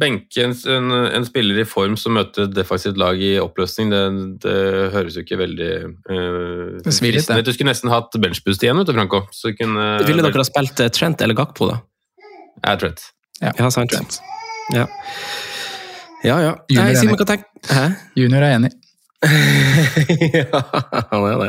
benke 0.00 0.44
en, 0.46 0.52
en, 0.70 0.92
en 1.18 1.24
spiller 1.26 1.58
i 1.62 1.66
form 1.68 1.96
som 1.98 2.14
møter 2.16 2.46
et 2.46 2.54
defensivt 2.54 3.00
lag 3.00 3.18
i 3.18 3.32
oppløsning, 3.42 3.90
det, 3.92 4.02
det 4.44 4.58
høres 4.94 5.16
jo 5.18 5.24
ikke 5.24 5.40
veldig 5.40 5.70
uh, 5.88 6.78
Det 6.84 6.94
svir 6.94 7.16
litt, 7.18 7.26
det. 7.28 7.42
Du 7.46 7.52
skulle 7.54 7.72
nesten 7.72 7.90
hatt 7.92 8.14
benchboost 8.22 8.62
igjen, 8.62 8.78
vet 8.78 8.90
du, 8.90 8.94
Franco. 8.96 9.24
Så 9.34 9.54
kunne, 9.58 9.88
Ville 10.06 10.24
dere 10.24 10.44
ha 10.44 10.46
spilt 10.46 10.84
eh, 10.84 10.92
Trent 10.94 11.24
eller 11.24 11.38
Gakpo, 11.38 11.72
da? 11.72 11.80
Ja, 12.62 12.76
Trent. 12.78 13.08
Ja, 13.42 13.70
sant. 13.74 13.96
Ja, 14.72 14.86
ja. 16.22 16.36
ja. 16.46 16.54
Junior 16.70 16.86
Nei, 16.86 16.94
er 16.94 17.02
enig. 17.02 17.42
Hæ? 17.72 17.86
Junior 18.18 18.46
er 18.46 18.58
enig. 18.60 18.74
ja, 20.34 20.60
han 21.10 21.24
er 21.28 21.36
det. 21.38 21.48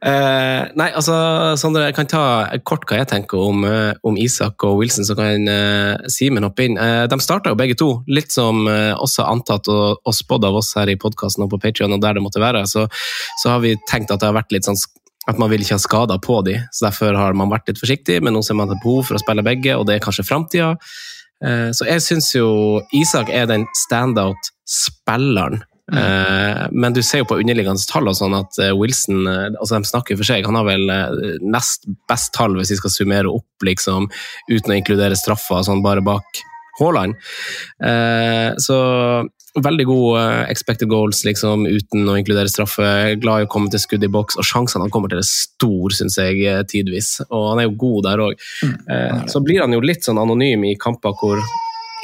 Eh, 0.00 0.62
nei, 0.80 0.86
altså, 0.96 1.16
Sondre, 1.60 1.84
jeg 1.90 1.96
kan 1.98 2.08
ta 2.08 2.22
kort 2.64 2.86
hva 2.88 3.02
jeg 3.02 3.10
tenker 3.10 3.42
om, 3.50 3.66
eh, 3.68 3.92
om 4.06 4.16
Isak 4.20 4.64
og 4.64 4.78
Wilson, 4.80 5.04
så 5.04 5.16
kan 5.18 5.44
uh, 5.44 6.08
Simen 6.12 6.46
hoppe 6.46 6.64
inn. 6.64 6.78
Eh, 6.80 7.04
de 7.10 7.18
starta 7.20 7.52
jo 7.52 7.58
begge 7.60 7.76
to, 7.76 7.90
litt 8.08 8.32
som 8.32 8.64
eh, 8.72 8.94
også 8.96 9.26
antatt 9.28 9.68
og, 9.72 10.00
og 10.00 10.16
spådd 10.16 10.48
av 10.48 10.56
oss 10.62 10.72
her 10.78 10.88
i 10.88 10.96
podkasten 11.00 11.44
og 11.44 11.52
på 11.52 11.60
Patreon 11.66 11.98
og 11.98 12.00
der 12.04 12.16
det 12.16 12.24
måtte 12.24 12.40
være. 12.42 12.64
Så, 12.70 12.86
så 13.42 13.52
har 13.52 13.60
vi 13.64 13.76
tenkt 13.90 14.14
at 14.14 14.22
det 14.22 14.30
har 14.30 14.38
vært 14.38 14.56
litt 14.56 14.68
sånn 14.68 14.80
at 15.26 15.40
man 15.42 15.50
vil 15.50 15.64
ikke 15.64 15.76
ha 15.76 15.82
skader 15.82 16.20
på 16.22 16.38
de, 16.46 16.56
så 16.72 16.86
derfor 16.86 17.16
har 17.18 17.36
man 17.36 17.50
vært 17.50 17.68
litt 17.68 17.80
forsiktig, 17.82 18.20
men 18.22 18.36
nå 18.36 18.44
ser 18.46 18.56
man 18.56 18.70
et 18.70 18.82
behov 18.84 19.08
for 19.08 19.18
å 19.18 19.22
spille 19.22 19.44
begge, 19.44 19.74
og 19.74 19.88
det 19.88 19.96
er 19.96 20.04
kanskje 20.04 20.24
framtida. 20.28 20.76
Eh, 21.44 21.70
så 21.76 21.88
jeg 21.90 22.04
syns 22.04 22.30
jo 22.32 22.48
Isak 22.96 23.32
er 23.34 23.48
den 23.50 23.66
standout-spilleren 23.84 25.66
Eh, 25.92 26.66
Men 26.72 26.92
du 26.92 27.02
ser 27.02 27.22
jo 27.22 27.28
på 27.30 27.38
underliggende 27.38 27.86
tall 27.86 28.10
og 28.10 28.18
sånn 28.18 28.34
at 28.34 28.58
eh, 28.62 28.74
Wilson 28.74 29.22
eh, 29.30 29.54
altså 29.54 29.78
de 29.78 29.90
snakker 29.92 30.18
for 30.18 30.26
seg. 30.26 30.46
Han 30.48 30.58
har 30.58 30.66
vel 30.66 30.90
nest 31.46 31.86
best 32.10 32.32
tall 32.34 32.56
hvis 32.58 32.74
vi 32.74 32.80
skal 32.80 32.94
summere 32.94 33.30
opp, 33.30 33.66
liksom, 33.66 34.10
uten 34.50 34.74
å 34.74 34.78
inkludere 34.80 35.18
straffer, 35.18 35.62
sånn 35.66 35.84
bare 35.86 36.04
bak 36.04 36.42
Haaland. 36.76 37.16
Så 38.60 38.76
veldig 39.56 39.84
god 39.88 40.50
expected 40.52 40.90
goals 40.90 41.22
liksom, 41.24 41.62
uten 41.64 42.04
å 42.04 42.18
inkludere 42.20 42.50
straffe. 42.52 42.84
Glad 43.22 43.40
i 43.40 43.46
å 43.46 43.50
komme 43.54 43.72
til 43.72 43.80
skudd 43.80 44.04
i 44.04 44.10
boks, 44.12 44.36
og 44.36 44.44
sjansene 44.44 44.84
han 44.84 44.92
kommer 44.92 45.08
til 45.08 45.22
er 45.22 45.24
stor, 45.24 45.94
syns 45.96 46.18
jeg, 46.20 46.44
tidvis. 46.68 47.14
Og 47.30 47.46
han 47.54 47.62
er 47.62 47.70
jo 47.70 47.78
god 47.80 48.10
der 48.10 48.24
òg. 48.26 48.44
Så 49.32 49.40
blir 49.46 49.64
han 49.64 49.72
jo 49.72 49.80
litt 49.80 50.04
sånn 50.04 50.20
anonym 50.20 50.68
i 50.68 50.76
kamper 50.76 51.16
hvor 51.16 51.40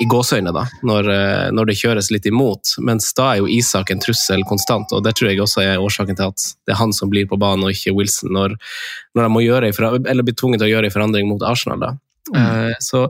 i 0.01 0.07
gåseøyne, 0.09 0.53
da, 0.55 0.65
når, 0.87 1.09
eh, 1.13 1.49
når 1.55 1.69
det 1.69 1.77
kjøres 1.79 2.11
litt 2.15 2.27
imot. 2.29 2.75
Mens 2.85 3.11
da 3.17 3.33
er 3.33 3.43
jo 3.43 3.51
Isak 3.51 3.93
en 3.93 4.01
trussel 4.03 4.45
konstant, 4.49 4.93
og 4.97 5.05
det 5.05 5.15
tror 5.19 5.31
jeg 5.31 5.43
også 5.45 5.65
er 5.65 5.83
årsaken 5.83 6.19
til 6.19 6.33
at 6.33 6.47
det 6.67 6.75
er 6.75 6.81
han 6.81 6.95
som 6.97 7.11
blir 7.13 7.29
på 7.29 7.39
banen, 7.41 7.67
og 7.67 7.75
ikke 7.75 7.95
Wilson, 7.97 8.33
når, 8.33 8.57
når 9.15 9.27
de 9.27 9.33
må 9.35 9.45
gjøre 9.45 9.73
eller 10.01 10.25
blir 10.25 10.39
tvunget 10.39 10.63
til 10.63 10.71
å 10.71 10.73
gjøre 10.75 10.89
en 10.89 10.97
forandring 10.97 11.29
mot 11.29 11.45
Arsenal. 11.47 11.83
da. 11.83 11.93
Eh, 12.33 12.73
så 12.81 13.09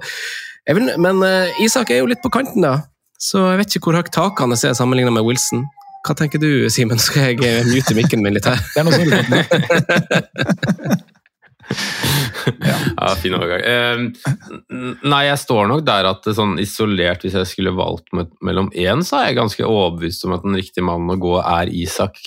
vil, 0.66 0.90
men 0.98 1.22
eh, 1.26 1.62
Isak 1.62 1.90
er 1.92 2.02
jo 2.02 2.10
litt 2.10 2.22
på 2.24 2.32
kanten, 2.34 2.66
da. 2.66 2.80
Så 3.22 3.38
jeg 3.52 3.60
vet 3.60 3.76
ikke 3.76 3.90
hvor 3.90 4.00
høyt 4.00 4.10
takene 4.14 4.58
er 4.58 4.74
sammenlignet 4.74 5.14
med 5.14 5.26
Wilson. 5.26 5.62
Hva 6.02 6.16
tenker 6.18 6.42
du, 6.42 6.66
Simen? 6.74 6.98
Skal 6.98 7.38
jeg 7.38 7.62
mute 7.70 7.94
mikken 7.94 8.24
min 8.24 8.34
litt 8.34 8.48
her? 8.50 8.58
Det 8.74 8.82
er 8.82 8.86
noe 8.88 8.98
som. 8.98 9.06
Ja, 13.02 13.16
fin 13.18 13.34
overgang. 13.36 13.62
Uh, 13.66 14.96
nei, 15.02 15.22
jeg 15.26 15.40
står 15.42 15.68
nok 15.70 15.82
der 15.88 16.08
at 16.12 16.28
sånn 16.36 16.54
isolert, 16.62 17.24
hvis 17.26 17.34
jeg 17.38 17.50
skulle 17.50 17.74
valgt 17.76 18.12
mellom 18.14 18.70
én, 18.78 19.02
så 19.06 19.18
er 19.18 19.30
jeg 19.30 19.40
ganske 19.40 19.66
overbevist 19.66 20.26
om 20.28 20.36
at 20.36 20.46
den 20.46 20.58
riktige 20.58 20.86
mannen 20.86 21.10
å 21.14 21.18
gå 21.20 21.34
er 21.42 21.72
Isak. 21.74 22.20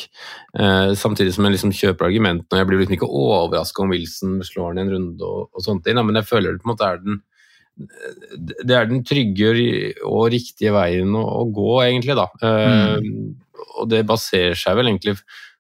Uh, 0.52 0.92
samtidig 0.98 1.36
som 1.36 1.48
jeg 1.48 1.56
liksom 1.58 1.74
kjøper 1.76 2.10
argumentene, 2.10 2.52
og 2.52 2.60
jeg 2.62 2.70
blir 2.72 2.84
liksom 2.84 2.98
ikke 3.00 3.14
overraska 3.26 3.86
om 3.86 3.96
Wilson 3.96 4.42
slår 4.46 4.76
den 4.76 4.84
i 4.84 4.86
en 4.86 4.94
runde 4.98 5.32
og, 5.32 5.48
og 5.56 5.66
sånne 5.66 5.88
ting, 5.88 6.02
men 6.04 6.20
jeg 6.22 6.30
føler 6.30 6.54
det 6.54 6.64
på 6.64 6.70
en 6.70 6.76
måte 6.76 6.92
er 6.92 7.02
den 7.06 7.24
det 7.76 8.72
er 8.72 8.86
den 8.88 9.02
trygge 9.04 9.50
og 10.08 10.30
riktige 10.32 10.72
veien 10.72 11.10
å, 11.12 11.24
å 11.42 11.48
gå, 11.52 11.72
egentlig. 11.84 12.16
da. 12.16 12.30
Eh, 12.40 13.10
Og 13.82 13.90
det 13.92 14.06
baserer 14.08 14.56
seg 14.56 14.78
vel 14.80 14.88
egentlig 14.94 15.18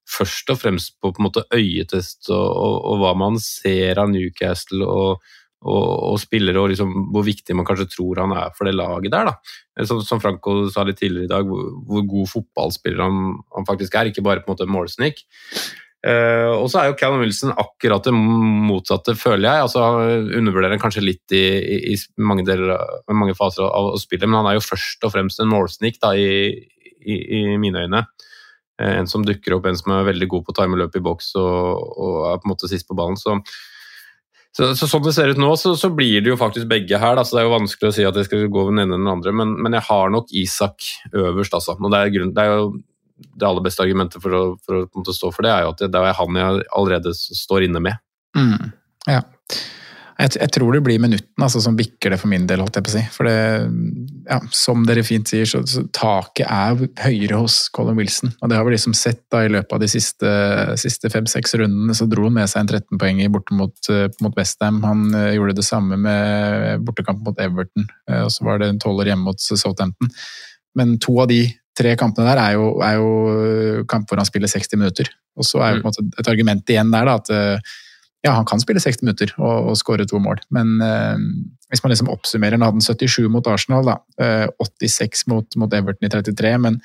først 0.09 0.51
og 0.53 0.59
fremst 0.61 0.95
på, 1.01 1.11
på 1.11 1.21
en 1.21 1.27
måte 1.27 1.45
øyetest 1.53 2.29
og, 2.29 2.45
og, 2.45 2.75
og 2.91 3.01
hva 3.01 3.15
man 3.17 3.39
ser 3.41 4.01
av 4.01 4.11
Newcastle 4.11 4.85
og, 4.85 5.23
og, 5.65 6.17
spillere, 6.21 6.61
og 6.61 6.69
liksom 6.71 6.91
hvor 7.13 7.25
viktig 7.25 7.55
man 7.57 7.65
kanskje 7.65 7.87
tror 7.95 8.21
han 8.21 8.35
er 8.37 8.51
for 8.57 8.69
det 8.69 8.75
laget 8.77 9.13
der. 9.15 9.31
da. 9.31 9.85
Som, 9.89 10.03
som 10.05 10.21
Franco 10.21 10.67
sa 10.73 10.85
litt 10.85 10.99
tidligere 11.01 11.29
i 11.29 11.31
dag, 11.31 11.49
hvor, 11.49 11.71
hvor 11.87 12.05
god 12.11 12.29
fotballspiller 12.31 13.01
han, 13.01 13.39
han 13.55 13.65
faktisk 13.67 13.97
er, 13.97 14.11
ikke 14.11 14.25
bare 14.25 14.45
på 14.45 14.51
en 14.51 14.55
måte 14.55 14.69
målsnik. 14.69 15.25
Eh, 16.05 16.51
og 16.53 16.67
så 16.69 16.83
er 16.83 16.91
jo 16.91 16.97
Callum 16.99 17.23
Wilson 17.23 17.55
akkurat 17.57 18.05
det 18.05 18.13
motsatte, 18.13 19.15
føler 19.17 19.47
jeg. 19.47 19.65
altså 19.65 19.81
han 19.81 20.29
Undervurderer 20.37 20.81
kanskje 20.81 21.05
litt 21.07 21.33
i, 21.33 21.41
i, 21.57 21.95
i 21.95 22.21
mange, 22.21 22.45
deler, 22.45 22.77
mange 23.09 23.33
faser 23.37 23.65
av, 23.65 23.95
av 23.95 24.01
spillet, 24.01 24.29
men 24.29 24.43
han 24.43 24.51
er 24.51 24.59
jo 24.59 24.67
først 24.67 25.07
og 25.07 25.15
fremst 25.15 25.41
en 25.41 25.49
målsnik 25.49 25.97
da, 26.03 26.13
i, 26.13 26.53
i, 27.01 27.17
i 27.39 27.43
mine 27.61 27.87
øyne. 27.87 28.05
Eh, 28.81 28.97
En 28.99 29.07
som 29.07 29.23
dukker 29.25 29.55
opp, 29.55 29.69
en 29.69 29.77
som 29.79 29.93
er 29.95 30.09
veldig 30.11 30.27
god 30.31 30.45
på 30.45 30.55
å 30.55 30.59
time 30.59 30.79
løp 30.79 30.97
i 30.97 31.03
boks 31.03 31.33
og, 31.39 31.95
og 31.95 32.19
er 32.31 32.41
på 32.41 32.49
en 32.49 32.53
måte 32.55 32.71
sist 32.71 32.87
på 32.89 32.97
ballen. 32.97 33.19
Så, 33.19 33.37
så, 34.55 34.71
så 34.79 34.89
sånn 34.89 35.05
det 35.05 35.15
ser 35.15 35.31
ut 35.31 35.41
nå, 35.41 35.51
så, 35.59 35.75
så 35.79 35.91
blir 35.93 36.23
det 36.23 36.33
jo 36.33 36.39
faktisk 36.39 36.67
begge 36.71 36.99
her. 37.01 37.15
Da. 37.19 37.23
Så 37.27 37.37
det 37.37 37.43
er 37.43 37.49
jo 37.49 37.55
vanskelig 37.57 37.91
å 37.91 37.95
si 37.95 38.07
at 38.07 38.19
jeg 38.19 38.29
skal 38.29 38.49
gå 38.51 38.67
den 38.69 38.83
ene 38.83 38.95
eller 38.95 39.05
den 39.05 39.13
andre, 39.13 39.35
men, 39.43 39.55
men 39.63 39.77
jeg 39.77 39.87
har 39.89 40.11
nok 40.13 40.35
Isak 40.35 40.89
øverst, 41.13 41.55
altså. 41.57 41.77
Og 41.79 41.93
det 41.93 42.01
er, 42.01 42.13
grunn, 42.17 42.35
det 42.35 42.45
er 42.45 42.53
jo 42.53 42.67
det 43.15 43.47
aller 43.47 43.63
beste 43.63 43.83
argumentet 43.83 44.23
for 44.23 44.35
å, 44.35 44.43
for 44.65 44.83
å 44.83 45.15
stå 45.15 45.31
for 45.31 45.47
det, 45.47 45.53
er 45.53 45.63
jo 45.63 45.71
at 45.71 45.83
det, 45.83 45.91
det 45.93 46.01
er 46.03 46.17
han 46.17 46.39
jeg 46.39 46.65
allerede 46.75 47.15
står 47.15 47.69
inne 47.69 47.81
med. 47.83 48.03
Mm. 48.35 48.73
Ja. 49.07 49.21
Jeg, 50.15 50.31
jeg 50.39 50.51
tror 50.55 50.71
det 50.71 50.81
blir 50.85 51.01
minutten 51.03 51.43
altså, 51.43 51.59
som 51.63 51.75
bikker 51.75 52.13
det 52.13 52.19
for 52.21 52.31
min 52.31 52.45
del, 52.47 52.61
holdt 52.63 52.77
jeg 52.79 52.85
på 52.85 52.91
å 52.91 52.93
si. 52.93 53.01
For 53.11 53.27
det, 53.27 53.35
ja, 54.29 54.37
som 54.55 54.85
dere 54.87 55.03
fint 55.03 55.27
sier, 55.27 55.47
så, 55.49 55.59
så 55.67 55.83
taket 55.95 56.47
er 56.47 56.85
høyere 57.03 57.41
hos 57.41 57.57
Colin 57.75 57.99
Wilson. 57.99 58.31
Og 58.39 58.51
det 58.51 58.59
har 58.59 58.67
vi 58.67 58.75
liksom 58.77 58.95
sett 58.95 59.25
da 59.33 59.43
i 59.43 59.51
løpet 59.51 59.75
av 59.75 59.83
de 59.83 59.89
siste, 59.91 60.31
siste 60.79 61.11
fem-seks 61.11 61.57
rundene. 61.59 61.97
Så 61.97 62.07
dro 62.11 62.29
han 62.29 62.37
med 62.37 62.51
seg 62.51 62.63
en 62.63 62.71
13-poenger 62.77 63.33
borte 63.33 63.59
mot, 63.59 63.75
eh, 63.91 64.07
mot 64.23 64.39
Westham. 64.39 64.79
Han 64.87 65.09
uh, 65.11 65.33
gjorde 65.35 65.57
det 65.59 65.67
samme 65.67 65.99
med 65.99 66.87
bortekamp 66.87 67.19
mot 67.27 67.43
Everton, 67.43 67.89
uh, 68.07 68.23
og 68.23 68.31
så 68.31 68.47
var 68.47 68.63
det 68.63 68.71
en 68.71 68.81
tolver 68.81 69.11
hjemme 69.11 69.27
mot 69.27 69.43
Southampton. 69.43 70.13
Men 70.79 70.95
to 71.03 71.19
av 71.23 71.31
de 71.31 71.43
tre 71.75 71.91
kampene 71.99 72.31
der 72.31 72.41
er 72.41 72.55
jo, 72.55 72.69
er 72.83 72.99
jo 72.99 73.85
kamp 73.91 74.07
hvor 74.09 74.21
han 74.21 74.27
spiller 74.27 74.51
60 74.51 74.79
minutter. 74.79 75.11
Og 75.35 75.47
så 75.47 75.61
er 75.63 75.75
jo 75.75 75.83
måte 75.83 76.03
et 76.19 76.29
argument 76.31 76.71
igjen 76.71 76.93
der, 76.93 77.09
da, 77.09 77.17
at 77.19 77.31
eh, 77.33 77.73
ja, 78.25 78.33
han 78.33 78.47
kan 78.49 78.61
spille 78.61 78.81
60 78.81 79.05
minutter 79.05 79.33
og, 79.37 79.71
og 79.71 79.79
skåre 79.79 80.07
to 80.09 80.19
mål, 80.21 80.41
men 80.55 80.75
eh, 80.81 81.25
hvis 81.69 81.83
man 81.83 81.93
liksom 81.93 82.11
oppsummerer, 82.13 82.57
nå 82.57 82.69
hadde 82.69 82.81
han 82.81 82.87
77 82.87 83.27
mot 83.31 83.49
Arsenal, 83.51 83.85
da, 83.85 83.99
eh, 84.21 84.47
86 84.61 85.27
mot, 85.31 85.59
mot 85.61 85.75
Everton 85.77 86.07
i 86.07 86.13
33, 86.13 86.55
men 86.63 86.79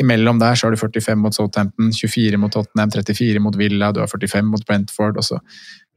imellom 0.00 0.40
der 0.40 0.56
så 0.56 0.66
har 0.66 0.74
du 0.74 0.80
45 0.80 1.20
mot 1.20 1.36
Southampton, 1.36 1.92
24 1.96 2.40
mot 2.40 2.52
Tottenham, 2.52 2.92
34 2.92 3.40
mot 3.44 3.56
Villa, 3.56 3.92
du 3.92 4.02
har 4.02 4.10
45 4.10 4.52
mot 4.52 4.66
Brentford, 4.68 5.20
og 5.20 5.26
så 5.26 5.40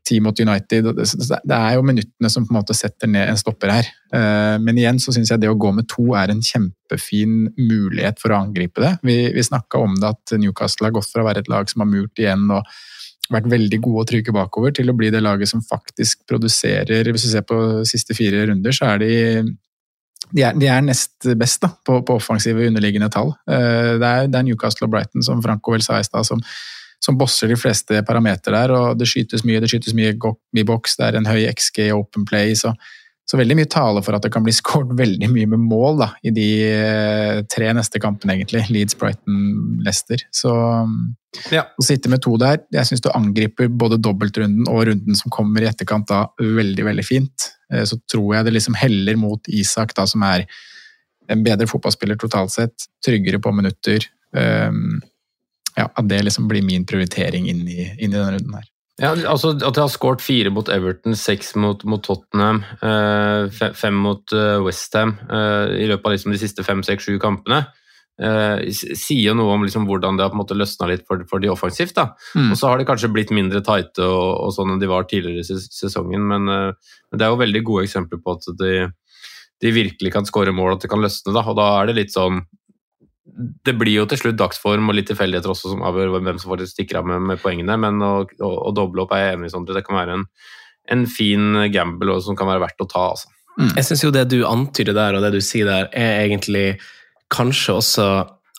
10 0.05 0.19
mot 0.21 0.39
United. 0.39 0.91
Det, 0.95 1.05
det 1.49 1.57
er 1.57 1.75
jo 1.75 1.85
minuttene 1.85 2.29
som 2.29 2.45
på 2.45 2.53
en 2.53 2.59
måte 2.59 2.75
setter 2.77 3.09
ned 3.09 3.31
en 3.31 3.39
stopper 3.39 3.71
her. 3.73 3.87
Eh, 4.13 4.55
Men 4.61 4.77
igjen 4.77 4.99
så 5.01 5.15
syns 5.15 5.31
jeg 5.33 5.41
det 5.41 5.49
å 5.49 5.57
gå 5.57 5.71
med 5.73 5.87
to 5.89 6.11
er 6.17 6.29
en 6.31 6.43
kjempefin 6.45 7.47
mulighet 7.57 8.21
for 8.21 8.35
å 8.35 8.43
angripe 8.45 8.83
det. 8.83 8.93
Vi, 9.07 9.17
vi 9.33 9.45
snakka 9.47 9.81
om 9.81 9.97
det 10.01 10.11
at 10.13 10.35
Newcastle 10.37 10.91
har 10.91 10.95
gått 10.99 11.09
fra 11.09 11.25
å 11.25 11.29
være 11.29 11.41
et 11.41 11.49
lag 11.51 11.71
som 11.71 11.81
har 11.81 11.89
murt 11.89 12.21
igjen 12.21 12.45
og 12.53 12.69
vært 13.33 13.49
veldig 13.51 13.79
gode 13.83 14.03
og 14.03 14.09
trygge 14.09 14.33
bakover, 14.35 14.73
til 14.75 14.89
å 14.91 14.95
bli 14.97 15.11
det 15.13 15.23
laget 15.23 15.49
som 15.51 15.63
faktisk 15.65 16.25
produserer 16.29 17.11
Hvis 17.11 17.27
du 17.27 17.31
ser 17.31 17.45
på 17.47 17.59
siste 17.87 18.15
fire 18.17 18.45
runder, 18.49 18.75
så 18.75 18.93
er 18.93 19.03
de 19.03 19.13
de 20.35 20.41
er, 20.41 20.55
de 20.57 20.67
er 20.67 20.81
nest 20.81 21.27
best 21.37 21.61
da, 21.61 21.69
på, 21.85 21.99
på 22.05 22.15
offensive 22.17 22.65
underliggende 22.65 23.11
tall. 23.13 23.35
Eh, 23.49 23.95
Det 24.01 24.07
er, 24.09 24.27
det 24.27 24.39
er 24.39 24.47
Newcastle 24.47 24.87
og 24.87 24.95
Brighton, 24.95 25.23
som 25.23 25.43
Franco 25.43 25.75
vel 25.75 25.83
sa 25.85 25.99
i 25.99 26.07
stad, 26.07 26.25
som, 26.25 26.41
som 27.03 27.17
bosser 27.17 27.51
de 27.51 27.57
fleste 27.59 28.01
parametere 28.07 28.57
der. 28.57 28.73
og 28.73 28.97
Det 28.99 29.07
skytes 29.07 29.45
mye, 29.45 29.61
det 29.61 29.69
skytes 29.69 29.93
mye 29.93 30.15
i 30.15 30.65
boks, 30.65 30.97
det 30.97 31.07
er 31.07 31.19
en 31.19 31.29
høy 31.29 31.45
XG 31.51 31.91
open 31.93 32.25
play. 32.25 32.55
så 32.55 32.73
så 33.25 33.39
veldig 33.39 33.55
mye 33.57 33.69
taler 33.73 34.03
for 34.05 34.13
at 34.13 34.21
det 34.21 34.29
kan 34.33 34.43
bli 34.45 34.53
skåret 34.61 34.91
veldig 34.99 35.29
mye 35.33 35.47
med 35.55 35.63
mål 35.65 35.97
da, 36.03 36.09
i 36.23 36.33
de 36.35 36.47
eh, 36.69 37.39
tre 37.49 37.71
neste 37.73 38.01
kampene, 38.03 38.35
egentlig. 38.37 38.65
Leeds, 38.69 38.97
Brighton, 39.01 39.39
Leicester. 39.85 40.21
Så 40.31 40.53
Ja. 41.51 41.65
å 41.77 41.83
sitte 41.83 42.07
med 42.07 42.21
to 42.23 42.37
der 42.39 42.61
Jeg 42.71 42.87
syns 42.87 43.01
du 43.03 43.09
angriper 43.11 43.67
både 43.67 43.97
dobbeltrunden 43.99 44.69
og 44.71 44.85
runden 44.87 45.17
som 45.19 45.33
kommer 45.33 45.61
i 45.65 45.67
etterkant 45.67 46.07
da 46.07 46.27
veldig, 46.39 46.85
veldig 46.85 47.05
fint. 47.05 47.49
Eh, 47.73 47.83
Så 47.83 47.97
tror 48.11 48.35
jeg 48.35 48.45
det 48.45 48.53
liksom 48.53 48.75
heller 48.77 49.17
mot 49.17 49.41
Isak, 49.49 49.93
da, 49.97 50.05
som 50.05 50.23
er 50.23 50.45
en 51.27 51.43
bedre 51.43 51.65
fotballspiller 51.67 52.15
totalt 52.21 52.51
sett. 52.53 52.85
Tryggere 53.03 53.39
på 53.41 53.51
minutter. 53.51 54.05
Um, 54.37 55.01
ja, 55.75 55.89
At 55.97 56.07
det 56.07 56.21
liksom 56.23 56.47
blir 56.47 56.61
min 56.63 56.85
prioritering 56.85 57.47
inn 57.49 57.67
i, 57.67 57.89
inn 57.97 58.13
i 58.13 58.15
denne 58.15 58.35
runden 58.37 58.53
her. 58.59 58.67
Ja, 59.01 59.11
altså 59.27 59.51
At 59.57 59.75
de 59.75 59.81
har 59.83 59.91
skåret 59.91 60.23
fire 60.23 60.51
mot 60.55 60.69
Everton, 60.71 61.17
seks 61.19 61.53
mot, 61.59 61.81
mot 61.83 62.03
Tottenham, 62.03 62.61
eh, 62.79 63.71
fem 63.75 63.97
mot 63.99 64.31
eh, 64.31 64.59
Westham 64.63 65.17
eh, 65.27 65.73
i 65.83 65.89
løpet 65.89 66.07
av 66.07 66.15
liksom 66.15 66.31
de 66.31 66.39
siste 66.39 66.63
fem, 66.63 66.83
seks, 66.85 67.09
sju 67.09 67.17
kampene, 67.19 67.65
eh, 68.23 68.63
sier 68.71 69.33
jo 69.33 69.35
noe 69.35 69.57
om 69.57 69.65
liksom 69.67 69.87
hvordan 69.89 70.15
det 70.15 70.23
har 70.23 70.31
på 70.31 70.39
en 70.39 70.43
måte 70.45 70.55
løsna 70.55 70.87
litt 70.87 71.03
for, 71.09 71.25
for 71.27 71.43
de 71.43 71.51
offensivt. 71.51 71.95
da. 71.97 72.13
Mm. 72.39 72.53
Og 72.53 72.59
så 72.61 72.71
har 72.71 72.79
de 72.79 72.87
kanskje 72.87 73.11
blitt 73.11 73.35
mindre 73.35 73.59
tighte 73.67 74.07
og, 74.07 74.29
og 74.45 74.55
sånn 74.55 74.77
enn 74.77 74.83
de 74.83 74.91
var 74.91 75.09
tidligere 75.11 75.43
i 75.43 75.59
sesongen, 75.65 76.23
men, 76.31 76.47
eh, 76.47 76.95
men 77.11 77.19
det 77.19 77.27
er 77.27 77.35
jo 77.35 77.43
veldig 77.43 77.65
gode 77.67 77.89
eksempler 77.89 78.23
på 78.23 78.37
at 78.39 78.47
de, 78.63 78.75
de 79.59 79.75
virkelig 79.75 80.15
kan 80.15 80.27
skåre 80.29 80.55
mål, 80.55 80.77
at 80.77 80.87
det 80.87 80.93
kan 80.93 81.03
løsne. 81.03 81.35
da, 81.35 81.43
Og 81.43 81.59
da 81.59 81.67
er 81.81 81.91
det 81.91 81.99
litt 81.99 82.15
sånn 82.15 82.45
det 83.65 83.73
blir 83.79 83.95
jo 83.97 84.05
til 84.09 84.19
slutt 84.21 84.37
dagsform 84.37 84.91
og 84.91 84.97
litt 84.97 85.07
tilfeldigheter 85.09 85.51
også 85.51 85.71
som 85.73 85.85
avgjør 85.87 86.13
hvem 86.13 86.37
som 86.37 86.51
faktisk 86.53 86.75
stikker 86.75 86.99
av 87.01 87.07
med, 87.09 87.23
med 87.31 87.41
poengene, 87.41 87.77
men 87.81 87.97
å, 88.05 88.11
å, 88.23 88.51
å 88.69 88.73
doble 88.75 89.05
opp 89.05 89.15
er 89.15 89.23
jeg 89.23 89.37
enig 89.37 89.49
i, 89.49 89.53
Sondre. 89.55 89.77
Det 89.77 89.85
kan 89.87 89.97
være 89.97 90.19
en, 90.19 90.27
en 90.93 91.07
fin 91.09 91.63
gamble 91.73 92.13
og 92.13 92.21
som 92.25 92.37
kan 92.37 92.49
være 92.51 92.63
verdt 92.67 92.85
å 92.85 92.89
ta. 92.91 93.07
altså. 93.15 93.31
Jeg 93.73 93.87
syns 93.87 94.03
jo 94.03 94.13
det 94.13 94.27
du 94.33 94.39
antyder 94.47 94.95
der, 94.97 95.17
og 95.17 95.25
det 95.25 95.33
du 95.37 95.41
sier 95.43 95.67
der, 95.69 95.89
er 95.95 96.25
egentlig 96.27 96.67
kanskje 97.33 97.79
også 97.79 98.07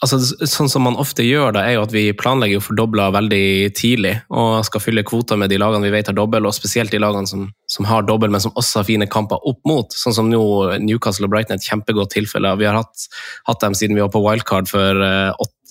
altså 0.05 0.19
Sånn 0.49 0.69
som 0.69 0.85
man 0.85 0.99
ofte 1.01 1.25
gjør, 1.25 1.55
da, 1.57 1.63
er 1.65 1.77
jo 1.77 1.85
at 1.87 1.95
vi 1.95 2.05
planlegger 2.17 2.61
å 2.61 2.65
fordoble 2.65 3.07
veldig 3.15 3.47
tidlig 3.79 4.13
og 4.29 4.61
skal 4.69 4.83
fylle 4.85 5.05
kvoter 5.07 5.41
med 5.41 5.53
de 5.53 5.61
lagene 5.63 5.87
vi 5.87 5.95
vet 5.95 6.11
har 6.11 6.17
dobbel, 6.19 6.49
og 6.49 6.57
spesielt 6.57 6.93
de 6.93 7.01
lagene 7.01 7.29
som, 7.31 7.47
som 7.71 7.89
har 7.89 8.05
dobbel, 8.09 8.33
men 8.33 8.43
som 8.45 8.55
også 8.55 8.83
har 8.83 8.89
fine 8.89 9.09
kamper 9.11 9.41
opp 9.49 9.63
mot. 9.69 9.97
Sånn 9.97 10.17
som 10.17 10.31
nå 10.31 10.43
Newcastle 10.85 11.29
og 11.29 11.33
Brighton 11.33 11.57
er 11.57 11.63
et 11.63 11.71
kjempegodt 11.71 12.13
tilfelle. 12.17 12.55
Vi 12.61 12.69
har 12.69 12.79
hatt, 12.79 13.09
hatt 13.49 13.65
dem 13.65 13.77
siden 13.79 13.97
vi 13.97 14.05
var 14.05 14.13
på 14.13 14.25
wildcard 14.25 14.69
for 14.71 15.03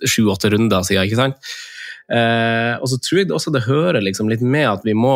sju-åtte 0.03 0.51
runder 0.53 0.85
siden. 0.85 1.05
ikke 1.05 1.21
sant? 1.21 1.55
Eh, 2.13 2.75
og 2.77 2.89
så 2.91 2.99
tror 3.01 3.21
jeg 3.21 3.31
også 3.33 3.53
det 3.53 3.65
hører 3.65 4.03
liksom 4.05 4.29
litt 4.29 4.43
med 4.45 4.67
at 4.69 4.83
vi 4.85 4.93
må 4.97 5.15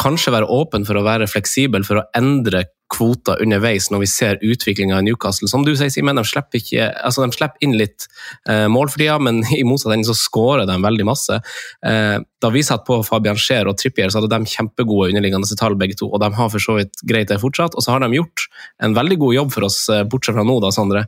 kanskje 0.00 0.32
være 0.34 0.50
åpen 0.50 0.86
for 0.88 0.98
å 0.98 1.04
være 1.06 1.28
fleksibel 1.30 1.84
for 1.86 2.00
å 2.00 2.08
endre 2.16 2.64
kvoter 2.94 3.40
underveis 3.42 3.88
når 3.90 4.02
vi 4.02 4.08
ser 4.10 4.42
utviklinga 4.44 4.98
i 5.00 5.06
Newcastle. 5.08 5.48
Som 5.50 5.64
du 5.66 5.72
sier, 5.74 5.90
Simen, 5.92 6.18
de 6.18 6.24
slipper, 6.28 6.60
ikke, 6.60 6.90
altså 7.06 7.24
de 7.24 7.34
slipper 7.34 7.64
inn 7.64 7.74
litt 7.78 8.06
eh, 8.50 8.66
mål 8.70 8.90
for 8.92 9.00
tida, 9.00 9.16
men 9.22 9.40
i 9.56 9.64
motsatt 9.66 9.94
ende 9.96 10.08
så 10.08 10.16
skårer 10.18 10.68
de 10.68 10.76
veldig 10.84 11.06
masse. 11.08 11.40
Eh, 11.86 12.16
da 12.20 12.52
vi 12.54 12.64
satt 12.66 12.84
på 12.86 13.00
Fabian 13.06 13.40
Scheer 13.40 13.70
og 13.70 13.78
Trippier, 13.80 14.12
så 14.12 14.20
hadde 14.20 14.32
de 14.34 14.54
kjempegode 14.54 15.10
underliggende 15.14 15.58
tall 15.58 15.78
begge 15.80 15.98
to, 16.00 16.10
og 16.10 16.22
de 16.22 16.30
har 16.36 16.50
for 16.52 16.62
så 16.62 16.78
vidt 16.78 17.04
greit 17.08 17.32
det 17.32 17.40
fortsatt. 17.42 17.74
Og 17.74 17.86
så 17.86 17.94
har 17.94 18.04
de 18.04 18.12
gjort 18.18 18.48
en 18.84 18.96
veldig 18.96 19.20
god 19.22 19.38
jobb 19.40 19.54
for 19.56 19.68
oss, 19.70 19.80
eh, 19.88 20.06
bortsett 20.06 20.38
fra 20.38 20.46
nå, 20.46 20.58
da, 20.64 20.72
Sondre. 20.74 21.06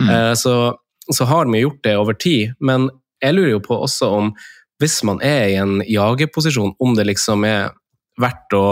Mm. 0.00 0.12
Eh, 0.14 0.34
så, 0.38 0.54
så 1.12 1.28
har 1.28 1.46
de 1.46 1.64
gjort 1.64 1.82
det 1.86 1.98
over 2.00 2.18
tid, 2.18 2.56
men 2.58 2.90
jeg 3.22 3.34
lurer 3.34 3.56
jo 3.56 3.66
på 3.66 3.82
også 3.82 4.14
om 4.14 4.32
hvis 4.78 5.00
man 5.02 5.18
er 5.26 5.44
i 5.50 5.58
en 5.58 5.80
jagerposisjon, 5.82 6.76
om 6.78 6.94
det 6.94 7.08
liksom 7.08 7.42
er 7.48 7.72
verdt 8.20 8.58
å 8.58 8.66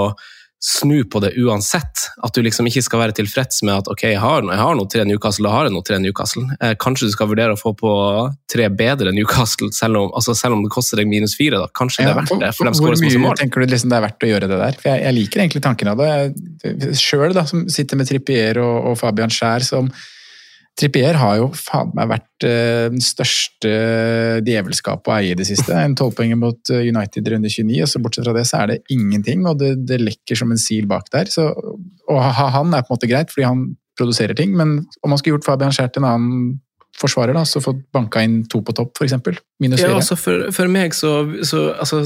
snu 0.67 1.05
på 1.05 1.21
det 1.21 1.35
uansett. 1.37 2.09
At 2.25 2.35
du 2.35 2.43
liksom 2.43 2.67
ikke 2.67 2.83
skal 2.83 3.03
være 3.05 3.15
tilfreds 3.19 3.61
med 3.67 3.77
at 3.77 3.91
ok, 3.93 4.03
jeg 4.09 4.21
har, 4.23 4.43
jeg 4.43 4.61
har 4.61 4.79
noe 4.79 4.89
tre 4.91 5.05
Newcastle, 5.07 5.47
da 5.47 5.53
har 5.53 5.69
jeg 5.69 5.75
noe 5.77 5.87
tre 5.87 5.99
Newcastle. 6.03 6.47
Eh, 6.59 6.73
kanskje 6.81 7.11
du 7.11 7.15
skal 7.15 7.31
vurdere 7.31 7.55
å 7.55 7.61
få 7.61 7.75
på 7.77 7.93
tre 8.53 8.67
bedre 8.73 9.13
Newcastle, 9.15 9.69
selv 9.77 10.01
om, 10.01 10.11
altså 10.17 10.35
selv 10.39 10.57
om 10.57 10.65
det 10.65 10.73
koster 10.75 11.03
deg 11.03 11.11
minus 11.11 11.37
fire. 11.39 11.61
da. 11.63 11.71
Kanskje 11.77 12.07
det 12.07 12.15
er 12.15 12.19
verdt 12.23 12.35
det, 12.41 12.51
for 12.57 12.71
de 12.71 12.75
Hvor 12.81 12.99
mye 13.05 13.39
tenker 13.39 13.63
du 13.63 13.77
liksom 13.77 13.93
det 13.93 14.01
er 14.01 14.07
verdt 14.09 14.27
å 14.27 14.33
gjøre 14.33 14.51
det 14.51 14.61
der? 14.65 14.81
For 14.81 14.91
Jeg, 14.91 15.05
jeg 15.07 15.19
liker 15.21 15.45
egentlig 15.45 15.65
tanken 15.69 15.93
av 15.93 16.03
det. 16.03 16.11
Sjøl, 16.99 17.37
som 17.53 17.67
sitter 17.73 18.01
med 18.01 18.11
Trippier 18.11 18.63
og, 18.65 18.77
og 18.91 19.01
Fabian 19.03 19.33
Skjær, 19.33 19.67
som 19.67 19.93
Trippier 20.77 21.17
har 21.17 21.39
jo 21.39 21.47
faen 21.57 21.95
meg 21.97 22.11
vært 22.11 22.45
eh, 22.45 22.87
den 22.93 23.01
største 23.01 23.71
djevelskapet 24.45 25.09
å 25.09 25.15
eie 25.15 25.33
i 25.33 25.39
det 25.39 25.47
siste. 25.49 25.73
En 25.73 25.97
tolvpoenger 25.97 26.37
mot 26.37 26.73
eh, 26.75 26.85
United 26.91 27.31
runde 27.33 27.49
29, 27.49 27.79
og 27.81 27.89
så 27.89 28.03
bortsett 28.05 28.29
fra 28.29 28.35
det 28.37 28.45
så 28.49 28.61
er 28.61 28.75
det 28.75 28.83
ingenting. 28.93 29.47
Og 29.49 29.57
det, 29.63 29.73
det 29.89 30.03
lekker 30.03 30.37
som 30.37 30.53
en 30.53 30.61
sil 30.61 30.85
bak 30.91 31.09
der. 31.15 31.33
Så, 31.33 31.49
å 31.49 32.21
ha 32.21 32.51
han 32.59 32.77
er 32.77 32.85
på 32.85 32.93
en 32.93 32.99
måte 32.99 33.09
greit, 33.09 33.33
fordi 33.33 33.49
han 33.49 33.65
produserer 33.97 34.37
ting, 34.37 34.53
men 34.53 34.83
om 35.01 35.13
man 35.13 35.21
skulle 35.21 35.39
gjort 35.39 35.49
Fabian 35.49 35.73
til 35.73 36.03
en 36.03 36.11
annen 36.11 36.55
forsvarer, 37.01 37.37
da, 37.37 37.45
så 37.49 37.61
fått 37.65 37.83
banka 37.95 38.23
inn 38.25 38.39
to 38.51 38.63
på 38.65 38.75
topp, 38.77 38.97
f.eks. 38.99 39.15
Minus 39.63 39.81
Ja, 39.81 39.91
fire. 39.91 39.99
altså 40.01 40.17
for, 40.21 40.47
for 40.57 40.73
meg 40.73 40.95
så, 40.97 41.13
så 41.47 41.71
altså, 41.77 42.03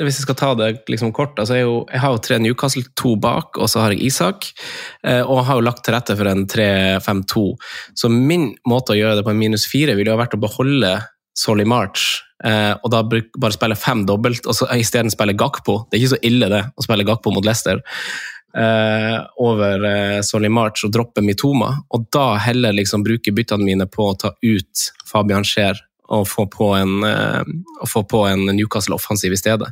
Hvis 0.00 0.20
jeg 0.20 0.26
skal 0.26 0.38
ta 0.40 0.50
det 0.58 0.70
liksom 0.90 1.12
kort, 1.16 1.38
altså 1.40 1.58
jeg, 1.58 1.68
jo, 1.68 1.78
jeg 1.92 2.02
har 2.04 2.14
jo 2.14 2.22
tre 2.24 2.38
Newcastle, 2.42 2.84
to 2.98 3.14
bak, 3.20 3.60
og 3.60 3.70
så 3.70 3.84
har 3.84 3.94
jeg 3.94 4.08
Isak. 4.08 4.50
Eh, 5.04 5.20
og 5.20 5.44
har 5.48 5.60
jo 5.60 5.66
lagt 5.68 5.84
til 5.84 5.96
rette 5.96 6.16
for 6.18 6.28
en 6.30 6.46
3-5-2. 6.48 7.46
Så 7.98 8.12
min 8.12 8.52
måte 8.68 8.94
å 8.94 8.98
gjøre 8.98 9.20
det 9.20 9.26
på 9.26 9.34
en 9.34 9.40
minus 9.40 9.68
fire 9.70 9.96
ville 9.98 10.12
jo 10.12 10.20
vært 10.20 10.36
å 10.36 10.42
beholde 10.42 10.96
Solly 11.38 11.64
March, 11.64 12.20
eh, 12.44 12.74
og 12.76 12.90
da 12.92 13.00
bare 13.04 13.54
spille 13.54 13.76
fem 13.78 14.04
dobbelt, 14.08 14.44
og 14.46 14.56
så 14.56 14.68
isteden 14.76 15.12
spille 15.12 15.36
Gakpo. 15.38 15.82
Det 15.88 15.96
er 15.96 16.02
ikke 16.02 16.14
så 16.16 16.22
ille, 16.28 16.48
det, 16.52 16.62
å 16.76 16.84
spille 16.84 17.06
Gakpo 17.08 17.32
mot 17.32 17.46
Leicester. 17.46 17.80
Eh, 18.52 19.20
over 19.40 19.84
eh, 19.84 20.20
Solly 20.20 20.48
March 20.52 20.84
og 20.84 20.92
droppe 20.92 21.22
Mitoma, 21.24 21.70
og 21.88 22.04
da 22.12 22.34
heller 22.36 22.74
liksom 22.76 23.04
bruke 23.06 23.32
byttene 23.32 23.64
mine 23.64 23.86
på 23.88 24.10
å 24.10 24.18
ta 24.18 24.34
ut 24.42 24.82
Fabian 25.08 25.46
Scheer 25.46 25.80
og 26.12 26.26
få 26.28 26.44
på 26.52 26.66
en, 26.76 26.98
eh, 27.08 27.40
en 27.40 28.42
Newcastle-offensiv 28.52 29.32
i 29.32 29.40
stedet. 29.40 29.70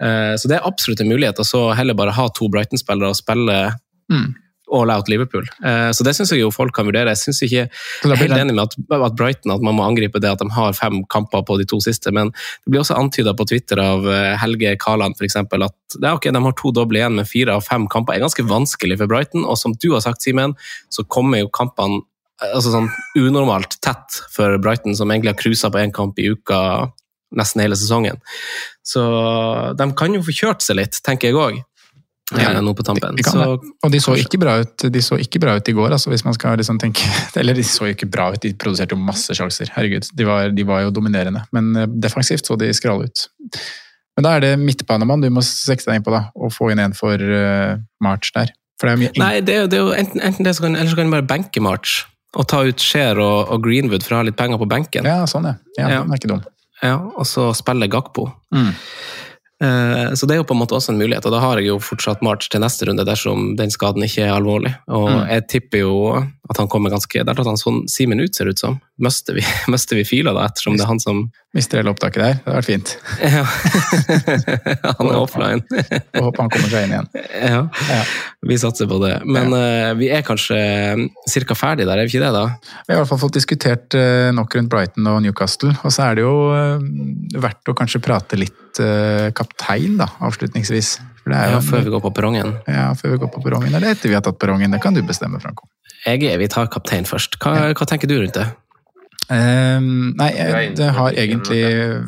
Eh, 0.00 0.32
så 0.40 0.48
det 0.48 0.56
er 0.56 0.68
absolutt 0.68 1.02
en 1.04 1.12
mulighet, 1.12 1.38
og 1.38 1.44
så 1.44 1.74
heller 1.76 1.94
bare 1.94 2.16
ha 2.16 2.28
to 2.28 2.48
Brighton-spillere 2.48 3.12
og 3.12 3.20
spille 3.20 3.58
Mm. 4.06 4.36
All 4.72 4.90
out 4.90 5.08
Liverpool. 5.08 5.46
Eh, 5.64 5.90
så 5.90 6.04
det 6.04 6.14
syns 6.16 6.32
jeg 6.32 6.42
jo 6.42 6.50
folk 6.54 6.74
kan 6.74 6.88
vurdere. 6.88 7.12
Jeg 7.14 7.22
synes 7.22 7.42
ikke, 7.46 7.66
jeg 7.70 8.18
helt 8.20 8.38
enig 8.38 8.56
med 8.56 8.64
at, 8.64 8.74
at 8.98 9.16
Brighton 9.18 9.54
at 9.54 9.64
man 9.64 9.76
må 9.78 9.86
angripe 9.86 10.20
det 10.22 10.32
at 10.32 10.42
de 10.42 10.48
har 10.56 10.74
fem 10.76 11.02
kamper 11.12 11.44
på 11.46 11.58
de 11.60 11.68
to 11.68 11.78
siste, 11.82 12.10
men 12.14 12.32
det 12.34 12.72
blir 12.72 12.82
også 12.82 12.98
antyda 12.98 13.36
på 13.38 13.46
Twitter 13.48 13.80
av 13.82 14.08
eh, 14.10 14.34
Helge 14.42 14.74
Kaland 14.82 15.18
f.eks. 15.18 15.38
at 15.38 15.96
det 15.96 16.02
er 16.02 16.18
ok, 16.18 16.28
de 16.34 16.42
har 16.48 16.58
to 16.58 16.74
doble 16.74 17.00
igjen, 17.00 17.16
men 17.18 17.28
fire 17.28 17.56
av 17.56 17.64
fem 17.66 17.86
kamper 17.92 18.16
er 18.16 18.26
ganske 18.26 18.46
vanskelig 18.48 18.98
for 19.02 19.12
Brighton. 19.12 19.46
Og 19.46 19.58
som 19.60 19.76
du 19.78 19.92
har 19.94 20.04
sagt, 20.04 20.24
Simen, 20.26 20.56
så 20.90 21.06
kommer 21.06 21.44
jo 21.44 21.52
kampene 21.54 22.02
eh, 22.42 22.50
altså 22.50 22.74
sånn 22.74 22.90
unormalt 23.18 23.78
tett 23.84 24.20
for 24.34 24.58
Brighton, 24.62 24.98
som 24.98 25.12
egentlig 25.12 25.34
har 25.36 25.42
cruisa 25.42 25.70
på 25.70 25.82
én 25.84 25.94
kamp 25.94 26.18
i 26.18 26.30
uka 26.34 26.90
nesten 27.36 27.62
hele 27.62 27.78
sesongen. 27.78 28.18
Så 28.86 29.02
de 29.78 29.86
kan 29.98 30.14
jo 30.14 30.22
få 30.24 30.34
kjørt 30.34 30.62
seg 30.64 30.78
litt, 30.78 31.00
tenker 31.06 31.30
jeg 31.30 31.38
òg. 31.38 31.64
Ja, 32.34 32.50
noe 32.58 32.74
på 32.74 32.82
tampen. 32.82 33.14
De 33.14 33.22
de 33.22 33.30
Så. 33.30 33.44
Og 33.86 33.92
de 33.92 34.00
så 34.02 34.16
ikke 34.18 34.40
bra 34.42 34.56
ut 34.58 34.82
De 34.90 35.02
så 35.04 35.14
ikke 35.22 35.38
bra 35.38 35.54
ut 35.54 35.68
i 35.70 35.74
går, 35.76 35.92
altså, 35.94 36.10
hvis 36.10 36.24
man 36.26 36.34
skal 36.34 36.56
liksom 36.58 36.80
tenke 36.82 37.06
Eller 37.38 37.54
de 37.54 37.62
så 37.62 37.86
jo 37.86 37.94
ikke 37.94 38.08
bra 38.10 38.32
ut, 38.34 38.40
de 38.42 38.50
produserte 38.58 38.96
jo 38.96 39.00
masse 39.00 39.30
sjanser. 39.38 39.70
Herregud, 39.76 40.08
de 40.10 40.26
var, 40.26 40.50
de 40.50 40.66
var 40.66 40.82
jo 40.82 40.94
dominerende. 40.96 41.44
Men 41.54 41.70
eh, 41.76 41.86
defensivt 42.02 42.48
så 42.48 42.58
de 42.58 42.72
skrale 42.74 43.06
ut. 43.06 43.26
Men 44.16 44.26
da 44.26 44.34
er 44.34 44.42
det 44.42 44.52
midtbanemann 44.58 45.22
du 45.22 45.28
må 45.30 45.44
sekte 45.44 45.90
deg 45.90 46.00
inn 46.00 46.06
på, 46.06 46.14
da. 46.14 46.26
Og 46.34 46.50
få 46.54 46.72
inn 46.72 46.82
en 46.82 46.96
for 46.96 47.20
uh, 47.20 47.76
March 48.02 48.32
der. 48.34 48.50
For 48.80 48.88
det 48.88 48.96
er 48.96 49.00
mye 49.04 49.20
Nei, 49.20 49.32
det 49.44 49.54
er, 49.54 49.70
det 49.70 49.78
er 49.78 49.84
jo 49.84 49.94
enten, 49.96 50.22
enten 50.24 50.46
det, 50.46 50.56
så 50.56 50.66
kan, 50.66 50.76
eller 50.76 50.90
så 50.90 50.98
kan 50.98 51.08
du 51.08 51.14
bare 51.14 51.28
benke 51.28 51.62
March. 51.64 52.02
Og 52.36 52.48
ta 52.48 52.62
ut 52.66 52.82
Scheer 52.82 53.20
og, 53.22 53.52
og 53.52 53.62
Greenwood 53.64 54.04
for 54.04 54.16
å 54.16 54.20
ha 54.20 54.26
litt 54.28 54.36
penger 54.40 54.60
på 54.60 54.68
benken. 54.68 55.06
Ja, 55.08 55.22
sånn, 55.30 55.46
ja. 55.48 55.56
ja, 55.78 55.92
Ja. 55.94 56.02
Den 56.02 56.16
er 56.16 56.20
ikke 56.20 56.32
dum. 56.32 56.42
Ja, 56.82 56.96
og 57.16 57.24
så 57.28 57.48
spille 57.56 57.88
Gakpo. 57.92 58.26
Mm. 58.52 58.72
Eh, 59.62 60.12
Så 60.12 60.26
det 60.28 60.34
er 60.36 60.40
jo 60.42 60.44
på 60.44 60.52
en 60.54 60.60
måte 60.60 60.76
også 60.76 60.90
en 60.92 60.98
mulighet, 61.00 61.24
og 61.24 61.32
da 61.32 61.40
har 61.40 61.56
jeg 61.56 61.70
jo 61.70 61.78
fortsatt 61.80 62.20
March 62.22 62.50
til 62.52 62.60
neste 62.60 62.84
runde 62.88 63.04
dersom 63.08 63.54
den 63.56 63.70
skaden 63.72 64.04
ikke 64.04 64.26
er 64.26 64.34
alvorlig. 64.36 64.74
Og 64.88 65.08
Mm. 65.08 65.28
jeg 65.30 65.46
tipper 65.48 65.78
jo 65.80 65.94
at 66.50 66.56
han 66.58 66.68
kommer 66.68 66.90
ganske 66.92 67.24
Der 67.24 67.34
tatt 67.34 67.46
han 67.46 67.56
sånn 67.56 67.88
Simen 67.88 68.20
ut, 68.20 68.34
ser 68.34 68.46
ut 68.48 68.58
som. 68.58 68.80
Mister 69.00 69.34
vi, 69.34 69.40
mister 69.72 69.96
vi 69.96 70.04
fila 70.04 70.32
da, 70.36 70.44
ettersom 70.46 70.76
det 70.76 70.82
er 70.84 70.92
han 70.92 71.00
som 71.00 71.30
Mister 71.56 71.78
hele 71.80 71.88
opptaket 71.94 72.20
der. 72.20 72.34
Det 72.34 72.44
hadde 72.44 72.60
vært 72.60 72.68
fint. 72.68 72.98
ja. 73.22 73.44
Han 74.98 75.08
er 75.08 75.16
offline. 75.16 75.62
Jeg 75.72 76.22
håper 76.22 76.42
han 76.42 76.50
kommer 76.52 76.68
seg 76.68 76.84
inn 76.84 76.92
igjen. 76.92 77.08
Ja, 77.40 77.62
Ja. 77.88 78.02
Vi 78.46 78.58
satser 78.60 78.88
på 78.90 78.98
det. 79.02 79.14
Men 79.26 79.52
eh, 79.56 79.92
vi 79.98 80.10
er 80.14 80.24
kanskje 80.26 80.56
ca. 81.48 81.56
ferdig 81.58 81.86
der, 81.86 81.98
er 81.98 82.06
vi 82.06 82.14
ikke 82.14 82.24
det, 82.24 82.32
da? 82.34 82.44
Vi 82.86 82.94
har 82.94 83.00
i 83.00 83.02
hvert 83.02 83.10
fall 83.10 83.22
fått 83.24 83.38
diskutert 83.38 83.96
uh, 83.98 84.30
nok 84.34 84.54
rundt 84.56 84.70
Brighton 84.72 85.08
og 85.10 85.22
Newcastle. 85.24 85.72
Og 85.82 85.94
så 85.94 86.08
er 86.08 86.18
det 86.18 86.26
jo 86.26 86.34
uh, 86.52 86.82
verdt 87.42 87.72
å 87.72 87.76
kanskje 87.76 88.02
prate 88.04 88.38
litt 88.40 88.80
eh, 88.82 89.30
kaptein, 89.36 89.96
da, 90.00 90.08
avslutningsvis. 90.26 90.96
For 91.22 91.32
det 91.32 91.40
er 91.40 91.54
Ja, 91.54 91.56
jo, 91.56 91.64
før 91.70 91.86
vi 91.86 91.94
går 91.96 92.04
på 92.04 92.12
perrongen. 92.18 92.54
ja, 92.70 92.90
før 92.98 93.16
vi 93.16 93.22
går 93.24 93.32
på 93.34 93.42
perrongen. 93.44 93.74
Eller 93.74 93.94
etter 93.94 94.12
vi 94.12 94.18
har 94.18 94.24
tatt 94.24 94.38
perrongen. 94.42 94.70
Det 94.74 94.82
kan 94.82 94.94
du 94.94 95.02
bestemme, 95.06 95.40
Franco. 95.42 95.68
Jeg 96.04 96.22
er, 96.28 96.38
vi 96.38 96.48
tar 96.52 96.70
kaptein 96.70 97.08
først. 97.08 97.40
Hva, 97.42 97.72
hva 97.72 97.88
tenker 97.88 98.10
du 98.10 98.18
rundt 98.20 98.38
det? 98.38 98.46
Um, 99.26 100.12
nei, 100.14 100.30
det 100.78 100.86
har 100.94 101.16
egentlig 101.18 101.58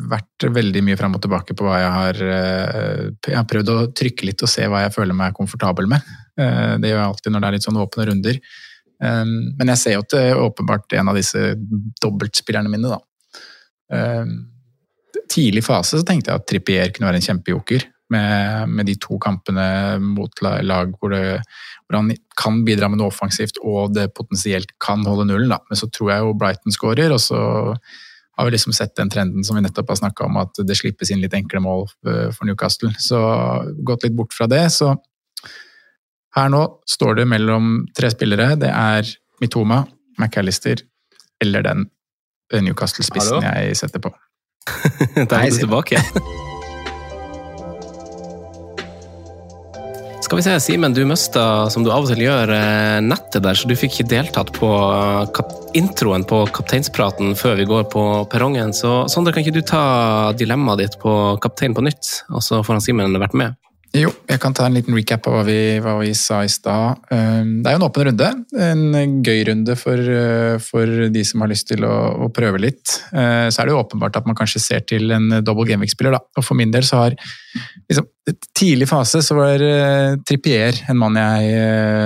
vært 0.07 0.45
veldig 0.55 0.83
mye 0.87 0.95
fram 0.95 1.17
og 1.17 1.23
tilbake 1.25 1.55
på 1.57 1.65
hva 1.67 1.81
jeg 1.81 1.89
har 1.91 2.19
eh, 2.23 3.01
Jeg 3.27 3.35
har 3.35 3.47
prøvd 3.49 3.71
å 3.73 3.79
trykke 3.91 4.29
litt 4.29 4.43
og 4.45 4.47
se 4.47 4.63
hva 4.71 4.85
jeg 4.85 4.93
føler 4.95 5.17
meg 5.17 5.35
komfortabel 5.35 5.89
med. 5.91 6.05
Eh, 6.39 6.73
det 6.79 6.91
gjør 6.91 7.01
jeg 7.01 7.07
alltid 7.09 7.33
når 7.33 7.43
det 7.43 7.49
er 7.49 7.57
litt 7.57 7.67
sånn 7.67 7.83
åpne 7.83 8.09
runder. 8.09 8.41
Ehm, 9.03 9.35
men 9.57 9.71
jeg 9.73 9.81
ser 9.81 9.95
jo 9.95 10.03
at 10.03 10.13
det 10.13 10.23
er 10.31 10.41
åpenbart 10.41 10.97
en 10.99 11.11
av 11.11 11.19
disse 11.19 11.53
dobbeltspillerne 12.03 12.71
mine, 12.71 12.91
da. 12.91 12.99
Ehm, 13.95 14.35
tidlig 15.31 15.63
fase 15.65 15.99
så 15.99 16.05
tenkte 16.05 16.31
jeg 16.31 16.41
at 16.41 16.49
Trippier 16.49 16.91
kunne 16.93 17.09
være 17.09 17.21
en 17.21 17.29
kjempejoker. 17.29 17.87
Med, 18.09 18.71
med 18.73 18.87
de 18.89 18.95
to 18.97 19.19
kampene 19.21 19.63
mot 20.01 20.39
lag 20.41 20.95
hvor, 20.97 21.11
det, 21.13 21.43
hvor 21.85 21.99
han 21.99 22.07
kan 22.41 22.55
bidra 22.65 22.87
med 22.89 22.97
noe 22.97 23.11
offensivt 23.11 23.59
og 23.61 23.91
det 23.93 24.07
potensielt 24.17 24.71
kan 24.81 25.03
holde 25.05 25.27
nullen. 25.29 25.51
Da. 25.53 25.59
Men 25.69 25.77
så 25.77 25.85
tror 25.93 26.09
jeg 26.09 26.23
jo 26.23 26.31
Brighton 26.41 26.73
skårer, 26.73 27.13
og 27.13 27.21
så 27.21 27.37
har 28.39 28.47
vi 28.47 28.55
liksom 28.55 28.73
sett 28.73 28.95
den 28.97 29.11
trenden 29.13 29.45
som 29.45 29.59
vi 29.59 29.61
nettopp 29.61 29.93
har 29.93 29.99
snakka 29.99 30.25
om, 30.25 30.39
at 30.41 30.57
det 30.65 30.79
slippes 30.79 31.11
inn 31.13 31.21
litt 31.21 31.37
enkle 31.37 31.61
mål 31.61 31.85
eh, 32.07 32.29
for 32.33 32.49
Newcastle. 32.49 32.89
Så 32.97 33.19
gått 33.85 34.07
litt 34.07 34.17
bort 34.17 34.33
fra 34.33 34.49
det. 34.49 34.63
Så 34.73 34.95
her 36.37 36.51
nå 36.53 36.65
står 36.89 37.21
det 37.21 37.29
mellom 37.29 37.87
tre 37.97 38.11
spillere. 38.13 38.53
Det 38.59 38.69
er 38.69 39.07
Mitoma, 39.41 39.83
McAllister 40.19 40.83
eller 41.41 41.65
den 41.65 41.87
Newcastle-spissen 42.53 43.45
jeg 43.45 43.77
setter 43.79 44.03
på. 44.03 44.13
Der 45.15 45.39
er 45.39 45.49
du 45.49 45.59
tilbake. 45.63 46.01
Skal 50.29 50.37
vi 50.37 50.43
se, 50.45 50.59
Simen, 50.61 50.93
du 50.93 51.01
mista, 51.09 51.43
som 51.73 51.81
du 51.81 51.87
av 51.89 52.03
og 52.03 52.11
til 52.11 52.19
gjør, 52.21 52.51
eh, 52.53 52.99
nettet 53.01 53.41
der, 53.41 53.57
så 53.57 53.65
du 53.65 53.73
fikk 53.73 53.95
ikke 53.95 54.11
deltatt 54.11 54.51
på 54.53 54.67
eh, 54.69 55.39
introen 55.79 56.21
på 56.27 56.43
kapteinspraten 56.53 57.33
før 57.39 57.55
vi 57.57 57.65
går 57.65 57.87
på 57.89 58.03
perrongen. 58.29 58.69
Så 58.77 59.07
Sondre, 59.09 59.33
kan 59.33 59.41
ikke 59.41 59.55
du 59.57 59.65
ta 59.65 59.81
dilemmaet 60.37 60.83
ditt 60.83 60.99
på 61.01 61.15
kaptein 61.41 61.73
på 61.73 61.81
nytt, 61.87 62.11
og 62.29 62.45
så 62.45 62.61
får 62.61 62.77
han 62.77 62.85
Simen 62.85 63.17
vært 63.17 63.33
med? 63.41 63.57
Jo, 63.97 64.11
jeg 64.29 64.37
kan 64.37 64.53
ta 64.53 64.67
en 64.67 64.75
liten 64.77 64.93
recap 64.93 65.25
av 65.25 65.33
hva 65.33 65.43
vi, 65.47 65.57
hva 65.81 65.95
vi 65.97 66.11
sa 66.13 66.43
i 66.45 66.51
stad. 66.51 66.99
Um, 67.09 67.55
det 67.63 67.71
er 67.71 67.73
jo 67.73 67.79
en 67.79 67.85
åpen 67.87 68.05
runde. 68.05 68.27
En 68.61 69.15
gøy 69.25 69.39
runde 69.47 69.73
for, 69.79 69.97
uh, 69.97 70.61
for 70.61 71.07
de 71.09 71.23
som 71.25 71.41
har 71.41 71.49
lyst 71.49 71.71
til 71.71 71.87
å, 71.87 71.95
å 72.21 72.29
prøve 72.33 72.61
litt. 72.61 72.99
Uh, 73.09 73.49
så 73.49 73.63
er 73.63 73.65
det 73.65 73.73
jo 73.73 73.79
åpenbart 73.81 74.19
at 74.19 74.29
man 74.29 74.37
kanskje 74.37 74.61
ser 74.61 74.85
til 74.85 75.09
en 75.15 75.39
double 75.41 75.65
gameweek-spiller. 75.71 76.19
Og 76.19 76.45
For 76.45 76.59
min 76.59 76.73
del 76.75 76.85
så 76.85 77.05
har 77.05 77.17
liksom, 77.17 78.09
Tidlig 78.53 78.85
fase 78.85 79.23
så 79.25 79.33
var 79.33 79.57
uh, 79.57 80.19
Trippier 80.27 80.83
en 80.91 80.99
mann 81.01 81.17
jeg 81.17 81.63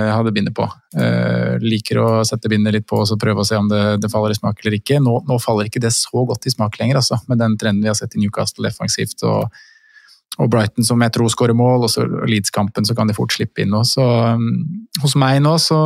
hadde 0.08 0.32
bindet 0.32 0.56
på. 0.56 0.64
Liker 1.60 2.00
å 2.00 2.06
sette 2.24 2.48
bindet 2.48 2.72
litt 2.78 2.86
på 2.88 3.02
og 3.02 3.10
så 3.10 3.18
prøve 3.20 3.44
å 3.44 3.44
se 3.44 3.58
om 3.60 3.68
det, 3.68 3.82
det 4.00 4.08
faller 4.08 4.32
i 4.32 4.38
smak 4.38 4.62
eller 4.62 4.78
ikke. 4.78 5.02
Nå, 5.04 5.18
nå, 5.28 5.36
faller 5.42 5.68
ikke 5.68 5.84
det 5.84 5.92
så 5.92 6.24
godt 6.24 6.48
i 6.48 6.54
smak 6.54 6.80
lenger, 6.80 7.02
altså, 7.02 7.20
med 7.28 7.44
den 7.44 7.58
trenden 7.60 7.84
vi 7.84 7.92
har 7.92 7.98
sett 7.98 8.16
i 8.16 8.24
Newcastle 8.24 8.64
defensivt. 8.70 9.20
og 9.28 9.52
og 10.42 10.50
Brighton 10.50 10.86
som 10.86 11.02
jeg 11.04 11.14
tror 11.14 11.30
skårer 11.30 11.56
mål, 11.56 11.86
og 11.86 11.92
så 11.92 12.04
Leeds-kampen 12.26 12.86
så 12.86 12.96
kan 12.98 13.10
de 13.10 13.14
fort 13.16 13.34
slippe 13.34 13.62
inn 13.62 13.70
nå. 13.74 13.84
Så 13.86 14.02
um, 14.02 14.48
hos 15.02 15.14
meg 15.20 15.40
nå 15.44 15.54
så, 15.62 15.78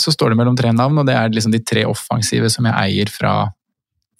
så, 0.00 0.14
står 0.14 0.32
det 0.32 0.38
mellom 0.40 0.56
tre 0.58 0.72
navn, 0.72 1.02
og 1.02 1.08
det 1.08 1.16
er 1.18 1.32
liksom 1.32 1.52
de 1.52 1.60
tre 1.60 1.84
offensive 1.88 2.48
som 2.52 2.68
jeg 2.68 2.76
eier 2.86 3.12
fra, 3.12 3.34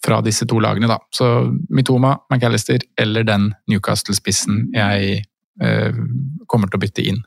fra 0.05 0.21
disse 0.25 0.45
to 0.49 0.61
lagene. 0.61 0.89
da. 0.91 0.99
Så 1.13 1.29
Mitoma, 1.73 2.15
McAllister 2.29 2.85
eller 3.01 3.25
den 3.27 3.49
Newcastle-spissen 3.71 4.67
jeg 4.77 5.23
uh, 5.63 6.03
kommer 6.45 6.69
til 6.69 6.81
å 6.81 6.85
bytte 6.85 7.07
inn. 7.09 7.23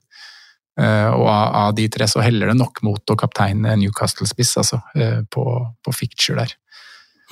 Uh, 0.76 1.10
og 1.16 1.26
av, 1.32 1.44
av, 1.64 1.74
de 1.74 1.88
tre 1.88 2.06
så 2.06 2.20
heller 2.20 2.52
det 2.52 2.58
nok 2.60 2.82
mot 2.86 3.10
å 3.10 3.18
kapteine 3.18 3.74
Newcastle-spiss, 3.80 4.54
altså, 4.62 4.82
uh, 4.94 5.22
på, 5.32 5.48
på 5.82 5.98
ficture 5.98 6.38
der. 6.38 6.54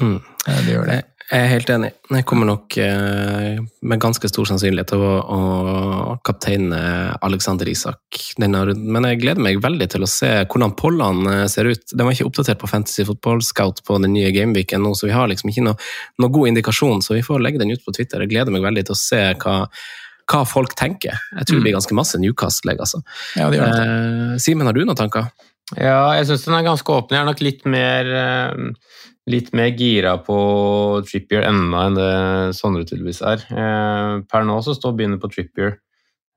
Mm. 0.02 0.18
Det 0.46 0.72
gjør 0.76 0.88
det. 0.90 1.02
Jeg 1.24 1.40
er 1.40 1.48
helt 1.54 1.70
enig. 1.72 1.88
Jeg 2.12 2.24
kommer 2.28 2.44
nok 2.50 2.74
eh, 2.84 3.56
med 3.88 4.00
ganske 4.02 4.28
stor 4.28 4.48
sannsynlighet 4.50 4.90
til 4.92 5.00
å, 5.00 5.12
å 5.24 6.16
kapteine 6.26 6.80
Alexander 7.24 7.70
Isak 7.70 8.18
denne 8.40 8.60
runden. 8.68 8.90
Men 8.92 9.06
jeg 9.08 9.22
gleder 9.22 9.40
meg 9.46 9.62
veldig 9.64 9.88
til 9.94 10.04
å 10.04 10.10
se 10.10 10.28
hvordan 10.42 10.74
pollene 10.76 11.38
eh, 11.38 11.46
ser 11.48 11.70
ut. 11.70 11.86
Den 11.94 12.04
var 12.04 12.12
ikke 12.12 12.28
oppdatert 12.28 12.60
på 12.60 12.68
Fantasy 12.68 13.06
Football 13.08 13.40
Scout 13.46 13.80
på 13.88 13.96
den 14.04 14.12
nye 14.12 14.34
gameweeken 14.36 14.84
nå, 14.84 14.92
så 14.98 15.08
vi 15.08 15.14
har 15.16 15.30
liksom 15.32 15.48
ikke 15.48 15.64
noe, 15.64 15.80
noe, 16.20 16.34
god 16.34 16.50
indikasjon. 16.52 17.00
Så 17.06 17.16
vi 17.16 17.24
får 17.24 17.40
legge 17.40 17.62
den 17.62 17.72
ut 17.72 17.86
på 17.86 17.96
Twitter. 17.96 18.20
Jeg 18.26 18.34
gleder 18.34 18.52
meg 18.52 18.66
veldig 18.66 18.84
til 18.90 18.96
å 18.96 19.00
se 19.00 19.22
hva, 19.40 19.56
hva 20.28 20.42
folk 20.50 20.76
tenker. 20.76 21.16
Jeg 21.38 21.48
tror 21.48 21.62
det 21.62 21.70
blir 21.70 21.78
ganske 21.78 21.96
masse 21.96 22.20
Newcastle-legg, 22.20 22.84
altså. 22.84 23.00
Ja, 23.40 23.48
det 23.48 23.64
det. 23.64 23.72
Eh, 23.80 24.36
Simen, 24.44 24.68
har 24.68 24.76
du 24.76 24.84
noen 24.84 25.00
tanker? 25.00 25.32
Ja, 25.72 26.12
jeg 26.18 26.28
syns 26.28 26.44
den 26.44 26.58
er 26.58 26.68
ganske 26.68 27.00
åpen. 27.00 27.16
Jeg 27.16 27.24
er 27.24 27.32
nok 27.32 27.40
litt 27.40 27.64
mer 27.64 28.12
eh 28.12 29.02
litt 29.30 29.54
mer 29.56 29.72
gira 29.72 30.18
på 30.20 30.36
Trippier 31.08 31.46
enda 31.48 31.86
enn 31.88 31.96
det 31.96 32.10
Sondre 32.58 32.84
tydeligvis 32.84 33.22
er. 33.24 33.44
Eh, 33.48 34.18
per 34.28 34.44
nå 34.44 34.58
så 34.64 34.76
står 34.76 34.96
begynner 34.98 35.22
på 35.22 35.30
Trippier. 35.32 35.78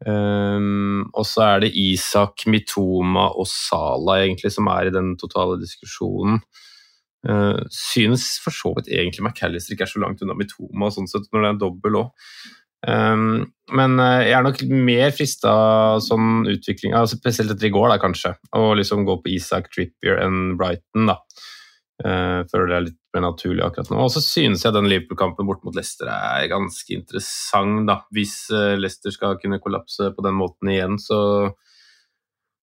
Um, 0.05 1.07
og 1.17 1.25
så 1.25 1.41
er 1.47 1.63
det 1.63 1.71
Isak, 1.73 2.43
Mitoma 2.45 3.31
og 3.33 3.47
Sala 3.49 4.19
egentlig 4.21 4.51
som 4.53 4.69
er 4.69 4.89
i 4.89 4.93
den 4.93 5.15
totale 5.17 5.57
diskusjonen. 5.61 6.37
Uh, 7.27 7.57
synes 7.73 8.27
for 8.43 8.53
så 8.53 8.71
vidt 8.77 8.91
egentlig 8.93 9.25
McAllister 9.25 9.73
ikke 9.73 9.87
er 9.87 9.89
så 9.89 10.03
langt 10.03 10.21
unna 10.21 10.37
Mitoma 10.37 10.91
sånn 10.93 11.09
sett 11.09 11.25
når 11.33 11.43
det 11.43 11.49
er 11.49 11.59
dobbel 11.65 11.99
òg. 12.03 12.29
Um, 12.87 13.47
men 13.73 13.97
uh, 13.97 14.21
jeg 14.21 14.37
er 14.37 14.45
nok 14.45 14.61
mer 14.69 15.09
frista 15.17 15.51
sånn 16.05 16.45
utvikling, 16.45 16.93
altså 16.93 17.17
spesielt 17.17 17.55
etter 17.55 17.71
i 17.71 17.73
går, 17.73 17.89
da 17.89 17.97
kanskje, 17.99 18.35
å 18.55 18.69
liksom 18.77 19.01
gå 19.07 19.17
på 19.23 19.33
Isak, 19.33 19.71
Trippier 19.73 20.21
enn 20.21 20.59
Brighton. 20.61 21.09
da. 21.09 21.17
Uh, 21.97 22.45
føler 22.51 22.69
det 22.69 22.75
er 22.77 22.83
litt 22.91 22.99
mer 23.15 23.23
naturlig 23.25 23.63
akkurat 23.65 23.89
nå. 23.89 24.01
Og 24.05 24.11
så 24.13 24.21
synes 24.21 24.61
jeg 24.61 24.75
den 24.75 24.89
Liverpool-kampen 24.89 25.47
bort 25.49 25.63
mot 25.65 25.77
Leicester 25.77 26.11
er 26.13 26.49
ganske 26.51 26.93
interessant, 26.93 27.87
da. 27.89 28.01
Hvis 28.13 28.35
uh, 28.53 28.75
Leicester 28.77 29.15
skal 29.15 29.39
kunne 29.41 29.61
kollapse 29.63 30.11
på 30.13 30.25
den 30.25 30.37
måten 30.37 30.69
igjen, 30.73 30.99
så, 31.01 31.19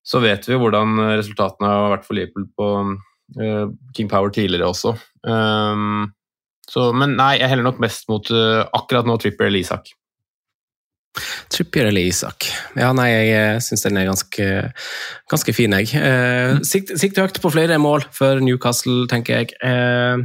så 0.07 0.23
vet 0.23 0.47
vi 0.47 0.61
hvordan 0.61 1.01
resultatene 1.17 1.73
har 1.73 1.97
vært 1.97 2.07
for 2.07 2.19
Liverpool 2.19 2.47
på 2.55 2.71
uh, 3.41 3.67
King 3.97 4.13
Power 4.13 4.31
tidligere 4.35 4.71
også. 4.71 4.95
Um, 5.27 6.13
så, 6.71 6.93
men 6.97 7.19
nei, 7.19 7.35
jeg 7.41 7.51
heller 7.51 7.67
nok 7.67 7.83
mest 7.83 8.07
mot 8.09 8.31
akkurat 8.31 9.05
nå 9.05 9.19
Tripper 9.21 9.51
eller. 9.51 9.91
Trippier 11.53 11.89
eller 11.89 12.09
Isak? 12.09 12.49
Ja, 12.79 12.91
nei, 12.97 13.09
jeg 13.13 13.35
eh, 13.39 13.59
syns 13.63 13.85
den 13.87 13.99
er 14.01 14.09
ganske, 14.09 14.47
ganske 15.31 15.55
fin, 15.55 15.75
jeg. 15.79 15.93
Eh, 15.99 16.55
mm. 16.57 16.65
sikt, 16.67 16.95
sikt, 17.01 17.21
høyt 17.23 17.41
på 17.43 17.53
flere 17.55 17.79
mål 17.83 18.07
for 18.15 18.43
Newcastle, 18.43 19.05
tenker 19.11 19.43
jeg. 19.43 19.55
Eh, 19.63 20.25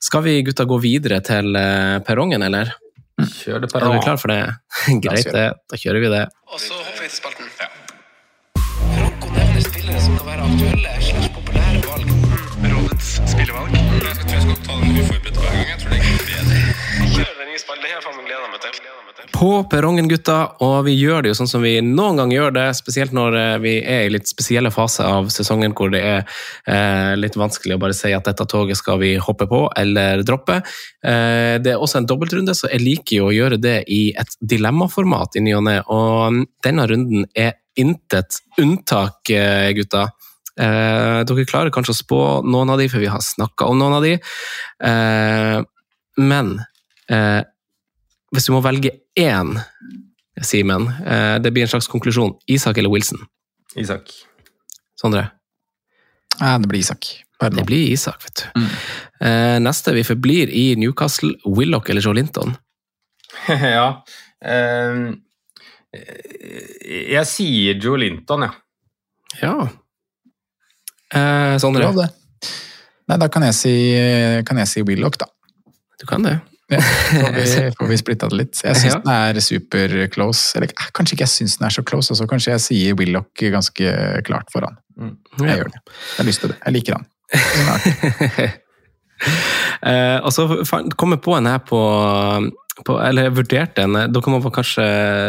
skal 0.00 0.24
vi 0.26 0.40
gutta 0.46 0.66
gå 0.68 0.80
videre 0.82 1.20
til 1.26 1.56
eh, 1.60 1.98
perrongen, 2.06 2.46
eller? 2.48 2.72
Kjør 3.20 3.66
det 3.66 3.72
perrongen. 3.72 3.98
Er 3.98 4.00
du 4.00 4.08
klar 4.08 4.20
for 4.22 4.32
det? 4.32 4.40
Greit, 5.04 5.28
det. 5.28 5.46
Da 5.68 5.80
kjører 5.80 6.04
vi 6.06 6.12
det. 6.14 6.24
Og 6.48 6.62
så 6.62 6.72
hopper 6.78 7.04
vi 7.04 7.10
til 7.10 7.16
spalten. 7.20 7.52
Ja. 7.60 7.68
Franco 8.96 9.32
nevner 9.36 9.64
spillere 9.66 10.00
som 10.06 10.16
kan 10.18 10.32
være 10.32 10.48
aktuelle 10.48 10.96
slags 11.04 11.30
populære 11.36 11.84
valg. 11.90 12.16
Rådets 12.64 13.14
spillevalg. 13.34 13.76
Jeg 13.76 14.00
tror 14.00 14.36
jeg 14.36 14.46
skal 14.46 14.60
ta 14.64 14.80
den 14.80 15.00
uforberedt 15.04 15.40
hver 15.44 15.56
gang. 15.58 15.68
Jeg 15.74 15.82
tror 15.84 15.96
det 15.96 16.00
er 16.00 16.29
på 19.40 19.50
perrongen, 19.72 20.08
gutta. 20.08 20.38
Og 20.64 20.84
vi 20.84 20.94
gjør 20.98 21.22
det 21.24 21.30
jo 21.30 21.36
sånn 21.38 21.48
som 21.48 21.62
vi 21.64 21.78
noen 21.84 22.18
gang 22.20 22.32
gjør 22.34 22.52
det, 22.56 22.66
spesielt 22.76 23.14
når 23.16 23.36
eh, 23.38 23.54
vi 23.62 23.72
er 23.80 24.04
i 24.04 24.12
litt 24.12 24.28
spesielle 24.28 24.72
faser 24.74 25.06
av 25.08 25.30
sesongen 25.32 25.72
hvor 25.76 25.92
det 25.94 26.02
er 26.04 26.20
eh, 26.68 27.14
litt 27.16 27.38
vanskelig 27.40 27.76
å 27.76 27.80
bare 27.80 27.96
si 27.96 28.12
at 28.16 28.28
dette 28.28 28.46
toget 28.50 28.80
skal 28.80 29.00
vi 29.00 29.14
hoppe 29.22 29.48
på 29.50 29.62
eller 29.80 30.24
droppe. 30.28 30.60
Eh, 30.60 31.56
det 31.62 31.72
er 31.72 31.80
også 31.80 32.02
en 32.02 32.10
dobbeltrunde, 32.10 32.56
så 32.56 32.68
jeg 32.72 32.84
liker 32.84 33.16
jo 33.16 33.30
å 33.30 33.34
gjøre 33.34 33.60
det 33.62 33.78
i 33.88 34.02
et 34.20 34.36
dilemmaformat 34.52 35.40
i 35.40 35.44
ny 35.46 35.56
og 35.56 35.66
ne. 35.70 35.78
Og 35.88 36.42
denne 36.66 36.88
runden 36.90 37.28
er 37.32 37.56
intet 37.80 38.42
unntak, 38.60 39.30
eh, 39.32 39.70
gutta. 39.78 40.10
Eh, 40.60 41.20
dere 41.24 41.48
klarer 41.48 41.72
kanskje 41.72 41.96
å 41.96 42.02
spå 42.02 42.22
noen 42.44 42.74
av 42.74 42.82
de, 42.82 42.90
for 42.92 43.00
vi 43.00 43.08
har 43.08 43.24
snakka 43.24 43.70
om 43.72 43.80
noen 43.80 44.00
av 44.00 44.04
de. 44.04 44.18
Eh, 44.84 45.60
men 46.20 46.58
hvis 47.10 48.46
du 48.46 48.52
må 48.54 48.60
velge 48.62 48.92
én, 49.18 49.56
Simen, 50.42 50.88
eh, 51.06 51.38
det 51.38 51.50
blir 51.50 51.62
en 51.62 51.68
slags 51.68 51.88
konklusjon. 51.88 52.34
Isak 52.46 52.78
eller 52.78 52.90
Wilson? 52.90 53.18
Isak. 53.76 54.12
Sondre? 55.00 55.30
Ja, 56.38 56.58
det 56.58 56.68
blir 56.68 56.80
Isak. 56.80 57.24
Pardon. 57.38 57.58
Det 57.58 57.66
blir 57.66 57.92
Isak, 57.92 58.24
vet 58.24 58.42
du. 58.42 58.60
Mm. 58.60 58.70
Eh, 59.20 59.58
neste 59.60 59.92
vi 59.92 60.04
forblir 60.04 60.48
i 60.48 60.74
Newcastle, 60.76 61.34
Willoch 61.44 61.90
eller 61.90 62.00
Joe 62.00 62.14
Linton? 62.14 62.56
ja 63.48 64.02
uh, 64.46 65.12
Jeg 66.82 67.26
sier 67.30 67.78
Joe 67.78 68.00
Linton, 68.00 68.42
ja. 68.42 68.50
Ja. 69.40 69.54
Uh, 71.14 71.58
Sondre? 71.62 71.84
Ja, 71.84 72.08
Nei, 73.10 73.18
da 73.18 73.26
kan 73.28 73.42
jeg 73.42 73.56
si, 73.58 73.74
kan 74.46 74.60
jeg 74.62 74.70
si 74.70 74.82
Willoch, 74.86 75.18
da. 75.18 75.26
Du 75.98 76.06
kan 76.06 76.22
det. 76.22 76.36
Ja, 76.70 76.78
får 77.26 77.34
vi, 77.34 77.70
får 77.78 77.88
vi 77.90 77.96
splitta 77.98 78.28
det 78.30 78.36
litt. 78.38 78.60
Jeg 78.62 78.78
syns 78.78 78.94
ja. 78.94 79.00
den 79.02 79.12
er 79.12 79.40
super 79.42 79.94
close. 80.14 80.58
Eller 80.58 80.70
kanskje 80.96 81.16
ikke 81.16 81.26
jeg 81.26 81.34
syns 81.34 81.56
den 81.58 81.66
er 81.66 81.74
så 81.74 81.82
close, 81.86 82.12
også. 82.14 82.28
kanskje 82.30 82.54
jeg 82.54 82.64
sier 82.66 82.98
Willoch 82.98 83.44
ganske 83.54 83.94
klart 84.26 84.48
foran. 84.54 84.78
Mm. 85.00 85.16
Jeg 85.42 85.62
gjør 85.62 85.72
det. 85.74 85.80
Jeg 85.90 86.18
har 86.18 86.28
lyst 86.28 86.44
til 86.44 86.52
det. 86.52 86.58
Jeg 86.64 86.76
liker 86.78 86.98
han. 86.98 87.06
uh, 89.90 90.18
og 90.26 90.30
så 90.34 90.42
kom 90.98 91.14
jeg 91.14 91.22
på 91.26 91.32
en 91.36 91.50
her 91.50 91.60
på 91.66 91.80
på, 92.86 92.96
eller 93.02 93.28
jeg 93.28 93.36
vurderte 93.36 93.84
en 93.84 93.96
Dere 94.12 94.32
må 94.32 94.40
kanskje, 94.52 94.84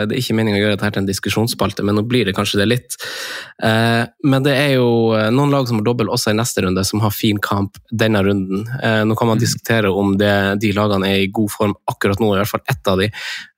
Det 0.08 0.16
er 0.16 0.20
ikke 0.22 0.36
meningen 0.38 0.60
å 0.60 0.62
gjøre 0.62 0.78
dette 0.78 0.92
til 0.94 1.02
en 1.04 1.10
diskusjonsspalte, 1.10 1.86
men 1.88 1.98
nå 1.98 2.04
blir 2.08 2.28
det 2.28 2.36
kanskje 2.38 2.62
det 2.62 2.68
litt. 2.70 2.98
Eh, 3.64 4.04
men 4.28 4.46
det 4.46 4.54
er 4.58 4.76
jo 4.78 5.12
eh, 5.18 5.30
noen 5.34 5.54
lag 5.54 5.68
som 5.70 5.80
har 5.80 5.88
dobbel 5.88 6.12
også 6.12 6.34
i 6.34 6.38
neste 6.38 6.64
runde, 6.66 6.84
som 6.88 7.04
har 7.04 7.14
fin 7.16 7.40
kamp 7.42 7.78
denne 7.92 8.24
runden. 8.26 8.66
Eh, 8.82 9.02
nå 9.08 9.18
kan 9.20 9.32
man 9.32 9.40
mm. 9.40 9.44
diskutere 9.44 9.92
om 9.92 10.16
det, 10.22 10.34
de 10.64 10.74
lagene 10.78 11.12
er 11.12 11.26
i 11.26 11.30
god 11.34 11.54
form 11.54 11.76
akkurat 11.92 12.22
nå, 12.24 12.34
i 12.34 12.42
hvert 12.42 12.54
fall 12.54 12.66
ett 12.72 12.92
av 12.92 13.02
de. 13.02 13.12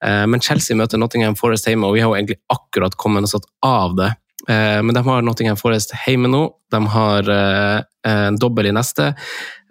Eh, 0.06 0.26
men 0.30 0.44
Chelsea 0.44 0.78
møter 0.80 1.02
Nottingham 1.02 1.38
Forest 1.40 1.70
hjemme, 1.70 1.90
og 1.90 1.98
vi 1.98 2.04
har 2.04 2.12
jo 2.12 2.20
egentlig 2.20 2.42
akkurat 2.54 2.98
kommet 3.00 3.28
oss 3.30 3.38
av 3.66 3.98
det. 4.00 4.12
Eh, 4.50 4.80
men 4.84 4.96
de 4.96 5.04
har 5.06 5.24
Nottingham 5.24 5.60
Forest 5.60 5.96
hjemme 6.06 6.32
nå. 6.32 6.46
De 6.74 6.86
har 6.96 7.30
eh, 7.30 7.82
en 8.10 8.40
dobbel 8.40 8.68
i 8.72 8.76
neste. 8.76 9.14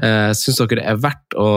Syns 0.02 0.56
dere 0.58 0.78
det 0.78 0.84
er 0.88 1.00
verdt 1.02 1.36
å 1.38 1.48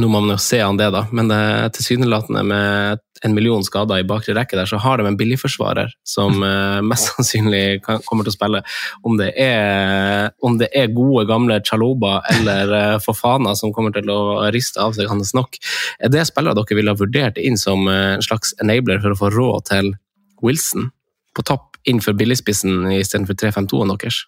Nå 0.00 0.08
må 0.08 0.22
man 0.22 0.32
jo 0.32 0.40
se 0.40 0.56
an 0.64 0.78
det, 0.80 0.86
da, 0.94 1.02
men 1.12 1.28
det 1.28 1.74
tilsynelatende 1.76 2.40
med 2.48 3.00
en 3.22 3.34
million 3.36 3.62
skader 3.64 4.00
i 4.00 4.06
bakre 4.08 4.32
rekke 4.34 4.56
der, 4.56 4.66
så 4.66 4.78
har 4.80 4.98
de 4.98 5.04
en 5.06 5.18
billigforsvarer 5.18 5.92
som 6.08 6.40
eh, 6.48 6.78
mest 6.86 7.10
sannsynlig 7.10 7.82
kan, 7.84 8.00
kommer 8.06 8.24
til 8.24 8.32
å 8.32 8.36
spille. 8.38 8.62
Om 9.04 9.20
det 9.20 9.30
er, 9.38 10.32
om 10.40 10.56
det 10.60 10.70
er 10.72 10.94
gode, 10.96 11.26
gamle 11.28 11.60
Chaloba 11.68 12.20
eller 12.32 12.74
eh, 12.78 12.96
Fofana 13.04 13.52
som 13.58 13.74
kommer 13.76 13.92
til 13.94 14.08
å 14.12 14.48
riste 14.54 14.80
av 14.82 14.96
seg 14.96 15.12
hans 15.12 15.34
nok, 15.36 15.60
er 16.00 16.12
det 16.12 16.24
spillere 16.30 16.56
dere 16.58 16.78
ville 16.78 16.96
ha 16.96 16.98
vurdert 16.98 17.40
inn 17.42 17.60
som 17.60 17.84
eh, 17.90 18.16
en 18.16 18.24
slags 18.24 18.56
enabler 18.64 19.02
for 19.04 19.12
å 19.12 19.20
få 19.20 19.32
råd 19.36 19.68
til 19.70 19.94
Wilson 20.42 20.88
på 21.36 21.44
topp 21.48 21.76
innenfor 21.84 22.16
billigspissen 22.16 22.88
istedenfor 22.96 23.36
3-5-2-en 23.44 23.92
deres? 23.92 24.24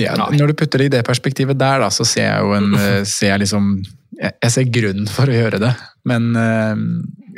Ja, 0.00 0.14
når 0.18 0.50
du 0.50 0.56
putter 0.58 0.82
det 0.82 0.88
i 0.88 0.94
det 0.96 1.04
perspektivet 1.06 1.58
der, 1.58 1.84
da, 1.84 1.90
så 1.94 2.06
ser 2.08 2.26
jeg 2.26 2.42
jo 2.42 2.54
en 2.56 2.72
eh, 2.80 3.02
ser 3.08 3.34
jeg 3.34 3.44
liksom 3.44 3.76
jeg, 4.14 4.50
ser 4.50 4.70
grunnen 4.70 5.10
for 5.10 5.30
å 5.30 5.34
gjøre 5.34 5.58
det, 5.62 5.72
men 6.06 6.28
uh, 6.38 6.78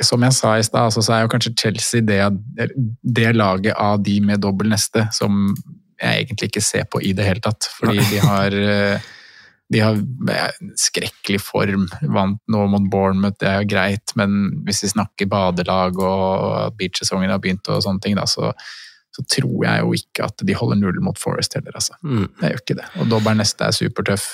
som 0.05 0.21
jeg 0.21 0.35
sa 0.37 0.53
i 0.57 0.65
stad, 0.65 0.91
altså, 0.91 1.01
så 1.01 1.15
er 1.15 1.23
jo 1.23 1.31
kanskje 1.31 1.55
Chelsea 1.57 2.05
det, 2.05 2.21
det 3.01 3.31
laget 3.33 3.73
av 3.81 3.97
de 4.05 4.19
med 4.21 4.43
dobbel 4.43 4.69
neste 4.69 5.07
som 5.15 5.55
jeg 5.97 6.27
egentlig 6.27 6.51
ikke 6.51 6.61
ser 6.61 6.85
på 6.85 7.01
i 7.01 7.15
det 7.17 7.25
hele 7.25 7.41
tatt. 7.41 7.65
Fordi 7.79 7.97
de 8.11 8.19
har 8.21 8.53
eh, 8.53 9.07
de 9.73 9.81
har 9.83 9.97
skrekkelig 10.79 11.41
form. 11.43 11.87
Vant 12.13 12.39
nå 12.51 12.65
mot 12.71 12.85
Bournemouth, 12.91 13.35
det 13.41 13.49
er 13.49 13.63
jo 13.63 13.71
greit, 13.73 14.13
men 14.19 14.37
hvis 14.67 14.85
vi 14.85 14.93
snakker 14.93 15.29
badelag 15.31 15.97
og 15.99 16.45
at 16.67 16.77
beachsesongen 16.79 17.33
har 17.33 17.41
begynt 17.43 17.67
og 17.73 17.81
sånne 17.83 18.03
ting, 18.03 18.15
da, 18.19 18.23
så, 18.29 18.53
så 19.17 19.23
tror 19.25 19.63
jeg 19.65 19.81
jo 19.81 19.95
ikke 19.97 20.27
at 20.27 20.45
de 20.45 20.55
holder 20.57 20.77
null 20.77 20.99
mot 21.01 21.17
Forest 21.17 21.57
heller, 21.57 21.73
altså. 21.73 21.97
Mm. 22.05 22.27
Det 22.37 22.51
gjør 22.51 22.61
ikke 22.61 22.77
det. 22.77 22.85
Og 23.01 23.09
Dobber 23.09 23.37
neste 23.37 23.65
er 23.65 23.73
supertøff. 23.73 24.27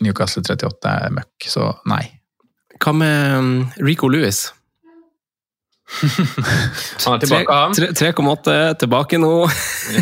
Newcastle 0.00 0.40
38 0.46 0.88
er 0.88 1.12
møkk, 1.12 1.48
så 1.52 1.68
nei. 1.90 2.06
Hva 2.80 2.94
med 2.96 3.36
um, 3.36 3.52
Rico 3.84 4.08
Lewis? 4.08 4.46
Han 7.04 7.18
er 7.18 7.20
tilbake, 7.20 7.52
han. 7.52 7.76
3,8 7.76 8.56
tilbake 8.80 9.20
nå. 9.20 9.34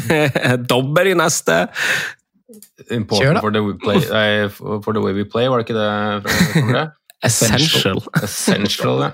Dobber 0.71 1.11
i 1.11 1.17
neste. 1.19 1.65
Important 2.95 3.43
for 3.43 3.51
the, 3.55 3.63
play, 3.83 3.99
nei, 4.11 4.47
for 4.55 4.95
the 4.95 5.03
way 5.03 5.13
we 5.15 5.25
play, 5.27 5.51
var 5.51 5.61
det 5.61 5.69
ikke 5.69 5.79
det? 5.79 6.71
det? 6.71 6.87
Essential. 7.27 7.99
Essential, 8.23 9.03
ja. 9.09 9.11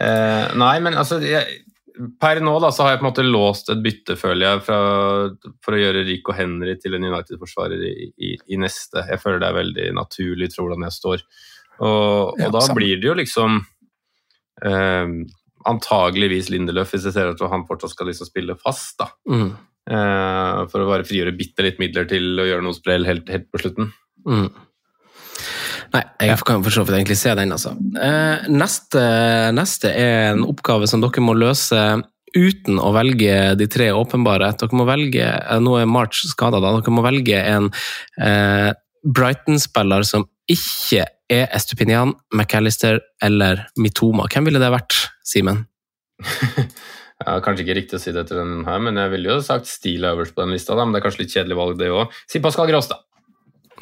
Eh, 0.00 0.54
nei, 0.58 0.78
men 0.82 0.96
altså 0.98 1.20
jeg, 1.22 1.63
Per 1.94 2.40
nå 2.42 2.52
da, 2.58 2.72
så 2.74 2.82
har 2.82 2.94
jeg 2.94 3.00
på 3.00 3.04
en 3.04 3.10
måte 3.12 3.24
låst 3.26 3.68
et 3.70 3.82
bytte, 3.82 4.16
føler 4.18 4.48
jeg, 4.48 4.62
fra, 4.66 4.78
for 5.62 5.76
å 5.76 5.78
gjøre 5.78 6.02
Rico 6.08 6.34
Henry 6.34 6.74
til 6.82 6.96
en 6.96 7.06
United-forsvarer 7.06 7.84
i, 7.86 8.08
i, 8.18 8.32
i, 8.34 8.58
neste. 8.58 9.04
Jeg 9.12 9.22
føler 9.22 9.42
det 9.42 9.50
er 9.50 9.60
veldig 9.60 9.86
naturlig 10.00 10.50
for 10.54 10.64
hvordan 10.64 10.88
jeg 10.88 10.96
står. 10.96 11.22
Og, 11.84 12.34
og 12.34 12.56
da 12.56 12.64
blir 12.74 12.98
det 12.98 13.08
jo 13.08 13.14
liksom 13.18 13.60
eh, 14.66 15.14
antageligvis 15.70 16.50
Lindeløf, 16.50 16.92
hvis 16.94 17.06
jeg 17.08 17.16
ser 17.16 17.30
at 17.30 17.46
han 17.50 17.66
fortsatt 17.68 17.94
skal 17.94 18.10
liksom 18.10 18.30
spille 18.30 18.58
fast. 18.58 18.96
da. 19.00 19.08
Mm. 19.30 19.48
Eh, 19.84 20.60
for 20.72 20.80
å 20.80 20.88
bare 20.88 21.06
frigjøre 21.06 21.36
bitte 21.36 21.66
litt 21.66 21.80
midler 21.82 22.08
til 22.08 22.40
å 22.40 22.46
gjøre 22.48 22.64
noe 22.64 22.76
sprell 22.76 23.06
helt, 23.08 23.28
helt 23.30 23.50
på 23.52 23.60
slutten. 23.62 23.90
Mm. 24.26 24.48
Nei, 25.94 26.02
jeg 26.26 26.42
kan 26.42 26.64
for 26.64 26.74
så 26.74 26.82
vidt 26.82 26.96
egentlig 26.96 27.16
se 27.20 27.34
den, 27.38 27.54
altså. 27.54 27.74
Eh, 28.02 28.48
neste, 28.50 29.02
neste 29.54 29.92
er 29.94 30.32
en 30.32 30.42
oppgave 30.48 30.88
som 30.90 31.04
dere 31.04 31.22
må 31.22 31.36
løse 31.38 31.80
uten 32.34 32.80
å 32.82 32.90
velge 32.96 33.54
de 33.60 33.68
tre 33.70 33.92
åpenbare. 33.94 34.50
Dere 34.58 34.78
må 34.78 34.88
velge, 34.88 35.22
eh, 35.22 35.60
Nå 35.62 35.76
er 35.78 35.86
March 35.86 36.24
skada, 36.26 36.58
da. 36.58 36.72
Dere 36.80 36.94
må 36.94 37.04
velge 37.06 37.38
en 37.38 37.70
eh, 38.18 38.72
Brighton-spiller 39.06 40.02
som 40.08 40.26
ikke 40.50 41.06
er 41.30 41.46
Estupinian, 41.54 42.12
McAllister 42.34 42.98
eller 43.22 43.68
Mitoma. 43.78 44.26
Hvem 44.26 44.50
ville 44.50 44.62
det 44.62 44.74
vært, 44.74 44.98
Simen? 45.24 45.64
Ja, 47.24 47.38
kanskje 47.40 47.62
ikke 47.62 47.76
riktig 47.78 47.96
å 47.96 48.02
si 48.02 48.12
det 48.12 48.24
til 48.28 48.40
den 48.40 48.64
her, 48.66 48.80
men 48.82 48.98
jeg 48.98 49.12
ville 49.12 49.30
jo 49.30 49.42
sagt 49.44 49.68
Steele 49.70 50.10
øverst 50.12 50.34
på 50.34 50.42
den 50.42 50.50
lista. 50.52 50.74
Da, 50.74 50.84
men 50.84 50.92
det 50.92 50.98
er 50.98 51.04
kanskje 51.06 51.22
litt 51.22 51.32
kjedelig 51.32 51.56
valg, 51.56 51.76
det 51.78 51.92
òg. 51.94 52.16
Si 52.28 52.42
Pascal 52.42 52.68
Gross, 52.68 52.90
da. 52.90 52.98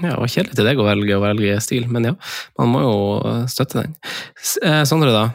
Ja, 0.01 0.15
det 0.15 0.19
var 0.23 0.33
kjedelig 0.33 0.57
til 0.57 0.69
deg 0.71 0.81
å 0.81 0.89
velge 0.89 1.19
å 1.19 1.23
velge 1.23 1.61
stil, 1.65 1.87
men 1.93 2.13
ja, 2.13 2.17
man 2.61 2.73
må 2.73 2.83
jo 2.85 2.97
støtte 3.51 3.83
den. 3.85 3.97
Sondre, 4.89 5.13
da? 5.13 5.29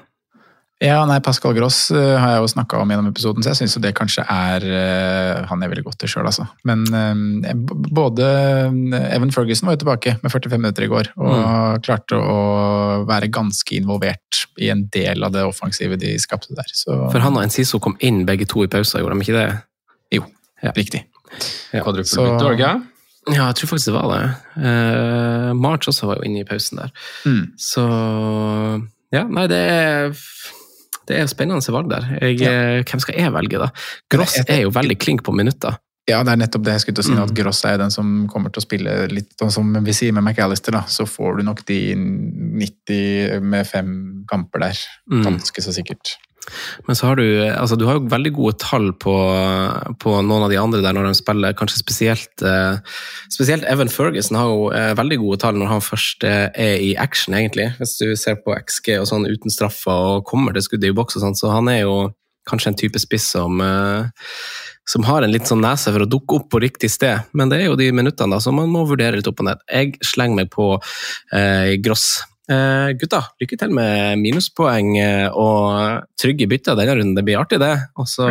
Ja, 0.77 0.99
nei, 1.09 1.17
Pascal 1.25 1.55
Gross 1.57 1.87
uh, 1.89 2.19
har 2.21 2.35
jeg 2.35 2.41
jo 2.43 2.49
snakka 2.51 2.77
om 2.83 2.91
gjennom 2.93 3.07
episoden, 3.09 3.41
så 3.41 3.49
jeg 3.49 3.63
syns 3.63 3.73
jo 3.79 3.81
det 3.81 3.95
kanskje 3.97 4.21
er 4.29 4.61
uh, 4.61 5.47
Han 5.49 5.63
jeg 5.65 5.71
ville 5.71 5.81
gått 5.87 5.97
til 6.03 6.11
sjøl, 6.11 6.27
altså. 6.29 6.45
Men 6.69 6.83
både 7.97 8.27
Evan 9.07 9.33
Ferguson 9.33 9.69
var 9.69 9.77
jo 9.77 9.81
tilbake 9.81 10.13
med 10.21 10.29
45 10.29 10.61
minutter 10.61 10.85
i 10.85 10.89
går, 10.91 11.09
og 11.17 11.33
mm. 11.33 11.81
klarte 11.87 12.19
å 12.21 12.37
være 13.09 13.31
ganske 13.33 13.73
involvert 13.77 14.43
i 14.61 14.69
en 14.73 14.85
del 14.93 15.25
av 15.25 15.33
det 15.33 15.47
offensive 15.49 15.97
de 15.97 16.13
skapte 16.21 16.53
der. 16.57 16.69
Så... 16.69 16.93
For 17.09 17.25
han 17.25 17.39
og 17.39 17.47
Enciso 17.47 17.81
kom 17.81 17.97
inn 18.05 18.21
begge 18.29 18.45
to 18.49 18.61
i 18.65 18.69
pausa, 18.69 19.01
gjorde 19.01 19.17
de 19.17 19.25
ikke 19.25 19.39
det? 19.39 19.47
Jo, 20.19 20.29
ja. 20.61 20.75
riktig. 20.77 21.07
Ja. 21.73 21.81
Kvadruppelbytte, 21.81 22.37
var 22.37 22.53
det 22.53 22.59
ikke? 22.59 22.96
Ja, 23.33 23.47
jeg 23.49 23.57
tror 23.59 23.73
faktisk 23.73 23.91
det 23.91 23.95
var 23.97 24.11
det. 24.13 24.27
Uh, 24.55 25.49
March 25.57 25.89
også 25.91 26.07
var 26.09 26.21
jo 26.21 26.27
inne 26.27 26.43
i 26.43 26.47
pausen 26.47 26.83
der. 26.83 26.93
Mm. 27.25 27.43
Så 27.59 27.87
Ja, 29.15 29.23
nei, 29.23 29.47
det 29.47 29.59
er 29.71 30.15
det 31.07 31.15
er 31.21 31.27
spennende 31.31 31.73
valg 31.73 31.89
der. 31.91 32.07
Jeg, 32.19 32.39
ja. 32.41 32.53
Hvem 32.83 32.99
skal 32.99 33.15
jeg 33.15 33.31
velge, 33.31 33.59
da? 33.61 33.69
Gross 34.11 34.41
er 34.43 34.65
jo 34.65 34.73
veldig 34.75 34.97
klink 34.99 35.23
på 35.23 35.31
minutter. 35.35 35.77
Ja, 36.07 36.21
det 36.23 36.33
er 36.33 36.39
nettopp 36.39 36.63
det 36.63 36.75
jeg 36.75 36.83
skulle 36.83 36.99
til 36.99 37.03
å 37.03 37.07
si. 37.07 37.15
Mm. 37.15 37.23
At 37.25 37.33
Gross 37.35 37.61
er 37.67 37.79
den 37.81 37.91
som 37.91 38.11
kommer 38.31 38.51
til 38.51 38.61
å 38.61 38.65
spille 38.65 38.95
litt 39.11 39.47
som 39.51 39.73
vi 39.83 39.95
sier 39.95 40.15
med 40.15 40.23
McAllister. 40.23 40.75
da, 40.75 40.85
Så 40.87 41.07
får 41.07 41.39
du 41.39 41.43
nok 41.47 41.65
de 41.67 41.79
90 41.95 43.43
med 43.43 43.67
fem 43.67 43.91
kamper 44.29 44.67
der. 44.67 44.83
Mm. 45.11 45.25
Ganske 45.27 45.63
så 45.63 45.75
sikkert. 45.75 46.15
Men 46.87 46.97
så 46.97 47.09
har 47.09 47.19
du 47.19 47.25
altså 47.47 47.77
du 47.79 47.85
har 47.87 47.97
jo 47.97 48.09
veldig 48.11 48.33
gode 48.35 48.57
tall 48.61 48.91
på, 48.99 49.15
på 50.01 50.13
noen 50.21 50.45
av 50.45 50.53
de 50.53 50.59
andre 50.61 50.83
der 50.85 50.95
når 50.95 51.09
de 51.09 51.17
spiller. 51.19 51.55
Kanskje 51.57 51.81
spesielt, 51.81 52.45
eh, 52.45 52.79
spesielt 53.33 53.67
Evan 53.69 53.91
Ferguson 53.91 54.39
har 54.39 54.51
jo 54.51 54.69
eh, 54.75 54.93
veldig 54.97 55.19
gode 55.23 55.41
tall 55.43 55.59
når 55.59 55.73
han 55.73 55.83
først 55.83 56.27
eh, 56.27 56.47
er 56.53 56.77
i 56.83 56.93
action, 56.99 57.35
egentlig. 57.37 57.71
Hvis 57.81 57.97
du 58.01 58.13
ser 58.19 58.39
på 58.43 58.55
XG 58.55 58.95
og 59.01 59.09
sånn 59.11 59.27
uten 59.27 59.53
straffer 59.53 60.15
og 60.17 60.25
kommer 60.29 60.55
til 60.55 60.65
skuddet 60.65 60.91
i 60.91 60.97
boks 60.97 61.19
og 61.19 61.27
sånn, 61.27 61.37
så 61.39 61.51
han 61.55 61.69
er 61.73 61.83
jo 61.83 61.99
kanskje 62.47 62.71
en 62.71 62.79
type 62.79 62.99
spiss 63.03 63.33
som 63.35 63.59
som 64.87 65.03
har 65.03 65.23
en 65.23 65.33
litt 65.33 65.47
sånn 65.49 65.59
nese 65.63 65.91
for 65.91 66.05
å 66.05 66.09
dukke 66.09 66.37
opp 66.39 66.47
på 66.53 66.61
riktig 66.63 66.89
sted. 66.93 67.27
Men 67.35 67.51
det 67.51 67.59
er 67.59 67.67
jo 67.67 67.79
de 67.79 67.89
minuttene 67.91 68.37
da, 68.37 68.39
som 68.43 68.55
man 68.55 68.71
må 68.71 68.85
vurdere 68.87 69.19
litt 69.19 69.27
opp 69.27 69.43
og 69.43 69.49
ned. 69.49 69.63
Jeg 69.67 69.97
slenger 70.05 70.39
meg 70.39 70.51
på 70.53 70.69
eh, 71.35 71.75
Gross. 71.83 72.21
Uh, 72.47 72.93
gutta, 72.95 73.25
lykke 73.41 73.57
til 73.59 73.73
med 73.75 74.21
minuspoeng 74.21 74.93
og 75.35 76.05
trygge 76.19 76.47
bytter 76.47 76.77
denne 76.79 76.95
runden. 76.99 77.15
Det 77.17 77.25
blir 77.27 77.41
artig, 77.41 77.59
det. 77.63 77.73
Og 77.99 78.07
så 78.07 78.29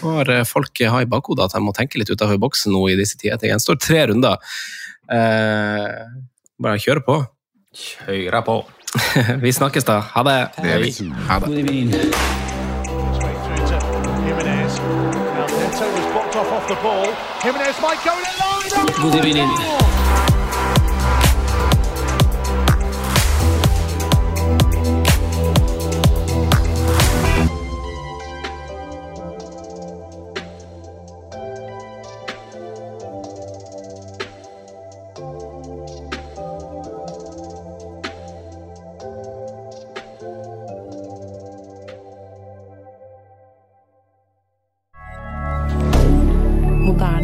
får 0.00 0.32
folk 0.50 0.82
ha 0.90 1.02
i 1.04 1.06
bakhodet 1.10 1.46
at 1.46 1.54
de 1.54 1.62
må 1.62 1.74
tenke 1.76 2.00
litt 2.00 2.10
utenfor 2.10 2.40
boksen 2.42 2.74
nå 2.74 2.82
i 2.90 2.96
disse 2.98 3.18
tider. 3.20 3.38
Det 3.38 3.52
gjenstår 3.52 3.78
tre 3.78 4.08
runder. 4.10 4.42
Uh, 5.06 5.86
bare 6.58 6.82
kjøre 6.82 7.04
på. 7.06 7.20
Kjøre 7.76 8.42
på. 8.46 8.56
Vi 9.44 9.52
snakkes, 9.52 9.84
da. 9.84 10.00
Ha 10.00 10.22
det. 10.26 10.38
Det. 10.62 10.70
Ha 11.28 11.38
det. 11.38 11.46
Good 19.02 19.14
evening. 19.14 19.95